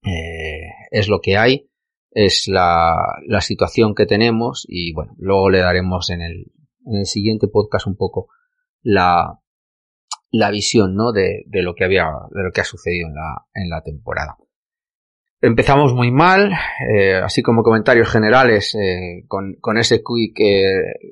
eh, 0.04 0.70
es 0.92 1.08
lo 1.08 1.20
que 1.22 1.38
hay, 1.38 1.70
es 2.12 2.48
la, 2.48 2.96
la 3.26 3.42
situación 3.42 3.96
que 3.96 4.06
tenemos 4.06 4.66
y 4.68 4.94
bueno, 4.94 5.14
luego 5.18 5.50
le 5.50 5.60
daremos 5.60 6.10
en 6.10 6.22
el, 6.22 6.52
en 6.86 7.00
el 7.00 7.06
siguiente 7.06 7.48
podcast 7.48 7.88
un 7.88 7.98
poco 7.98 8.30
la, 8.82 9.40
la 10.32 10.52
visión, 10.52 10.96
¿no? 10.96 11.12
De, 11.12 11.44
de 11.48 11.62
lo 11.64 11.74
que 11.76 11.86
había, 11.86 12.06
de 12.32 12.44
lo 12.44 12.52
que 12.52 12.62
ha 12.62 12.66
sucedido 12.66 13.08
en 13.08 13.16
la, 13.16 13.46
en 13.54 13.70
la 13.70 13.82
temporada. 13.82 14.38
Empezamos 15.42 15.94
muy 15.94 16.12
mal, 16.12 16.54
eh, 16.90 17.16
así 17.16 17.42
como 17.42 17.62
comentarios 17.62 18.10
generales 18.10 18.74
eh, 18.76 19.26
con, 19.28 19.78
ese 19.78 20.02
quick, 20.02 20.40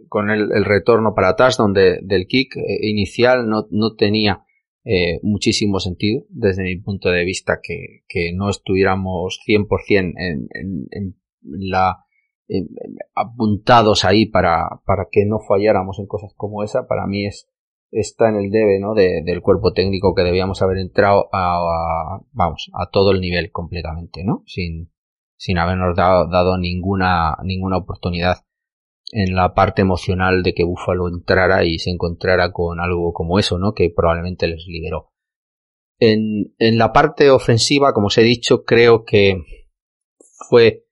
con 0.07 0.31
el, 0.31 0.51
el, 0.53 0.65
retorno 0.65 1.13
para 1.13 1.35
touchdown 1.35 1.73
de, 1.73 1.99
del 2.01 2.25
kick 2.25 2.55
inicial 2.81 3.47
no, 3.47 3.67
no 3.69 3.95
tenía 3.95 4.43
eh, 4.85 5.19
muchísimo 5.21 5.79
sentido 5.79 6.25
desde 6.29 6.63
mi 6.63 6.77
punto 6.77 7.09
de 7.09 7.23
vista 7.23 7.59
que, 7.61 8.03
que 8.07 8.33
no 8.33 8.49
estuviéramos 8.49 9.39
100% 9.47 10.13
en, 10.17 10.47
en, 10.51 10.87
en 10.91 11.15
la 11.41 12.05
en, 12.47 12.67
apuntados 13.15 14.05
ahí 14.05 14.25
para, 14.25 14.81
para 14.85 15.07
que 15.11 15.25
no 15.25 15.39
falláramos 15.39 15.99
en 15.99 16.05
cosas 16.07 16.33
como 16.35 16.63
esa. 16.63 16.87
Para 16.87 17.07
mí 17.07 17.25
es 17.25 17.49
está 17.91 18.29
en 18.29 18.35
el 18.35 18.49
debe 18.49 18.79
¿no? 18.79 18.93
De, 18.93 19.21
del 19.23 19.41
cuerpo 19.41 19.71
técnico 19.71 20.15
que 20.15 20.23
debíamos 20.23 20.61
haber 20.61 20.79
entrado 20.79 21.29
a, 21.31 22.19
vamos 22.31 22.71
a 22.73 22.89
todo 22.89 23.11
el 23.11 23.21
nivel 23.21 23.51
completamente 23.51 24.23
no 24.23 24.43
sin 24.47 24.91
sin 25.35 25.57
habernos 25.57 25.95
dado, 25.95 26.27
dado 26.27 26.57
ninguna 26.57 27.37
ninguna 27.43 27.77
oportunidad 27.77 28.37
en 29.11 29.35
la 29.35 29.53
parte 29.53 29.81
emocional 29.81 30.43
de 30.43 30.53
que 30.53 30.63
Buffalo 30.63 31.07
entrara 31.07 31.65
y 31.65 31.79
se 31.79 31.91
encontrara 31.91 32.51
con 32.51 32.79
algo 32.79 33.13
como 33.13 33.39
eso 33.39 33.57
no 33.59 33.73
que 33.73 33.91
probablemente 33.95 34.47
les 34.47 34.65
liberó 34.67 35.11
en, 35.99 36.53
en 36.57 36.77
la 36.77 36.93
parte 36.93 37.29
ofensiva 37.29 37.93
como 37.93 38.07
os 38.07 38.17
he 38.17 38.23
dicho 38.23 38.63
creo 38.63 39.03
que 39.03 39.43
fue 40.49 40.83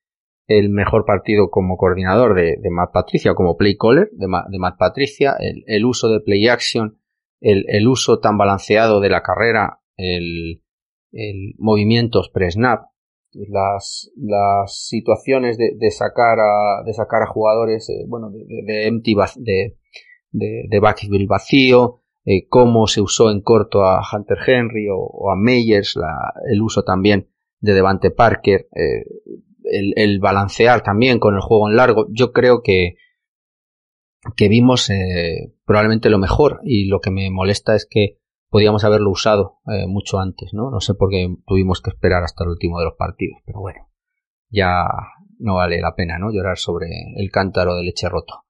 el 0.48 0.70
mejor 0.70 1.06
partido 1.06 1.50
como 1.50 1.78
coordinador 1.78 2.36
de, 2.36 2.58
Matt 2.70 2.92
Patricia, 2.92 3.34
como 3.34 3.58
play 3.58 3.78
caller 3.78 4.10
de, 4.12 4.28
Matt 4.28 4.78
Patricia, 4.78 5.36
el, 5.40 5.86
uso 5.86 6.10
de 6.10 6.20
play 6.20 6.48
action, 6.48 7.00
el, 7.40 7.66
el, 7.68 7.88
uso 7.88 8.20
tan 8.20 8.38
balanceado 8.38 9.00
de 9.00 9.10
la 9.10 9.22
carrera, 9.22 9.82
el, 9.98 10.64
el 11.12 11.54
movimientos 11.58 12.30
pre-snap, 12.30 12.86
las, 13.34 14.12
las 14.16 14.88
situaciones 14.88 15.58
de, 15.58 15.72
de, 15.78 15.92
sacar 15.92 16.40
a, 16.40 16.84
de 16.86 16.94
sacar 16.94 17.24
a 17.24 17.28
jugadores, 17.28 17.90
eh, 17.90 18.06
bueno, 18.08 18.30
de, 18.30 18.46
de, 18.66 18.88
empty, 18.88 19.16
de, 19.38 19.78
de, 20.32 20.64
de 20.70 20.80
backfield 20.80 21.28
vacío, 21.28 22.02
eh, 22.26 22.48
cómo 22.48 22.86
se 22.88 23.02
usó 23.02 23.32
en 23.32 23.42
corto 23.42 23.84
a 23.84 24.02
Hunter 24.02 24.38
Henry 24.46 24.88
o, 24.92 25.32
a 25.32 25.36
Meyers, 25.36 25.96
la, 25.96 26.34
el 26.52 26.62
uso 26.62 26.84
también 26.84 27.30
de 27.60 27.74
Devante 27.74 28.12
Parker, 28.12 28.68
eh, 28.76 29.06
el, 29.64 29.94
el, 29.96 30.20
balancear 30.20 30.84
también 30.84 31.20
con 31.20 31.36
el 31.36 31.42
juego 31.42 31.70
en 31.70 31.76
largo, 31.76 32.08
yo 32.12 32.32
creo 32.32 32.62
que, 32.62 32.96
que 34.36 34.50
vimos 34.50 34.90
eh, 34.90 35.54
probablemente 35.66 36.10
lo 36.10 36.20
mejor 36.20 36.60
y 36.64 36.86
lo 36.86 37.00
que 37.00 37.12
me 37.12 37.30
molesta 37.32 37.76
es 37.76 37.88
que 37.90 38.21
podíamos 38.52 38.84
haberlo 38.84 39.10
usado 39.10 39.60
eh, 39.66 39.88
mucho 39.88 40.20
antes, 40.20 40.54
¿no? 40.54 40.70
No 40.70 40.82
sé 40.82 40.94
por 40.94 41.10
qué 41.10 41.34
tuvimos 41.48 41.82
que 41.82 41.90
esperar 41.90 42.24
hasta 42.24 42.44
el 42.44 42.52
último 42.52 42.78
de 42.80 42.86
los 42.86 42.96
partidos, 42.96 43.40
pero 43.46 43.62
bueno, 43.62 43.88
ya 44.50 44.86
no 45.40 45.56
vale 45.56 45.82
la 45.82 45.96
pena, 45.96 46.20
¿no? 46.20 46.32
Llorar 46.32 46.58
sobre 46.58 46.88
el 47.16 47.32
cántaro 47.32 47.76
de 47.76 47.84
leche 47.84 48.10
roto. 48.10 48.44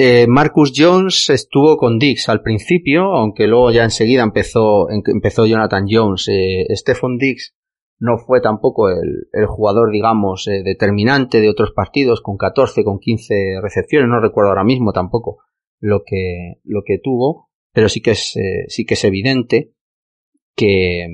Eh, 0.00 0.26
Marcus 0.28 0.72
Jones 0.76 1.28
estuvo 1.28 1.76
con 1.76 1.98
Dix 1.98 2.28
al 2.28 2.40
principio, 2.40 3.14
aunque 3.14 3.48
luego 3.48 3.72
ya 3.72 3.82
enseguida 3.82 4.22
empezó, 4.22 4.88
empezó 4.90 5.44
Jonathan 5.44 5.86
Jones. 5.90 6.28
Eh, 6.30 6.66
Stephon 6.70 7.18
Dix 7.18 7.56
no 7.98 8.16
fue 8.18 8.40
tampoco 8.40 8.88
el, 8.90 9.46
jugador, 9.48 9.90
digamos, 9.90 10.46
eh, 10.46 10.62
determinante 10.62 11.40
de 11.40 11.48
otros 11.48 11.72
partidos, 11.72 12.20
con 12.20 12.36
14, 12.36 12.84
con 12.84 13.00
15 13.00 13.58
recepciones, 13.60 14.08
no 14.08 14.20
recuerdo 14.20 14.50
ahora 14.50 14.62
mismo 14.62 14.92
tampoco 14.92 15.38
lo 15.80 16.02
que, 16.06 16.60
lo 16.62 16.82
que 16.86 16.98
tuvo, 17.02 17.47
pero 17.78 17.88
sí 17.88 18.00
que 18.00 18.10
es, 18.10 18.34
eh, 18.34 18.64
sí 18.66 18.84
que 18.84 18.94
es 18.94 19.04
evidente 19.04 19.70
que, 20.56 21.06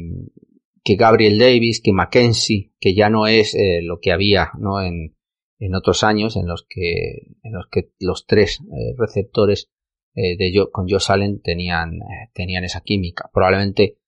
que 0.83 0.97
Gabriel 0.97 1.39
Davis, 1.39 1.83
que 1.85 1.93
Mackenzie, 1.93 2.73
que 2.81 2.95
ya 2.95 3.11
no 3.11 3.27
es 3.27 3.55
eh, 3.55 3.81
lo 3.83 4.01
que 4.01 4.13
había, 4.13 4.49
¿no? 4.59 4.81
En, 4.81 5.15
en 5.59 5.75
otros 5.75 6.03
años 6.05 6.37
en 6.37 6.47
los 6.47 6.65
que, 6.67 7.37
en 7.43 7.53
los 7.53 7.67
que 7.71 7.91
los 8.01 8.25
tres 8.25 8.61
eh, 8.63 8.95
receptores 8.97 9.71
eh, 10.15 10.39
de 10.39 10.55
yo, 10.55 10.71
con 10.71 10.89
Joe 10.89 11.01
Allen 11.07 11.43
tenían, 11.43 11.99
tenían 12.33 12.65
esa 12.65 12.81
química. 12.81 13.29
Probablemente 13.31 13.99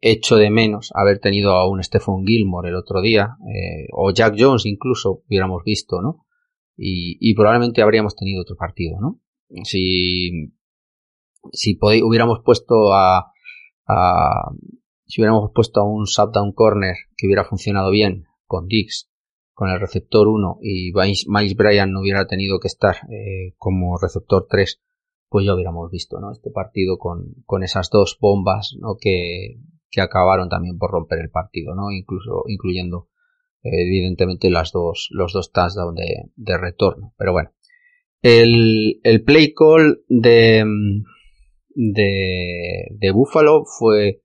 echo 0.00 0.36
de 0.36 0.50
menos 0.50 0.92
haber 0.94 1.18
tenido 1.18 1.54
a 1.54 1.68
un 1.68 1.82
Stephen 1.82 2.24
Gilmore 2.24 2.68
el 2.68 2.76
otro 2.76 3.02
día, 3.02 3.36
eh, 3.52 3.88
o 3.90 4.12
Jack 4.12 4.36
Jones 4.38 4.64
incluso 4.64 5.24
hubiéramos 5.28 5.64
visto, 5.64 6.00
¿no? 6.00 6.24
Y, 6.76 7.18
y, 7.18 7.34
probablemente 7.34 7.82
habríamos 7.82 8.14
tenido 8.14 8.42
otro 8.42 8.54
partido, 8.54 9.00
¿no? 9.00 9.20
Si 11.52 11.78
hubiéramos 11.80 12.40
puesto 12.44 12.92
a, 12.92 13.32
si 15.06 15.20
hubiéramos 15.20 15.50
puesto 15.54 15.80
a 15.80 15.84
un 15.84 16.04
shutdown 16.04 16.52
corner 16.52 16.96
que 17.16 17.26
hubiera 17.26 17.44
funcionado 17.44 17.90
bien 17.90 18.24
con 18.46 18.66
Dix, 18.66 19.10
con 19.52 19.70
el 19.70 19.80
receptor 19.80 20.28
1 20.28 20.58
y 20.62 20.92
Miles 20.92 21.56
Bryan 21.56 21.92
no 21.92 22.00
hubiera 22.00 22.26
tenido 22.26 22.60
que 22.60 22.68
estar 22.68 22.96
eh, 23.10 23.54
como 23.56 23.98
receptor 23.98 24.46
3, 24.48 24.80
pues 25.28 25.46
ya 25.46 25.54
hubiéramos 25.54 25.90
visto 25.90 26.20
¿no? 26.20 26.32
este 26.32 26.50
partido 26.50 26.98
con, 26.98 27.34
con 27.44 27.62
esas 27.62 27.90
dos 27.90 28.18
bombas 28.20 28.76
¿no? 28.78 28.96
que, 29.00 29.58
que 29.90 30.00
acabaron 30.00 30.48
también 30.48 30.78
por 30.78 30.90
romper 30.90 31.18
el 31.20 31.30
partido, 31.30 31.74
¿no? 31.74 31.90
incluso 31.90 32.44
incluyendo 32.46 33.08
eh, 33.62 33.82
evidentemente 33.82 34.50
las 34.50 34.72
dos, 34.72 35.08
los 35.10 35.32
dos 35.32 35.50
touchdowns 35.50 35.96
de, 35.96 36.30
de 36.36 36.58
retorno. 36.58 37.14
Pero 37.18 37.32
bueno, 37.32 37.50
el, 38.22 39.00
el 39.02 39.24
play 39.24 39.52
call 39.54 40.02
de, 40.08 40.64
de, 41.80 42.88
de 42.90 43.10
Buffalo 43.12 43.64
fue 43.64 44.22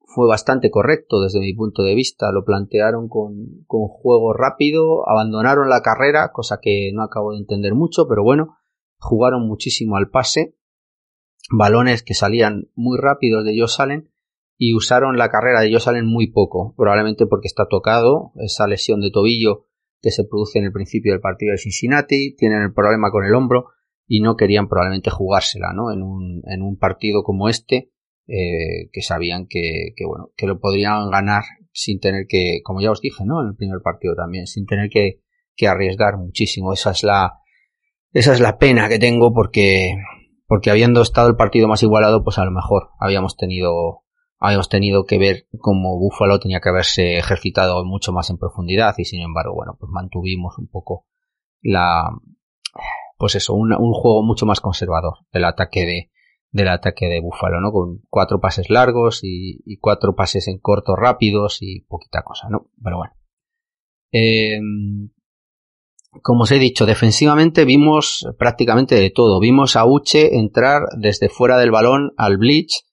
fue 0.00 0.26
bastante 0.26 0.70
correcto 0.70 1.20
desde 1.20 1.38
mi 1.38 1.54
punto 1.54 1.82
de 1.82 1.94
vista. 1.94 2.32
Lo 2.32 2.44
plantearon 2.44 3.08
con, 3.08 3.62
con 3.66 3.86
juego 3.86 4.32
rápido, 4.32 5.08
abandonaron 5.08 5.68
la 5.68 5.82
carrera, 5.82 6.32
cosa 6.32 6.58
que 6.60 6.90
no 6.92 7.04
acabo 7.04 7.32
de 7.32 7.38
entender 7.38 7.74
mucho, 7.74 8.08
pero 8.08 8.24
bueno, 8.24 8.56
jugaron 8.98 9.46
muchísimo 9.46 9.96
al 9.96 10.10
pase, 10.10 10.56
balones 11.52 12.02
que 12.02 12.14
salían 12.14 12.68
muy 12.74 12.98
rápidos 12.98 13.44
de 13.44 13.52
ellos 13.52 13.74
salen 13.74 14.10
y 14.56 14.74
usaron 14.74 15.16
la 15.16 15.28
carrera 15.28 15.60
de 15.60 15.68
ellos 15.68 15.84
salen 15.84 16.06
muy 16.06 16.32
poco, 16.32 16.74
probablemente 16.76 17.26
porque 17.26 17.46
está 17.46 17.68
tocado 17.68 18.32
esa 18.36 18.66
lesión 18.66 19.00
de 19.00 19.12
tobillo 19.12 19.66
que 20.00 20.10
se 20.10 20.24
produce 20.24 20.58
en 20.58 20.64
el 20.64 20.72
principio 20.72 21.12
del 21.12 21.20
partido 21.20 21.52
de 21.52 21.58
Cincinnati, 21.58 22.34
tienen 22.34 22.62
el 22.62 22.72
problema 22.72 23.12
con 23.12 23.24
el 23.24 23.34
hombro 23.34 23.66
y 24.08 24.22
no 24.22 24.36
querían 24.36 24.68
probablemente 24.68 25.10
jugársela, 25.10 25.72
¿no? 25.74 25.92
En 25.92 26.02
un, 26.02 26.42
en 26.46 26.62
un 26.62 26.78
partido 26.78 27.22
como 27.22 27.50
este, 27.50 27.90
eh, 28.26 28.88
que 28.90 29.02
sabían 29.02 29.46
que, 29.46 29.92
que, 29.94 30.06
bueno, 30.06 30.30
que 30.34 30.46
lo 30.46 30.58
podrían 30.58 31.10
ganar 31.10 31.44
sin 31.72 32.00
tener 32.00 32.26
que, 32.26 32.60
como 32.64 32.80
ya 32.80 32.90
os 32.90 33.02
dije, 33.02 33.24
¿no? 33.26 33.42
En 33.42 33.48
el 33.48 33.54
primer 33.54 33.80
partido 33.82 34.16
también, 34.16 34.46
sin 34.46 34.64
tener 34.64 34.88
que, 34.88 35.20
que 35.54 35.68
arriesgar 35.68 36.16
muchísimo. 36.16 36.72
Esa 36.72 36.92
es 36.92 37.04
la, 37.04 37.34
esa 38.12 38.32
es 38.32 38.40
la 38.40 38.56
pena 38.56 38.88
que 38.88 38.98
tengo 38.98 39.34
porque, 39.34 39.94
porque 40.46 40.70
habiendo 40.70 41.02
estado 41.02 41.28
el 41.28 41.36
partido 41.36 41.68
más 41.68 41.82
igualado, 41.82 42.24
pues 42.24 42.38
a 42.38 42.46
lo 42.46 42.50
mejor 42.50 42.88
habíamos 42.98 43.36
tenido, 43.36 44.04
habíamos 44.38 44.70
tenido 44.70 45.04
que 45.04 45.18
ver 45.18 45.46
cómo 45.58 45.98
Buffalo 45.98 46.40
tenía 46.40 46.60
que 46.60 46.70
haberse 46.70 47.18
ejercitado 47.18 47.84
mucho 47.84 48.12
más 48.12 48.30
en 48.30 48.38
profundidad 48.38 48.94
y 48.96 49.04
sin 49.04 49.20
embargo, 49.20 49.54
bueno, 49.54 49.76
pues 49.78 49.90
mantuvimos 49.92 50.56
un 50.58 50.68
poco 50.68 51.06
la, 51.60 52.08
pues 53.18 53.34
eso, 53.34 53.54
un, 53.54 53.72
un 53.72 53.92
juego 53.92 54.22
mucho 54.22 54.46
más 54.46 54.60
conservador 54.60 55.14
del 55.32 55.44
ataque 55.44 55.84
de, 55.84 56.10
del 56.50 56.68
ataque 56.68 57.06
de 57.06 57.20
Búfalo, 57.20 57.60
¿no? 57.60 57.72
Con 57.72 58.00
cuatro 58.08 58.40
pases 58.40 58.70
largos 58.70 59.20
y, 59.22 59.76
cuatro 59.80 60.14
pases 60.14 60.48
en 60.48 60.58
corto 60.58 60.96
rápidos 60.96 61.58
y 61.60 61.80
poquita 61.80 62.22
cosa, 62.22 62.48
¿no? 62.50 62.70
Pero 62.82 62.98
bueno. 62.98 63.12
Eh, 64.12 64.60
como 66.22 66.44
os 66.44 66.52
he 66.52 66.58
dicho, 66.58 66.86
defensivamente 66.86 67.64
vimos 67.64 68.26
prácticamente 68.38 68.94
de 68.94 69.10
todo. 69.10 69.40
Vimos 69.40 69.76
a 69.76 69.84
Uche 69.84 70.36
entrar 70.38 70.82
desde 70.96 71.28
fuera 71.28 71.58
del 71.58 71.70
balón 71.70 72.12
al 72.16 72.38
bleach. 72.38 72.84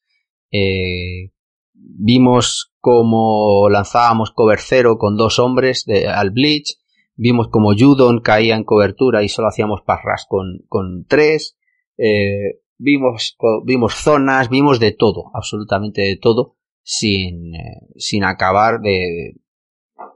Eh, 0.52 1.32
vimos 1.74 2.74
cómo 2.80 3.70
lanzábamos 3.70 4.32
cover 4.32 4.60
cero 4.60 4.98
con 4.98 5.16
dos 5.16 5.40
hombres 5.40 5.86
al 6.14 6.32
bleach. 6.32 6.78
Vimos 7.16 7.48
como 7.48 7.74
Judon 7.78 8.20
caía 8.20 8.56
en 8.56 8.64
cobertura 8.64 9.24
y 9.24 9.30
solo 9.30 9.48
hacíamos 9.48 9.82
parras 9.82 10.26
con, 10.28 10.66
con 10.68 11.06
tres. 11.06 11.58
Eh, 11.98 12.60
vimos, 12.78 13.38
vimos 13.64 13.96
zonas, 13.96 14.50
vimos 14.50 14.80
de 14.80 14.92
todo, 14.92 15.32
absolutamente 15.34 16.02
de 16.02 16.18
todo, 16.18 16.58
sin, 16.84 17.56
eh, 17.56 17.88
sin 17.96 18.24
acabar 18.24 18.82
de, 18.82 19.36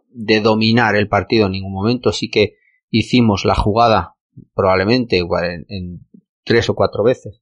de 0.10 0.42
dominar 0.42 0.96
el 0.96 1.08
partido 1.08 1.46
en 1.46 1.54
ningún 1.54 1.74
momento. 1.74 2.12
Sí 2.12 2.30
que 2.30 2.56
hicimos 2.90 3.46
la 3.46 3.56
jugada 3.56 4.16
probablemente 4.54 5.20
en, 5.20 6.08
tres 6.44 6.70
o 6.70 6.76
cuatro 6.76 7.04
veces 7.04 7.42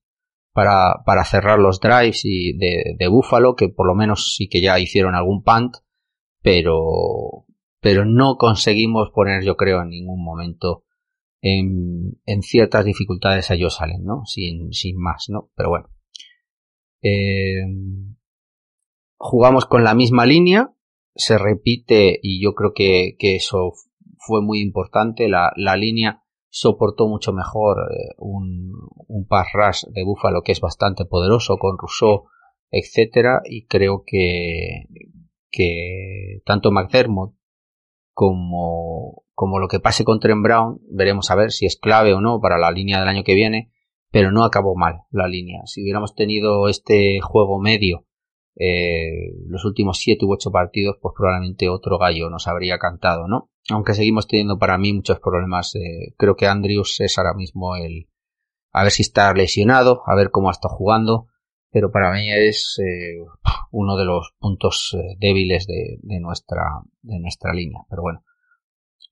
para, 0.52 1.04
para 1.06 1.24
cerrar 1.24 1.60
los 1.60 1.80
drives 1.80 2.22
y 2.26 2.58
de, 2.58 2.96
de 2.98 3.08
Buffalo, 3.08 3.56
que 3.56 3.70
por 3.70 3.88
lo 3.88 3.96
menos 3.96 4.36
sí 4.36 4.50
que 4.50 4.62
ya 4.62 4.80
hicieron 4.80 5.16
algún 5.16 5.44
punt, 5.44 5.78
pero, 6.42 7.46
pero 7.88 8.04
no 8.04 8.36
conseguimos 8.36 9.12
poner, 9.12 9.46
yo 9.46 9.56
creo, 9.56 9.82
en 9.82 9.88
ningún 9.88 10.22
momento 10.22 10.84
en, 11.42 12.18
ciertas 12.42 12.84
dificultades 12.84 13.50
a 13.50 13.54
ellos 13.54 13.80
¿no? 14.02 14.26
Sin, 14.26 14.74
sin 14.74 14.98
más, 14.98 15.28
¿no? 15.30 15.52
Pero 15.56 15.70
bueno. 15.70 15.88
Eh, 17.02 17.64
jugamos 19.16 19.64
con 19.68 19.86
la 19.86 19.96
misma 19.96 20.26
línea, 20.26 20.74
se 21.16 21.38
repite 21.38 22.20
y 22.22 22.44
yo 22.44 22.56
creo 22.56 22.74
que, 22.76 23.16
que 23.18 23.38
eso 23.38 23.72
fue 24.18 24.42
muy 24.42 24.60
importante. 24.60 25.30
La, 25.30 25.54
la 25.56 25.78
línea 25.78 26.22
soportó 26.50 27.08
mucho 27.08 27.32
mejor 27.32 27.90
eh, 27.90 28.16
un, 28.18 28.74
un 29.08 29.28
pass 29.28 29.48
rush 29.54 29.84
de 29.94 30.04
Buffalo 30.04 30.42
que 30.42 30.52
es 30.52 30.60
bastante 30.60 31.06
poderoso 31.06 31.56
con 31.56 31.78
Rousseau, 31.78 32.26
etcétera, 32.70 33.44
y 33.46 33.66
creo 33.66 34.04
que, 34.06 34.88
que 35.50 36.42
tanto 36.44 36.74
McDermott 36.74 37.37
como, 38.18 39.26
como 39.36 39.60
lo 39.60 39.68
que 39.68 39.80
pase 39.80 40.04
con 40.04 40.20
Trent 40.20 40.42
Brown, 40.42 40.82
veremos 40.90 41.30
a 41.30 41.36
ver 41.36 41.52
si 41.52 41.68
es 41.68 41.78
clave 41.78 42.16
o 42.16 42.20
no 42.20 42.40
para 42.42 42.58
la 42.58 42.72
línea 42.72 43.00
del 43.00 43.10
año 43.10 43.24
que 43.24 43.36
viene, 43.36 43.72
pero 44.10 44.32
no 44.32 44.44
acabó 44.44 44.76
mal 44.76 45.02
la 45.12 45.28
línea. 45.28 45.62
Si 45.66 45.84
hubiéramos 45.84 46.16
tenido 46.16 46.68
este 46.68 47.20
juego 47.22 47.60
medio 47.60 48.08
eh, 48.56 49.36
los 49.46 49.66
últimos 49.66 50.00
siete 50.00 50.26
u 50.26 50.34
ocho 50.34 50.50
partidos, 50.50 50.96
pues 51.00 51.14
probablemente 51.16 51.70
otro 51.70 52.00
gallo 52.00 52.32
nos 52.32 52.48
habría 52.48 52.80
cantado, 52.80 53.28
¿no? 53.28 53.52
Aunque 53.70 53.94
seguimos 53.94 54.28
teniendo 54.28 54.58
para 54.58 54.80
mí 54.80 54.94
muchos 54.94 55.20
problemas. 55.20 55.76
Eh, 55.76 56.16
creo 56.18 56.36
que 56.36 56.48
Andrews 56.48 57.00
es 57.02 57.20
ahora 57.20 57.36
mismo 57.36 57.76
el... 57.76 58.10
A 58.72 58.82
ver 58.82 58.92
si 58.92 59.04
está 59.04 59.32
lesionado, 59.32 60.02
a 60.08 60.16
ver 60.16 60.32
cómo 60.32 60.50
está 60.50 60.70
jugando 60.70 61.28
pero 61.72 61.92
para 61.92 62.12
mí 62.14 62.32
es 62.32 62.80
eh, 62.80 63.24
uno 63.72 63.98
de 63.98 64.06
los 64.06 64.34
puntos 64.40 64.96
eh, 64.98 65.16
débiles 65.20 65.68
de, 65.68 66.20
nuestra, 66.20 66.64
de 67.02 67.20
nuestra 67.20 67.54
línea. 67.54 67.82
Pero 67.90 68.02
bueno. 68.02 68.24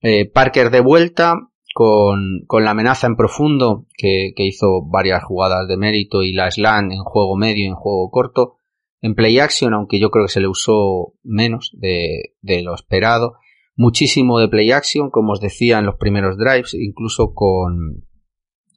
Eh, 0.02 0.30
Parker 0.30 0.70
de 0.70 0.80
vuelta 0.80 1.34
con, 1.74 2.44
con, 2.46 2.64
la 2.64 2.70
amenaza 2.70 3.06
en 3.06 3.16
profundo 3.16 3.86
que, 3.96 4.32
que, 4.36 4.44
hizo 4.44 4.82
varias 4.86 5.24
jugadas 5.24 5.66
de 5.68 5.76
mérito 5.76 6.22
y 6.22 6.32
la 6.32 6.50
slam 6.50 6.90
en 6.92 7.02
juego 7.02 7.36
medio 7.36 7.64
y 7.64 7.68
en 7.68 7.74
juego 7.74 8.10
corto. 8.10 8.56
En 9.02 9.14
play 9.14 9.38
action, 9.38 9.74
aunque 9.74 10.00
yo 10.00 10.10
creo 10.10 10.24
que 10.24 10.32
se 10.32 10.40
le 10.40 10.48
usó 10.48 11.14
menos 11.22 11.70
de, 11.74 12.34
de 12.40 12.62
lo 12.62 12.74
esperado. 12.74 13.34
Muchísimo 13.76 14.38
de 14.38 14.48
play 14.48 14.72
action, 14.72 15.10
como 15.10 15.32
os 15.32 15.40
decía 15.40 15.78
en 15.78 15.86
los 15.86 15.96
primeros 15.96 16.38
drives, 16.38 16.72
incluso 16.74 17.34
con, 17.34 18.06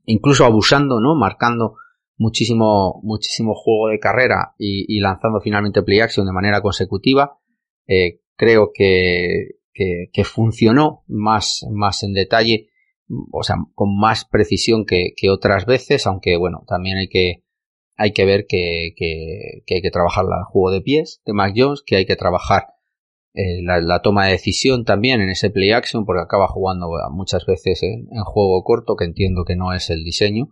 incluso 0.06 0.44
abusando, 0.44 1.00
¿no? 1.00 1.16
Marcando 1.16 1.76
muchísimo, 2.20 3.00
muchísimo 3.02 3.56
juego 3.56 3.88
de 3.88 4.00
carrera 4.00 4.54
y, 4.60 5.00
lanzando 5.00 5.40
finalmente 5.42 5.82
play 5.82 6.02
action 6.02 6.28
de 6.28 6.34
manera 6.34 6.62
consecutiva. 6.62 7.40
Eh, 7.88 8.20
creo 8.36 8.72
que, 8.74 9.56
que, 9.74 10.24
funcionó 10.26 11.04
más, 11.08 11.66
más 11.72 12.04
en 12.04 12.14
detalle, 12.14 12.68
o 13.32 13.42
sea, 13.42 13.56
con 13.74 13.98
más 13.98 14.26
precisión 14.26 14.86
que, 14.86 15.14
que 15.16 15.30
otras 15.30 15.66
veces, 15.66 16.06
aunque 16.06 16.38
bueno, 16.38 16.64
también 16.68 16.98
hay 16.98 17.08
que, 17.08 17.44
hay 17.96 18.12
que 18.12 18.26
ver 18.26 18.46
que, 18.48 18.94
que, 18.96 19.64
hay 19.74 19.82
que 19.82 19.92
trabajar 19.92 20.26
el 20.26 20.44
juego 20.44 20.72
de 20.72 20.82
pies 20.82 21.22
de 21.26 21.34
Mac 21.34 21.54
Jones, 21.56 21.82
que 21.86 21.96
hay 21.96 22.06
que 22.06 22.18
trabajar 22.18 22.68
eh, 23.34 23.62
la, 23.64 24.02
toma 24.02 24.26
de 24.26 24.34
decisión 24.34 24.84
también 24.84 25.22
en 25.22 25.30
ese 25.30 25.50
play 25.50 25.72
action, 25.72 26.06
porque 26.06 26.22
acaba 26.22 26.48
jugando 26.48 26.90
muchas 27.12 27.46
veces 27.46 27.82
en, 27.84 28.08
juego 28.26 28.62
corto, 28.64 28.98
que 28.98 29.06
entiendo 29.06 29.46
que 29.46 29.56
no 29.56 29.74
es 29.74 29.90
el 29.90 30.04
diseño 30.04 30.50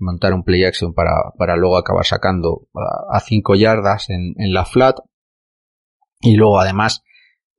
montar 0.00 0.32
un 0.34 0.42
play 0.42 0.64
action 0.64 0.94
para, 0.94 1.12
para 1.38 1.56
luego 1.56 1.76
acabar 1.76 2.04
sacando 2.04 2.68
a 3.10 3.20
5 3.20 3.54
yardas 3.54 4.10
en, 4.10 4.34
en, 4.36 4.52
la 4.52 4.64
flat. 4.64 4.96
Y 6.20 6.36
luego 6.36 6.58
además 6.58 7.02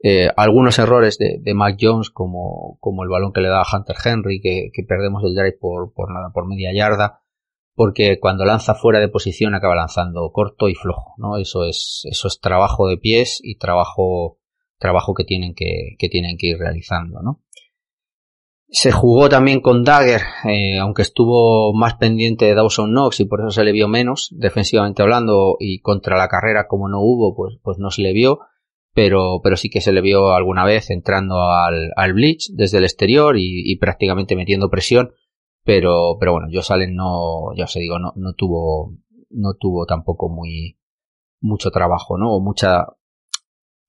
eh, 0.04 0.30
algunos 0.36 0.80
errores 0.80 1.18
de, 1.18 1.38
de 1.40 1.54
Mac 1.54 1.78
Jones 1.80 2.10
como, 2.10 2.78
como 2.80 3.04
el 3.04 3.10
balón 3.10 3.34
que 3.34 3.42
le 3.42 3.50
da 3.50 3.62
a 3.62 3.78
Hunter 3.78 3.96
Henry 4.04 4.42
que, 4.42 4.70
que 4.74 4.84
perdemos 4.84 5.24
el 5.24 5.36
drive 5.36 5.58
por, 5.60 5.94
por 5.94 6.12
nada, 6.12 6.32
por 6.34 6.48
media 6.48 6.74
yarda. 6.74 7.22
Porque 7.74 8.20
cuando 8.20 8.44
lanza 8.44 8.76
fuera 8.76 9.00
de 9.00 9.08
posición 9.08 9.56
acaba 9.56 9.76
lanzando 9.76 10.30
corto 10.34 10.68
y 10.68 10.76
flojo, 10.76 11.14
¿no? 11.18 11.38
Eso 11.38 11.64
es, 11.64 12.02
eso 12.10 12.28
es 12.28 12.40
trabajo 12.42 12.88
de 12.88 12.98
pies 12.98 13.40
y 13.42 13.58
trabajo, 13.58 14.40
trabajo 14.78 15.14
que 15.14 15.24
tienen 15.24 15.56
que, 15.56 15.96
que 15.98 16.10
tienen 16.10 16.38
que 16.38 16.48
ir 16.48 16.58
realizando, 16.58 17.22
¿no? 17.22 17.42
Se 18.74 18.94
jugó 18.94 19.28
también 19.28 19.60
con 19.60 19.84
Dagger, 19.84 20.22
eh, 20.46 20.80
aunque 20.80 21.02
estuvo 21.02 21.74
más 21.74 21.96
pendiente 21.96 22.46
de 22.46 22.56
Dawson 22.56 22.92
Knox 22.92 23.20
y 23.20 23.26
por 23.26 23.42
eso 23.42 23.52
se 23.52 23.66
le 23.66 23.74
vio 23.74 23.90
menos, 23.90 24.30
defensivamente 24.32 25.02
hablando, 25.02 25.58
y 25.60 25.82
contra 25.82 26.18
la 26.18 26.30
carrera 26.30 26.68
como 26.70 26.88
no 26.88 27.02
hubo, 27.02 27.36
pues, 27.36 27.60
pues 27.62 27.80
no 27.80 27.92
se 27.92 28.02
le 28.02 28.14
vio, 28.14 28.40
pero, 28.94 29.42
pero 29.44 29.58
sí 29.58 29.70
que 29.70 29.82
se 29.82 29.92
le 29.92 30.00
vio 30.00 30.32
alguna 30.32 30.64
vez 30.64 30.90
entrando 30.90 31.42
al, 31.42 31.92
al 31.98 32.14
Bleach 32.14 32.50
desde 32.54 32.78
el 32.78 32.86
exterior 32.86 33.36
y, 33.38 33.76
prácticamente 33.76 34.38
metiendo 34.38 34.70
presión, 34.70 35.12
pero, 35.66 36.16
pero 36.18 36.32
bueno, 36.32 36.48
Josalen 36.50 36.96
no, 36.96 37.54
ya 37.58 37.66
os 37.66 37.74
digo, 37.74 38.00
no, 38.00 38.14
no 38.16 38.32
tuvo, 38.36 38.96
no 39.32 39.54
tuvo 39.60 39.86
tampoco 39.86 40.30
muy, 40.30 40.80
mucho 41.42 41.72
trabajo, 41.72 42.18
¿no? 42.18 42.34
O 42.34 42.40
mucha, 42.40 42.86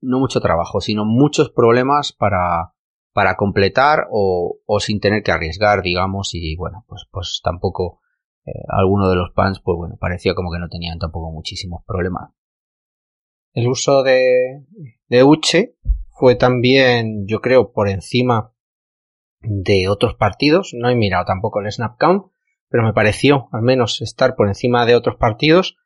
no 0.01 0.19
mucho 0.19 0.41
trabajo, 0.41 0.81
sino 0.81 1.05
muchos 1.05 1.51
problemas 1.51 2.13
para, 2.13 2.73
para 3.13 3.37
completar 3.37 4.07
o, 4.11 4.59
o 4.65 4.81
sin 4.81 5.01
tener 5.01 5.23
que 5.23 5.33
arriesgar, 5.33 5.83
digamos, 5.83 6.31
y 6.35 6.57
bueno, 6.57 6.85
pues, 6.89 7.07
pues 7.11 7.41
tampoco 7.43 8.01
eh, 8.45 8.51
alguno 8.69 9.09
de 9.09 9.17
los 9.17 9.31
pans, 9.31 9.61
pues 9.61 9.77
bueno, 9.77 9.97
parecía 10.01 10.35
como 10.35 10.51
que 10.51 10.59
no 10.59 10.69
tenían 10.69 10.99
tampoco 10.99 11.31
muchísimos 11.31 11.83
problemas. 11.87 12.31
El 13.53 13.69
uso 13.69 14.03
de, 14.03 14.65
de 15.09 15.25
Uche 15.25 15.77
fue 16.09 16.37
también, 16.37 17.27
yo 17.27 17.41
creo, 17.41 17.73
por 17.73 17.89
encima 17.89 18.53
de 19.41 19.89
otros 19.89 20.15
partidos. 20.15 20.73
No 20.73 20.89
he 20.89 20.95
mirado 20.95 21.25
tampoco 21.27 21.61
el 21.61 21.71
snap 21.71 21.99
count, 21.99 22.27
pero 22.69 22.83
me 22.83 22.95
pareció 22.95 23.49
al 23.53 23.63
menos 23.63 24.01
estar 24.01 24.35
por 24.37 24.49
encima 24.49 24.87
de 24.87 24.95
otros 24.95 25.17
partidos. 25.17 25.77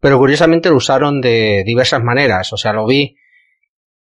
Pero 0.00 0.16
curiosamente 0.18 0.70
lo 0.70 0.76
usaron 0.76 1.20
de 1.20 1.62
diversas 1.66 2.02
maneras. 2.02 2.52
O 2.54 2.56
sea, 2.56 2.72
lo 2.72 2.86
vi 2.86 3.16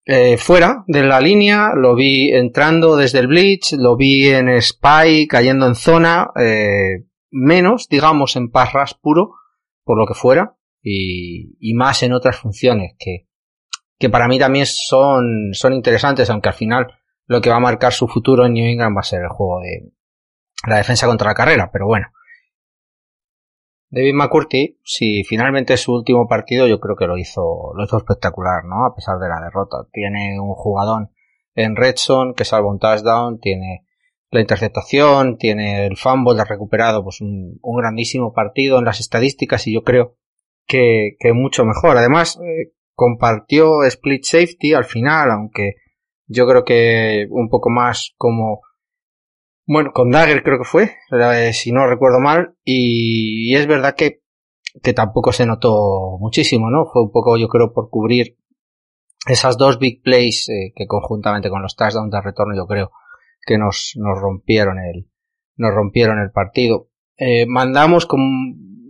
eh, 0.06 0.36
fuera 0.36 0.84
de 0.86 1.02
la 1.02 1.20
línea, 1.20 1.70
lo 1.74 1.96
vi 1.96 2.30
entrando 2.30 2.96
desde 2.96 3.18
el 3.18 3.26
blitz, 3.26 3.72
lo 3.72 3.96
vi 3.96 4.28
en 4.28 4.48
spy, 4.62 5.26
cayendo 5.26 5.66
en 5.66 5.74
zona, 5.74 6.30
eh, 6.40 7.06
menos, 7.32 7.88
digamos, 7.88 8.36
en 8.36 8.50
parras 8.50 8.94
puro, 8.94 9.32
por 9.82 9.98
lo 9.98 10.06
que 10.06 10.14
fuera, 10.14 10.56
y, 10.80 11.56
y 11.58 11.74
más 11.74 12.04
en 12.04 12.12
otras 12.12 12.36
funciones 12.36 12.94
que, 12.98 13.26
que 13.98 14.08
para 14.08 14.28
mí 14.28 14.38
también 14.38 14.66
son, 14.66 15.50
son 15.52 15.72
interesantes, 15.72 16.30
aunque 16.30 16.50
al 16.50 16.54
final 16.54 16.86
lo 17.26 17.40
que 17.40 17.50
va 17.50 17.56
a 17.56 17.60
marcar 17.60 17.92
su 17.92 18.06
futuro 18.06 18.46
en 18.46 18.52
New 18.52 18.64
England 18.64 18.96
va 18.96 19.00
a 19.00 19.04
ser 19.04 19.22
el 19.22 19.28
juego 19.28 19.60
de 19.60 19.92
la 20.68 20.76
defensa 20.76 21.06
contra 21.06 21.30
la 21.30 21.34
carrera, 21.34 21.70
pero 21.72 21.86
bueno. 21.86 22.06
David 23.96 24.12
McCurty, 24.12 24.78
si 24.84 25.24
finalmente 25.24 25.72
es 25.72 25.80
su 25.80 25.94
último 25.94 26.28
partido, 26.28 26.66
yo 26.66 26.80
creo 26.80 26.96
que 26.96 27.06
lo 27.06 27.16
hizo, 27.16 27.72
lo 27.74 27.82
hizo 27.82 27.96
espectacular, 27.96 28.62
¿no? 28.66 28.84
A 28.84 28.94
pesar 28.94 29.18
de 29.18 29.26
la 29.26 29.40
derrota. 29.40 29.88
Tiene 29.90 30.38
un 30.38 30.52
jugadón 30.52 31.12
en 31.54 31.76
Redson 31.76 32.34
que 32.34 32.44
salva 32.44 32.68
un 32.68 32.78
touchdown, 32.78 33.40
tiene 33.40 33.86
la 34.30 34.42
interceptación, 34.42 35.38
tiene 35.38 35.86
el 35.86 35.96
fumble, 35.96 36.38
ha 36.38 36.44
recuperado 36.44 37.02
pues 37.02 37.22
un, 37.22 37.58
grandísimo 37.62 38.34
partido 38.34 38.78
en 38.78 38.84
las 38.84 39.00
estadísticas 39.00 39.66
y 39.66 39.72
yo 39.72 39.82
creo 39.82 40.18
que, 40.66 41.16
que 41.18 41.32
mucho 41.32 41.64
mejor. 41.64 41.96
Además, 41.96 42.38
eh, 42.44 42.74
compartió 42.92 43.82
split 43.84 44.24
safety 44.24 44.74
al 44.74 44.84
final, 44.84 45.30
aunque 45.30 45.76
yo 46.26 46.46
creo 46.46 46.66
que 46.66 47.26
un 47.30 47.48
poco 47.48 47.70
más 47.70 48.12
como 48.18 48.60
bueno, 49.66 49.90
con 49.92 50.10
Dagger 50.10 50.42
creo 50.42 50.58
que 50.58 50.64
fue, 50.64 50.96
si 51.52 51.72
no 51.72 51.86
recuerdo 51.86 52.20
mal, 52.20 52.54
y, 52.64 53.50
y, 53.50 53.56
es 53.56 53.66
verdad 53.66 53.94
que, 53.96 54.22
que 54.82 54.92
tampoco 54.92 55.32
se 55.32 55.46
notó 55.46 56.18
muchísimo, 56.20 56.70
¿no? 56.70 56.86
Fue 56.86 57.02
un 57.02 57.10
poco, 57.10 57.36
yo 57.36 57.48
creo, 57.48 57.72
por 57.72 57.90
cubrir 57.90 58.36
esas 59.26 59.58
dos 59.58 59.78
big 59.78 60.02
plays 60.02 60.48
eh, 60.48 60.72
que 60.74 60.86
conjuntamente 60.86 61.50
con 61.50 61.62
los 61.62 61.74
touchdowns 61.74 62.12
de 62.12 62.20
retorno, 62.20 62.54
yo 62.54 62.66
creo 62.66 62.92
que 63.44 63.58
nos, 63.58 63.92
nos 63.96 64.18
rompieron 64.18 64.78
el, 64.78 65.10
nos 65.56 65.74
rompieron 65.74 66.20
el 66.20 66.30
partido. 66.30 66.88
Eh, 67.16 67.46
mandamos 67.46 68.06
con, 68.06 68.20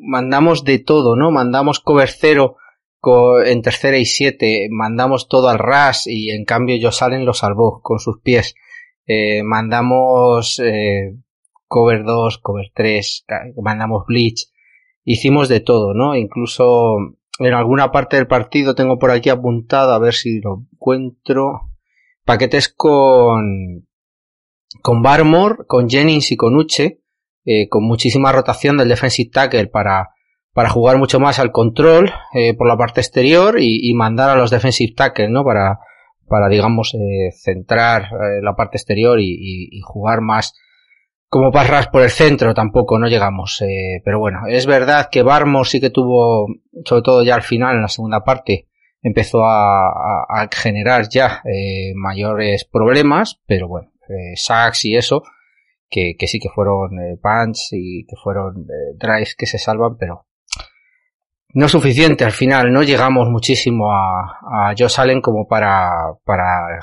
mandamos 0.01 0.65
de 0.65 0.79
todo, 0.79 1.17
¿no? 1.17 1.31
Mandamos 1.31 1.81
cover 1.81 2.11
cero 2.11 2.57
en 3.45 3.63
tercera 3.63 3.99
y 3.99 4.05
siete, 4.05 4.67
mandamos 4.71 5.29
todo 5.29 5.49
al 5.49 5.61
ras 5.61 6.09
y 6.09 6.31
en 6.31 6.45
cambio 6.45 6.77
Josalen 6.81 7.25
lo 7.25 7.35
salvó 7.35 7.81
con 7.81 8.01
sus 8.01 8.21
pies 8.21 8.57
eh, 9.07 9.43
mandamos 9.43 10.59
eh, 10.59 11.17
cover 11.69 12.05
2, 12.05 12.39
cover 12.39 12.71
3, 12.75 13.27
mandamos 13.63 14.05
bleach, 14.07 14.51
hicimos 15.05 15.49
de 15.49 15.61
todo, 15.61 15.95
¿no? 15.95 16.17
Incluso 16.17 16.97
en 17.39 17.55
alguna 17.55 17.93
parte 17.93 18.17
del 18.17 18.27
partido 18.27 18.75
tengo 18.75 18.99
por 18.99 19.11
aquí 19.11 19.29
apuntado, 19.29 19.93
a 19.93 19.99
ver 19.99 20.15
si 20.15 20.41
lo 20.41 20.65
encuentro, 20.73 21.71
paquetes 22.25 22.69
con, 22.69 23.87
con 24.83 25.03
Barmore, 25.03 25.65
con 25.67 25.89
Jennings 25.89 26.33
y 26.33 26.37
con 26.37 26.57
Uche, 26.57 27.01
eh, 27.45 27.69
con 27.69 27.85
muchísima 27.85 28.33
rotación 28.33 28.77
del 28.77 28.89
defensive 28.89 29.31
tackle 29.31 29.69
para, 29.69 30.11
para 30.53 30.71
jugar 30.71 30.99
mucho 30.99 31.21
más 31.21 31.39
al 31.39 31.53
control 31.53 32.13
eh, 32.35 32.55
por 32.55 32.67
la 32.67 32.77
parte 32.77 33.01
exterior 33.01 33.61
y, 33.61 33.89
y, 33.89 33.95
mandar 33.95 34.31
a 34.31 34.37
los 34.37 34.51
defensive 34.51 34.95
tackles, 34.97 35.31
¿no? 35.31 35.45
Para, 35.45 35.79
para 36.29 36.49
digamos 36.49 36.95
eh, 36.95 37.31
centrar 37.33 38.05
eh, 38.05 38.43
la 38.43 38.55
parte 38.55 38.77
exterior 38.77 39.21
y, 39.21 39.31
y, 39.31 39.69
y, 39.71 39.81
jugar 39.81 40.21
más 40.21 40.55
como 41.29 41.51
Parras 41.51 41.89
por 41.89 42.03
el 42.03 42.11
centro 42.11 42.55
tampoco 42.55 42.99
no 42.99 43.09
llegamos 43.09 43.61
eh, 43.63 44.01
pero 44.05 44.19
bueno 44.19 44.41
es 44.49 44.67
verdad 44.67 45.09
que 45.11 45.23
Barmos 45.23 45.71
sí 45.71 45.81
que 45.81 45.91
tuvo 45.91 46.47
sobre 46.85 47.03
todo 47.03 47.25
ya 47.25 47.35
al 47.35 47.43
final 47.43 47.77
en 47.77 47.83
la 47.83 47.89
segunda 47.89 48.25
parte 48.25 48.69
empezó 49.03 49.45
a, 49.45 49.89
a, 49.89 50.27
a 50.29 50.49
generar 50.53 51.09
ya 51.09 51.43
eh, 51.45 51.93
mayores 51.95 52.65
problemas 52.65 53.41
pero 53.47 53.69
bueno 53.69 53.93
eh, 54.09 54.37
sacks 54.37 54.85
y 54.85 54.97
eso 54.97 55.23
que, 55.89 56.15
que 56.19 56.27
sí 56.27 56.39
que 56.39 56.49
fueron 56.49 56.91
punts 57.23 57.69
y 57.73 58.05
que 58.07 58.17
fueron 58.17 58.67
drives 58.99 59.35
que 59.37 59.47
se 59.47 59.59
salvan 59.59 59.97
pero 59.99 60.26
no 61.57 61.71
suficiente 61.71 62.23
al 62.23 62.33
final, 62.33 62.71
no 62.71 62.83
llegamos 62.83 63.31
muchísimo 63.31 63.91
a, 63.91 64.41
a 64.43 64.75
Josh 64.77 65.01
Allen 65.01 65.23
como 65.23 65.49
para, 65.49 66.13
para 66.23 66.79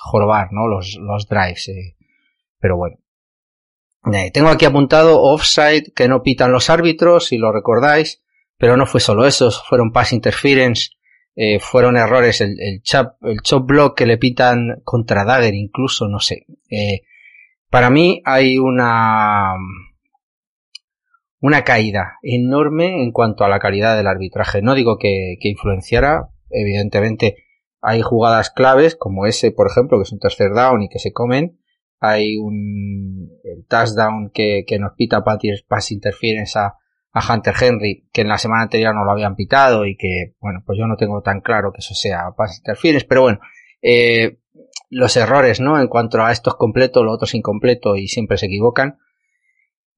jorobar, 0.00 0.48
¿no? 0.50 0.66
Los, 0.66 0.98
los 1.00 1.28
drives, 1.28 1.68
eh. 1.68 1.94
pero 2.58 2.76
bueno. 2.76 2.96
Eh, 4.12 4.32
tengo 4.32 4.48
aquí 4.48 4.64
apuntado 4.64 5.22
offside 5.22 5.92
que 5.94 6.08
no 6.08 6.24
pitan 6.24 6.50
los 6.50 6.68
árbitros, 6.68 7.26
si 7.26 7.38
lo 7.38 7.52
recordáis, 7.52 8.24
pero 8.58 8.76
no 8.76 8.86
fue 8.86 9.00
solo 9.00 9.24
eso, 9.24 9.52
fueron 9.52 9.92
pass 9.92 10.12
interference, 10.12 10.88
eh, 11.36 11.60
fueron 11.60 11.96
errores, 11.96 12.40
el, 12.40 12.56
el, 12.58 12.82
chop, 12.82 13.22
el 13.22 13.40
chop 13.40 13.68
block 13.68 13.96
que 13.96 14.06
le 14.06 14.18
pitan 14.18 14.80
contra 14.82 15.24
Dagger 15.24 15.54
incluso, 15.54 16.08
no 16.08 16.18
sé. 16.18 16.46
Eh, 16.68 17.02
para 17.70 17.88
mí 17.88 18.20
hay 18.24 18.58
una, 18.58 19.54
una 21.42 21.64
caída 21.64 22.18
enorme 22.22 23.02
en 23.02 23.10
cuanto 23.10 23.44
a 23.44 23.48
la 23.48 23.58
calidad 23.58 23.96
del 23.96 24.06
arbitraje. 24.06 24.62
No 24.62 24.76
digo 24.76 24.96
que, 24.96 25.36
que, 25.40 25.48
influenciara, 25.48 26.28
evidentemente 26.50 27.36
hay 27.80 28.00
jugadas 28.00 28.50
claves 28.50 28.94
como 28.94 29.26
ese, 29.26 29.50
por 29.50 29.66
ejemplo, 29.66 29.98
que 29.98 30.04
es 30.04 30.12
un 30.12 30.20
tercer 30.20 30.52
down 30.54 30.84
y 30.84 30.88
que 30.88 31.00
se 31.00 31.12
comen. 31.12 31.58
Hay 31.98 32.36
un 32.36 33.28
el 33.42 33.66
touchdown 33.66 34.30
que, 34.32 34.64
que 34.64 34.78
nos 34.78 34.92
pita 34.92 35.24
Patrick 35.24 35.66
Pass 35.66 35.90
Interference 35.90 36.56
a, 36.56 36.76
a 37.12 37.34
Hunter 37.34 37.54
Henry, 37.60 38.08
que 38.12 38.20
en 38.20 38.28
la 38.28 38.38
semana 38.38 38.62
anterior 38.62 38.94
no 38.94 39.04
lo 39.04 39.10
habían 39.10 39.34
pitado 39.34 39.84
y 39.84 39.96
que, 39.96 40.36
bueno, 40.40 40.62
pues 40.64 40.78
yo 40.78 40.86
no 40.86 40.96
tengo 40.96 41.22
tan 41.22 41.40
claro 41.40 41.72
que 41.72 41.80
eso 41.80 41.94
sea 41.94 42.30
Pass 42.36 42.58
Interference, 42.58 43.04
pero 43.08 43.22
bueno, 43.22 43.40
eh, 43.82 44.38
los 44.90 45.16
errores, 45.16 45.58
¿no? 45.58 45.80
En 45.80 45.88
cuanto 45.88 46.22
a 46.22 46.30
esto 46.30 46.50
es 46.50 46.56
completo, 46.56 47.02
lo 47.02 47.10
otro 47.10 47.24
es 47.24 47.34
incompleto 47.34 47.96
y 47.96 48.06
siempre 48.06 48.38
se 48.38 48.46
equivocan 48.46 48.98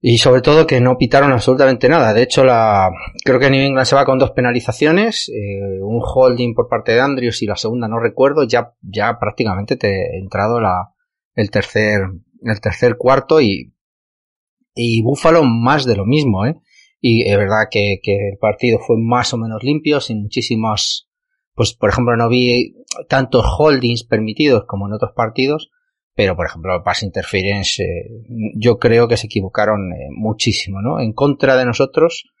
y 0.07 0.19
sobre 0.19 0.43
todo 0.43 0.67
que 0.67 0.79
no 0.79 0.99
pitaron 0.99 1.31
absolutamente 1.31 1.89
nada. 1.89 2.13
De 2.13 2.21
hecho, 2.21 2.43
la, 2.43 2.91
creo 3.23 3.39
que 3.39 3.49
New 3.49 3.59
England 3.59 3.87
se 3.87 3.95
va 3.95 4.05
con 4.05 4.19
dos 4.19 4.33
penalizaciones, 4.33 5.29
eh, 5.29 5.81
un 5.81 5.99
holding 5.99 6.53
por 6.53 6.69
parte 6.69 6.91
de 6.91 7.01
Andrews 7.01 7.41
y 7.41 7.47
la 7.47 7.55
segunda 7.55 7.87
no 7.87 7.99
recuerdo, 7.99 8.43
ya, 8.43 8.75
ya 8.81 9.17
prácticamente 9.19 9.77
te 9.77 9.87
he 9.87 10.19
entrado 10.19 10.61
la, 10.61 10.93
el 11.33 11.49
tercer, 11.49 12.01
el 12.39 12.61
tercer 12.61 12.97
cuarto 12.97 13.41
y, 13.41 13.73
y 14.75 15.01
Buffalo 15.01 15.43
más 15.43 15.85
de 15.85 15.95
lo 15.95 16.05
mismo, 16.05 16.45
¿eh? 16.45 16.53
Y 17.01 17.27
es 17.27 17.35
verdad 17.35 17.63
que, 17.71 17.99
que 18.03 18.29
el 18.29 18.37
partido 18.37 18.77
fue 18.77 18.97
más 18.99 19.33
o 19.33 19.37
menos 19.37 19.63
limpio, 19.63 20.01
sin 20.01 20.21
muchísimos, 20.21 21.09
pues 21.55 21.73
por 21.73 21.89
ejemplo 21.89 22.15
no 22.15 22.29
vi 22.29 22.75
tantos 23.09 23.43
holdings 23.57 24.03
permitidos 24.03 24.65
como 24.67 24.85
en 24.85 24.93
otros 24.93 25.13
partidos, 25.15 25.71
pero 26.15 26.35
por 26.35 26.47
ejemplo 26.47 26.81
Pass 26.83 27.03
Interference 27.03 27.83
eh, 27.83 28.23
yo 28.55 28.79
creo 28.79 29.07
que 29.07 29.17
se 29.17 29.27
equivocaron 29.27 29.91
eh, 29.91 30.07
muchísimo, 30.11 30.81
¿no? 30.81 30.99
En 30.99 31.13
contra 31.13 31.57
de 31.57 31.65
nosotros, 31.65 32.31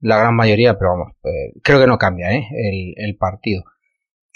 la 0.00 0.18
gran 0.18 0.36
mayoría, 0.36 0.78
pero 0.78 0.90
vamos, 0.92 1.12
eh, 1.24 1.52
creo 1.62 1.80
que 1.80 1.86
no 1.86 1.98
cambia, 1.98 2.32
¿eh? 2.32 2.46
El, 2.52 2.94
el, 2.96 3.16
partido. 3.16 3.64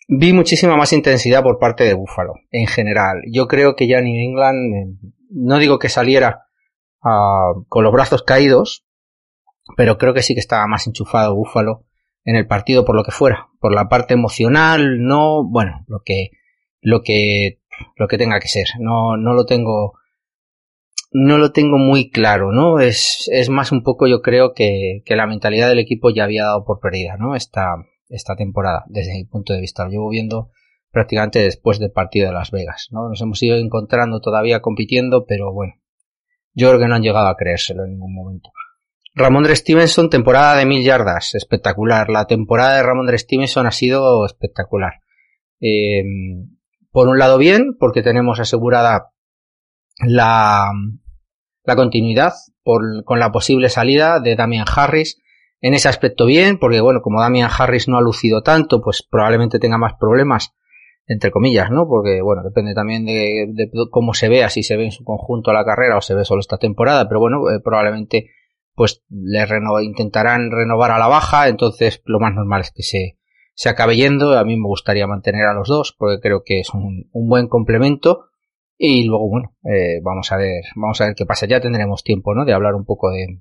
Vi 0.08 0.32
muchísima 0.32 0.76
más 0.76 0.92
intensidad 0.92 1.42
por 1.42 1.58
parte 1.58 1.84
de 1.84 1.94
Buffalo, 1.94 2.34
en 2.50 2.66
general. 2.66 3.22
Yo 3.30 3.46
creo 3.46 3.76
que 3.76 3.86
ya 3.86 4.00
New 4.00 4.16
England, 4.16 4.98
no 5.30 5.58
digo 5.58 5.78
que 5.78 5.90
saliera 5.90 6.46
uh, 7.02 7.64
con 7.68 7.84
los 7.84 7.92
brazos 7.92 8.22
caídos, 8.22 8.86
pero 9.76 9.98
creo 9.98 10.14
que 10.14 10.22
sí 10.22 10.34
que 10.34 10.40
estaba 10.40 10.66
más 10.66 10.86
enchufado 10.86 11.34
Buffalo 11.34 11.84
en 12.24 12.36
el 12.36 12.46
partido 12.46 12.84
por 12.84 12.96
lo 12.96 13.04
que 13.04 13.10
fuera, 13.10 13.48
por 13.60 13.74
la 13.74 13.88
parte 13.88 14.14
emocional, 14.14 14.98
no, 15.00 15.46
bueno, 15.46 15.84
lo 15.86 16.00
que, 16.04 16.30
lo 16.80 17.02
que 17.02 17.60
lo 17.96 18.08
que 18.08 18.18
tenga 18.18 18.40
que 18.40 18.48
ser. 18.48 18.66
No, 18.78 19.16
no 19.16 19.34
lo 19.34 19.46
tengo, 19.46 19.94
no 21.12 21.38
lo 21.38 21.52
tengo 21.52 21.78
muy 21.78 22.10
claro, 22.10 22.52
¿no? 22.52 22.80
Es, 22.80 23.28
es 23.32 23.48
más 23.48 23.72
un 23.72 23.82
poco, 23.82 24.06
yo 24.06 24.22
creo 24.22 24.52
que, 24.54 25.02
que 25.04 25.16
la 25.16 25.26
mentalidad 25.26 25.68
del 25.68 25.78
equipo 25.78 26.10
ya 26.10 26.24
había 26.24 26.44
dado 26.44 26.64
por 26.64 26.80
perdida, 26.80 27.16
¿no? 27.16 27.34
Esta, 27.34 27.76
esta 28.08 28.36
temporada, 28.36 28.84
desde 28.88 29.14
mi 29.14 29.24
punto 29.24 29.52
de 29.52 29.60
vista. 29.60 29.84
Lo 29.84 29.90
llevo 29.90 30.08
viendo 30.08 30.50
prácticamente 30.90 31.40
después 31.40 31.78
del 31.78 31.92
partido 31.92 32.26
de 32.26 32.34
Las 32.34 32.50
Vegas, 32.50 32.88
¿no? 32.90 33.08
Nos 33.08 33.20
hemos 33.20 33.42
ido 33.42 33.56
encontrando 33.56 34.20
todavía 34.20 34.60
compitiendo, 34.60 35.26
pero 35.26 35.52
bueno, 35.52 35.74
yo 36.54 36.68
creo 36.68 36.80
que 36.80 36.88
no 36.88 36.94
han 36.94 37.02
llegado 37.02 37.28
a 37.28 37.36
creérselo 37.36 37.84
en 37.84 37.92
ningún 37.92 38.14
momento. 38.14 38.50
Ramondre 39.14 39.56
Stevenson, 39.56 40.10
temporada 40.10 40.56
de 40.56 40.66
mil 40.66 40.84
yardas, 40.84 41.34
espectacular. 41.34 42.08
La 42.08 42.26
temporada 42.26 42.76
de 42.76 42.82
Ramondre 42.82 43.18
Stevenson 43.18 43.66
ha 43.66 43.72
sido 43.72 44.24
espectacular. 44.24 45.00
Eh, 45.60 46.04
por 46.90 47.08
un 47.08 47.18
lado 47.18 47.38
bien, 47.38 47.76
porque 47.78 48.02
tenemos 48.02 48.40
asegurada 48.40 49.10
la, 50.06 50.70
la 51.64 51.76
continuidad 51.76 52.32
con 52.62 53.18
la 53.18 53.32
posible 53.32 53.68
salida 53.68 54.20
de 54.20 54.36
Damian 54.36 54.66
Harris. 54.74 55.20
En 55.60 55.74
ese 55.74 55.88
aspecto 55.88 56.26
bien, 56.26 56.58
porque 56.58 56.80
bueno, 56.80 57.00
como 57.02 57.20
Damian 57.20 57.50
Harris 57.56 57.88
no 57.88 57.98
ha 57.98 58.02
lucido 58.02 58.42
tanto, 58.42 58.80
pues 58.80 59.02
probablemente 59.02 59.58
tenga 59.58 59.76
más 59.76 59.94
problemas, 59.98 60.54
entre 61.06 61.30
comillas, 61.30 61.70
¿no? 61.70 61.88
Porque 61.88 62.20
bueno, 62.22 62.42
depende 62.44 62.74
también 62.74 63.04
de, 63.04 63.46
de 63.52 63.70
cómo 63.90 64.14
se 64.14 64.28
vea, 64.28 64.50
si 64.50 64.62
se 64.62 64.76
ve 64.76 64.84
en 64.84 64.92
su 64.92 65.02
conjunto 65.02 65.52
la 65.52 65.64
carrera 65.64 65.96
o 65.96 66.00
se 66.00 66.14
ve 66.14 66.24
solo 66.24 66.40
esta 66.40 66.58
temporada, 66.58 67.08
pero 67.08 67.18
bueno, 67.20 67.50
eh, 67.50 67.60
probablemente 67.64 68.30
pues 68.74 69.02
le 69.08 69.44
reno 69.44 69.80
intentarán 69.80 70.52
renovar 70.52 70.92
a 70.92 70.98
la 70.98 71.08
baja, 71.08 71.48
entonces 71.48 72.00
lo 72.04 72.20
más 72.20 72.32
normal 72.32 72.60
es 72.60 72.70
que 72.70 72.84
se, 72.84 73.18
se 73.58 73.68
acabe 73.68 73.96
yendo. 73.96 74.38
A 74.38 74.44
mí 74.44 74.56
me 74.56 74.68
gustaría 74.68 75.08
mantener 75.08 75.46
a 75.46 75.52
los 75.52 75.66
dos 75.66 75.92
porque 75.98 76.20
creo 76.20 76.42
que 76.44 76.60
es 76.60 76.72
un, 76.72 77.08
un 77.10 77.28
buen 77.28 77.48
complemento. 77.48 78.26
Y 78.76 79.02
luego, 79.02 79.28
bueno, 79.28 79.56
eh, 79.64 80.00
vamos 80.00 80.30
a 80.30 80.36
ver, 80.36 80.62
vamos 80.76 81.00
a 81.00 81.06
ver 81.06 81.14
qué 81.16 81.26
pasa. 81.26 81.46
Ya 81.46 81.60
tendremos 81.60 82.04
tiempo, 82.04 82.36
¿no? 82.36 82.44
De 82.44 82.52
hablar 82.52 82.76
un 82.76 82.84
poco 82.84 83.10
de, 83.10 83.40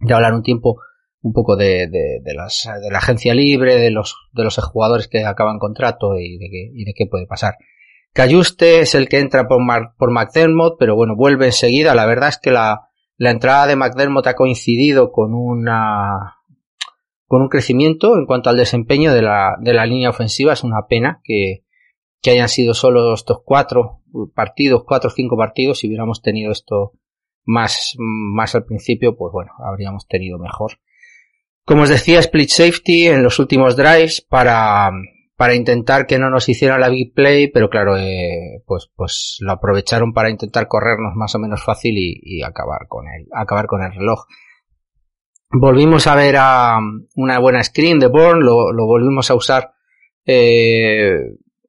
de 0.00 0.14
hablar 0.14 0.34
un 0.34 0.42
tiempo, 0.42 0.80
un 1.20 1.32
poco 1.32 1.54
de, 1.54 1.86
de, 1.86 2.18
de, 2.24 2.34
las, 2.34 2.68
de 2.82 2.90
la 2.90 2.98
agencia 2.98 3.32
libre, 3.32 3.76
de 3.76 3.92
los, 3.92 4.16
de 4.32 4.42
los 4.42 4.56
jugadores 4.56 5.06
que 5.06 5.24
acaban 5.24 5.60
contrato 5.60 6.18
y 6.18 6.36
de 6.36 6.48
qué, 6.50 6.70
y 6.74 6.84
de 6.84 6.92
qué 6.92 7.06
puede 7.06 7.28
pasar. 7.28 7.54
Cayuste 8.12 8.80
es 8.80 8.96
el 8.96 9.08
que 9.08 9.20
entra 9.20 9.46
por, 9.46 9.62
Mar, 9.62 9.92
por 9.96 10.10
McDermott, 10.10 10.74
pero 10.76 10.96
bueno, 10.96 11.14
vuelve 11.14 11.46
enseguida. 11.46 11.94
La 11.94 12.06
verdad 12.06 12.30
es 12.30 12.38
que 12.38 12.50
la, 12.50 12.88
la 13.16 13.30
entrada 13.30 13.68
de 13.68 13.76
McDermott 13.76 14.26
ha 14.26 14.34
coincidido 14.34 15.12
con 15.12 15.34
una 15.34 16.39
con 17.30 17.42
un 17.42 17.48
crecimiento 17.48 18.18
en 18.18 18.26
cuanto 18.26 18.50
al 18.50 18.56
desempeño 18.56 19.14
de 19.14 19.22
la, 19.22 19.54
de 19.60 19.72
la 19.72 19.86
línea 19.86 20.10
ofensiva. 20.10 20.52
Es 20.52 20.64
una 20.64 20.88
pena 20.88 21.20
que, 21.22 21.62
que 22.20 22.32
hayan 22.32 22.48
sido 22.48 22.74
solo 22.74 23.14
estos 23.14 23.42
cuatro 23.44 24.02
partidos, 24.34 24.82
cuatro 24.84 25.10
o 25.10 25.12
cinco 25.12 25.36
partidos. 25.36 25.78
Si 25.78 25.86
hubiéramos 25.86 26.22
tenido 26.22 26.50
esto 26.50 26.94
más, 27.44 27.94
más 27.98 28.56
al 28.56 28.64
principio, 28.64 29.16
pues 29.16 29.30
bueno, 29.32 29.52
habríamos 29.64 30.08
tenido 30.08 30.40
mejor. 30.40 30.80
Como 31.64 31.82
os 31.82 31.88
decía, 31.88 32.18
split 32.18 32.48
safety 32.48 33.06
en 33.06 33.22
los 33.22 33.38
últimos 33.38 33.76
drives 33.76 34.26
para, 34.28 34.90
para 35.36 35.54
intentar 35.54 36.08
que 36.08 36.18
no 36.18 36.30
nos 36.30 36.48
hicieran 36.48 36.80
la 36.80 36.88
big 36.88 37.14
play, 37.14 37.46
pero 37.46 37.70
claro, 37.70 37.96
eh, 37.96 38.64
pues, 38.66 38.90
pues 38.96 39.36
lo 39.38 39.52
aprovecharon 39.52 40.12
para 40.12 40.30
intentar 40.30 40.66
corrernos 40.66 41.12
más 41.14 41.32
o 41.36 41.38
menos 41.38 41.62
fácil 41.62 41.96
y, 41.96 42.18
y 42.24 42.42
acabar 42.42 42.88
con 42.88 43.06
el, 43.06 43.28
acabar 43.32 43.66
con 43.66 43.84
el 43.84 43.92
reloj. 43.92 44.24
Volvimos 45.52 46.06
a 46.06 46.14
ver 46.14 46.36
a 46.38 46.78
una 47.16 47.38
buena 47.40 47.62
screen 47.64 47.98
de 47.98 48.06
Bourne, 48.06 48.44
lo, 48.44 48.72
lo 48.72 48.86
volvimos 48.86 49.30
a 49.30 49.34
usar 49.34 49.72
eh, 50.24 51.16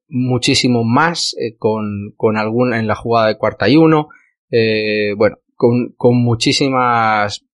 muchísimo 0.08 0.84
más 0.84 1.34
eh, 1.36 1.56
con, 1.58 2.12
con 2.16 2.36
alguna 2.36 2.78
en 2.78 2.86
la 2.86 2.94
jugada 2.94 3.26
de 3.26 3.38
cuarta 3.38 3.68
y 3.68 3.76
uno, 3.76 4.08
eh, 4.50 5.14
bueno, 5.16 5.38
con, 5.56 5.94
con 5.96 6.16
muchísimas, 6.22 7.44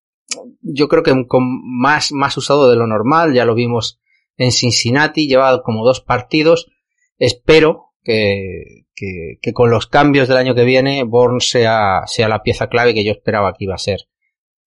yo 0.61 0.89
creo 0.89 1.03
que 1.03 1.27
con 1.27 1.45
más, 1.65 2.13
más 2.13 2.37
usado 2.37 2.69
de 2.69 2.77
lo 2.77 2.87
normal, 2.87 3.33
ya 3.33 3.47
lo 3.47 3.55
vimos 3.55 3.99
en 4.37 4.53
Cincinnati, 4.53 5.29
lleva 5.29 5.63
como 5.63 5.83
dos 5.83 6.03
partidos. 6.03 6.71
Espero 7.17 7.95
que, 8.03 8.85
que, 8.95 9.39
que, 9.41 9.53
con 9.55 9.71
los 9.71 9.87
cambios 9.87 10.29
del 10.29 10.37
año 10.37 10.55
que 10.55 10.65
viene 10.65 11.05
Bourne 11.05 11.41
sea, 11.41 12.03
sea 12.07 12.29
la 12.29 12.43
pieza 12.43 12.69
clave 12.69 12.93
que 12.93 13.05
yo 13.05 13.13
esperaba 13.13 13.55
que 13.55 13.65
iba 13.65 13.75
a 13.75 13.79
ser, 13.79 14.09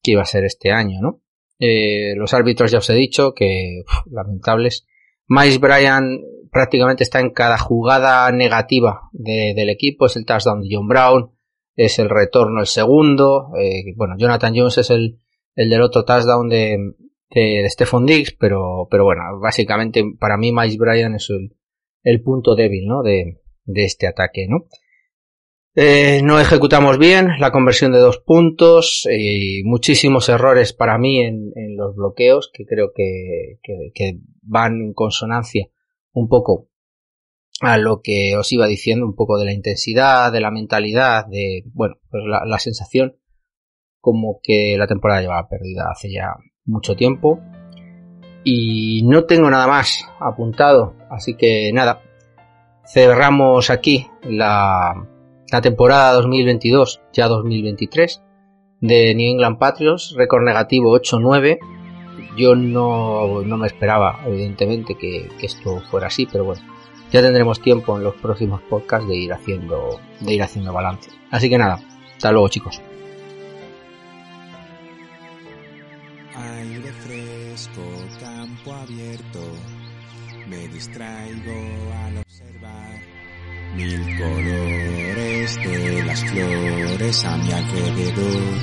que 0.01 0.12
iba 0.12 0.24
a 0.24 0.26
ser 0.26 0.43
este 0.43 0.72
año, 0.72 0.99
¿no? 1.01 1.22
Eh, 1.64 2.16
los 2.16 2.34
árbitros 2.34 2.72
ya 2.72 2.80
os 2.80 2.89
he 2.89 2.95
dicho 2.95 3.34
que 3.36 3.84
lamentables. 4.09 4.88
Miles 5.28 5.59
Bryan 5.59 6.20
prácticamente 6.51 7.03
está 7.03 7.20
en 7.20 7.30
cada 7.30 7.59
jugada 7.59 8.32
negativa 8.32 9.09
de, 9.14 9.53
del 9.55 9.70
equipo. 9.70 10.07
Es 10.07 10.18
el 10.18 10.26
touchdown 10.26 10.62
de 10.62 10.70
John 10.72 10.88
Brown, 10.88 11.32
es 11.76 11.99
el 11.99 12.09
retorno 12.09 12.62
el 12.62 12.66
segundo. 12.66 13.51
Eh, 13.59 13.93
bueno, 13.95 14.16
Jonathan 14.18 14.53
Jones 14.55 14.80
es 14.80 14.89
el, 14.89 15.20
el 15.55 15.70
del 15.70 15.84
otro 15.84 16.03
touchdown 16.03 16.49
de, 16.49 16.78
de, 17.30 17.62
de 17.62 17.70
Stephon 17.70 18.07
Diggs, 18.07 18.36
pero, 18.39 18.88
pero 18.89 19.03
bueno, 19.03 19.22
básicamente 19.39 20.03
para 20.20 20.38
mí 20.38 20.51
Miles 20.51 20.78
Bryan 20.78 21.14
es 21.14 21.30
el, 21.30 21.55
el 22.01 22.24
punto 22.24 22.55
débil, 22.55 22.88
¿no? 22.88 23.03
De, 23.03 23.39
de 23.66 23.86
este 23.86 24.07
ataque, 24.07 24.47
¿no? 24.49 24.66
Eh, 25.74 26.22
no 26.22 26.38
ejecutamos 26.38 26.97
bien 26.97 27.39
la 27.39 27.51
conversión 27.51 27.93
de 27.93 27.99
dos 27.99 28.17
puntos 28.19 29.07
y 29.09 29.63
muchísimos 29.63 30.28
errores 30.28 30.74
para 30.74 30.97
mí 30.97 31.22
en, 31.22 31.53
los 31.78 31.95
bloqueos 31.95 32.51
que 32.53 32.65
creo 32.65 32.91
que, 32.93 33.57
que, 33.63 33.91
que, 33.93 34.19
van 34.41 34.82
en 34.82 34.93
consonancia 34.93 35.67
un 36.11 36.28
poco 36.28 36.67
a 37.61 37.78
lo 37.78 38.01
que 38.01 38.36
os 38.36 38.51
iba 38.51 38.67
diciendo, 38.67 39.05
un 39.05 39.15
poco 39.15 39.38
de 39.38 39.45
la 39.45 39.53
intensidad, 39.53 40.32
de 40.32 40.41
la 40.41 40.51
mentalidad, 40.51 41.26
de, 41.28 41.63
bueno, 41.74 41.95
pues 42.09 42.24
la, 42.26 42.43
la 42.45 42.59
sensación 42.59 43.17
como 44.01 44.39
que 44.43 44.76
la 44.78 44.88
temporada 44.88 45.22
llevaba 45.22 45.47
perdida 45.47 45.86
hace 45.89 46.11
ya 46.11 46.36
mucho 46.65 46.95
tiempo. 46.95 47.39
Y 48.43 49.03
no 49.03 49.26
tengo 49.26 49.49
nada 49.49 49.67
más 49.67 50.03
apuntado, 50.19 50.95
así 51.09 51.36
que 51.38 51.72
nada, 51.72 52.01
cerramos 52.84 53.69
aquí 53.69 54.07
la, 54.24 55.07
la 55.51 55.61
temporada 55.61 56.13
2022, 56.13 57.01
ya 57.11 57.27
2023, 57.27 58.23
de 58.79 59.13
New 59.13 59.31
England 59.33 59.57
Patriots, 59.57 60.13
récord 60.15 60.43
negativo 60.43 60.97
8-9. 60.97 61.59
Yo 62.37 62.55
no, 62.55 63.41
no, 63.43 63.57
me 63.57 63.67
esperaba, 63.67 64.21
evidentemente, 64.25 64.95
que, 64.95 65.29
esto 65.41 65.81
fuera 65.91 66.07
así, 66.07 66.25
pero 66.25 66.45
bueno, 66.45 66.61
ya 67.11 67.21
tendremos 67.21 67.59
tiempo 67.59 67.97
en 67.97 68.03
los 68.03 68.15
próximos 68.15 68.61
podcasts 68.61 69.07
de 69.09 69.17
ir 69.17 69.33
haciendo, 69.33 69.99
de 70.21 70.33
ir 70.33 70.41
haciendo 70.41 70.71
balance. 70.71 71.11
Así 71.29 71.49
que 71.49 71.57
nada, 71.57 71.81
hasta 72.15 72.31
luego 72.31 72.47
chicos. 72.47 72.81
Aire 76.33 76.93
fresco, 76.93 77.81
campo 78.21 78.71
abierto, 78.71 79.39
me 80.47 80.69
distraigo 80.69 81.51
mil 83.76 84.17
colores 84.17 85.55
de 85.63 86.03
las 86.03 86.24
flores 86.26 87.26
a 87.26 87.38
mi 87.38 87.51
alrededor. 87.51 88.57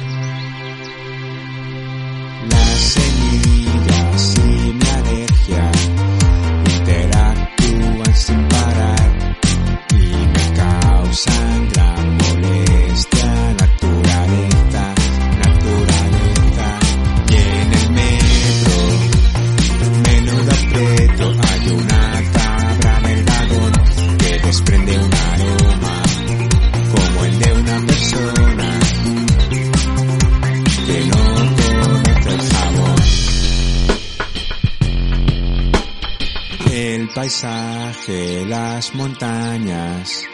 Las 2.51 2.79
semillas 2.79 4.35
y 4.37 4.73
mi 4.73 4.89
alergia 4.89 5.98
paisaje, 37.19 38.45
las 38.47 38.95
montañas 38.95 40.25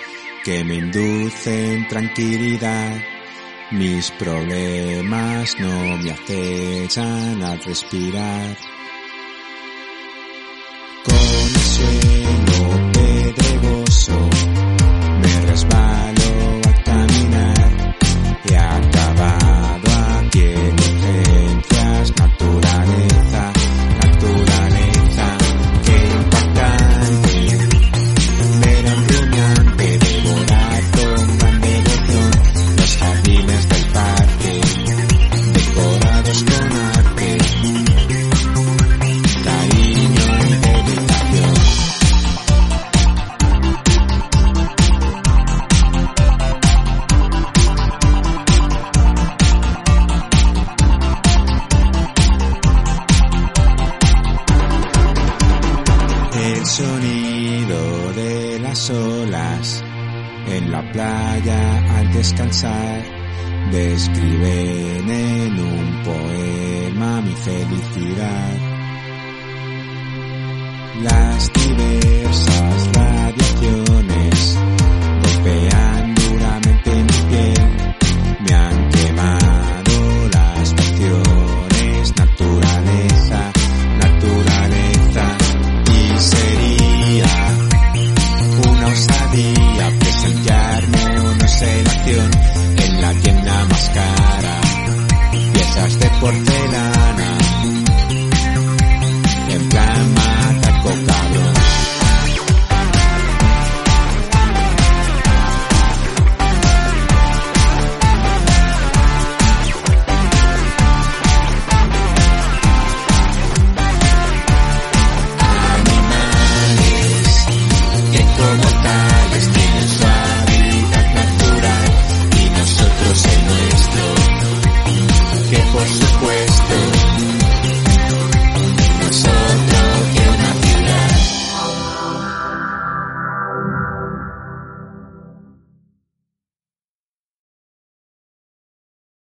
que 0.44 0.62
me 0.64 0.74
inducen 0.74 1.88
tranquilidad. 1.88 3.00
Mis 3.70 4.10
problemas 4.10 5.58
no 5.58 5.96
me 5.96 6.10
acechan 6.10 7.42
al 7.42 7.58
respirar. 7.64 8.73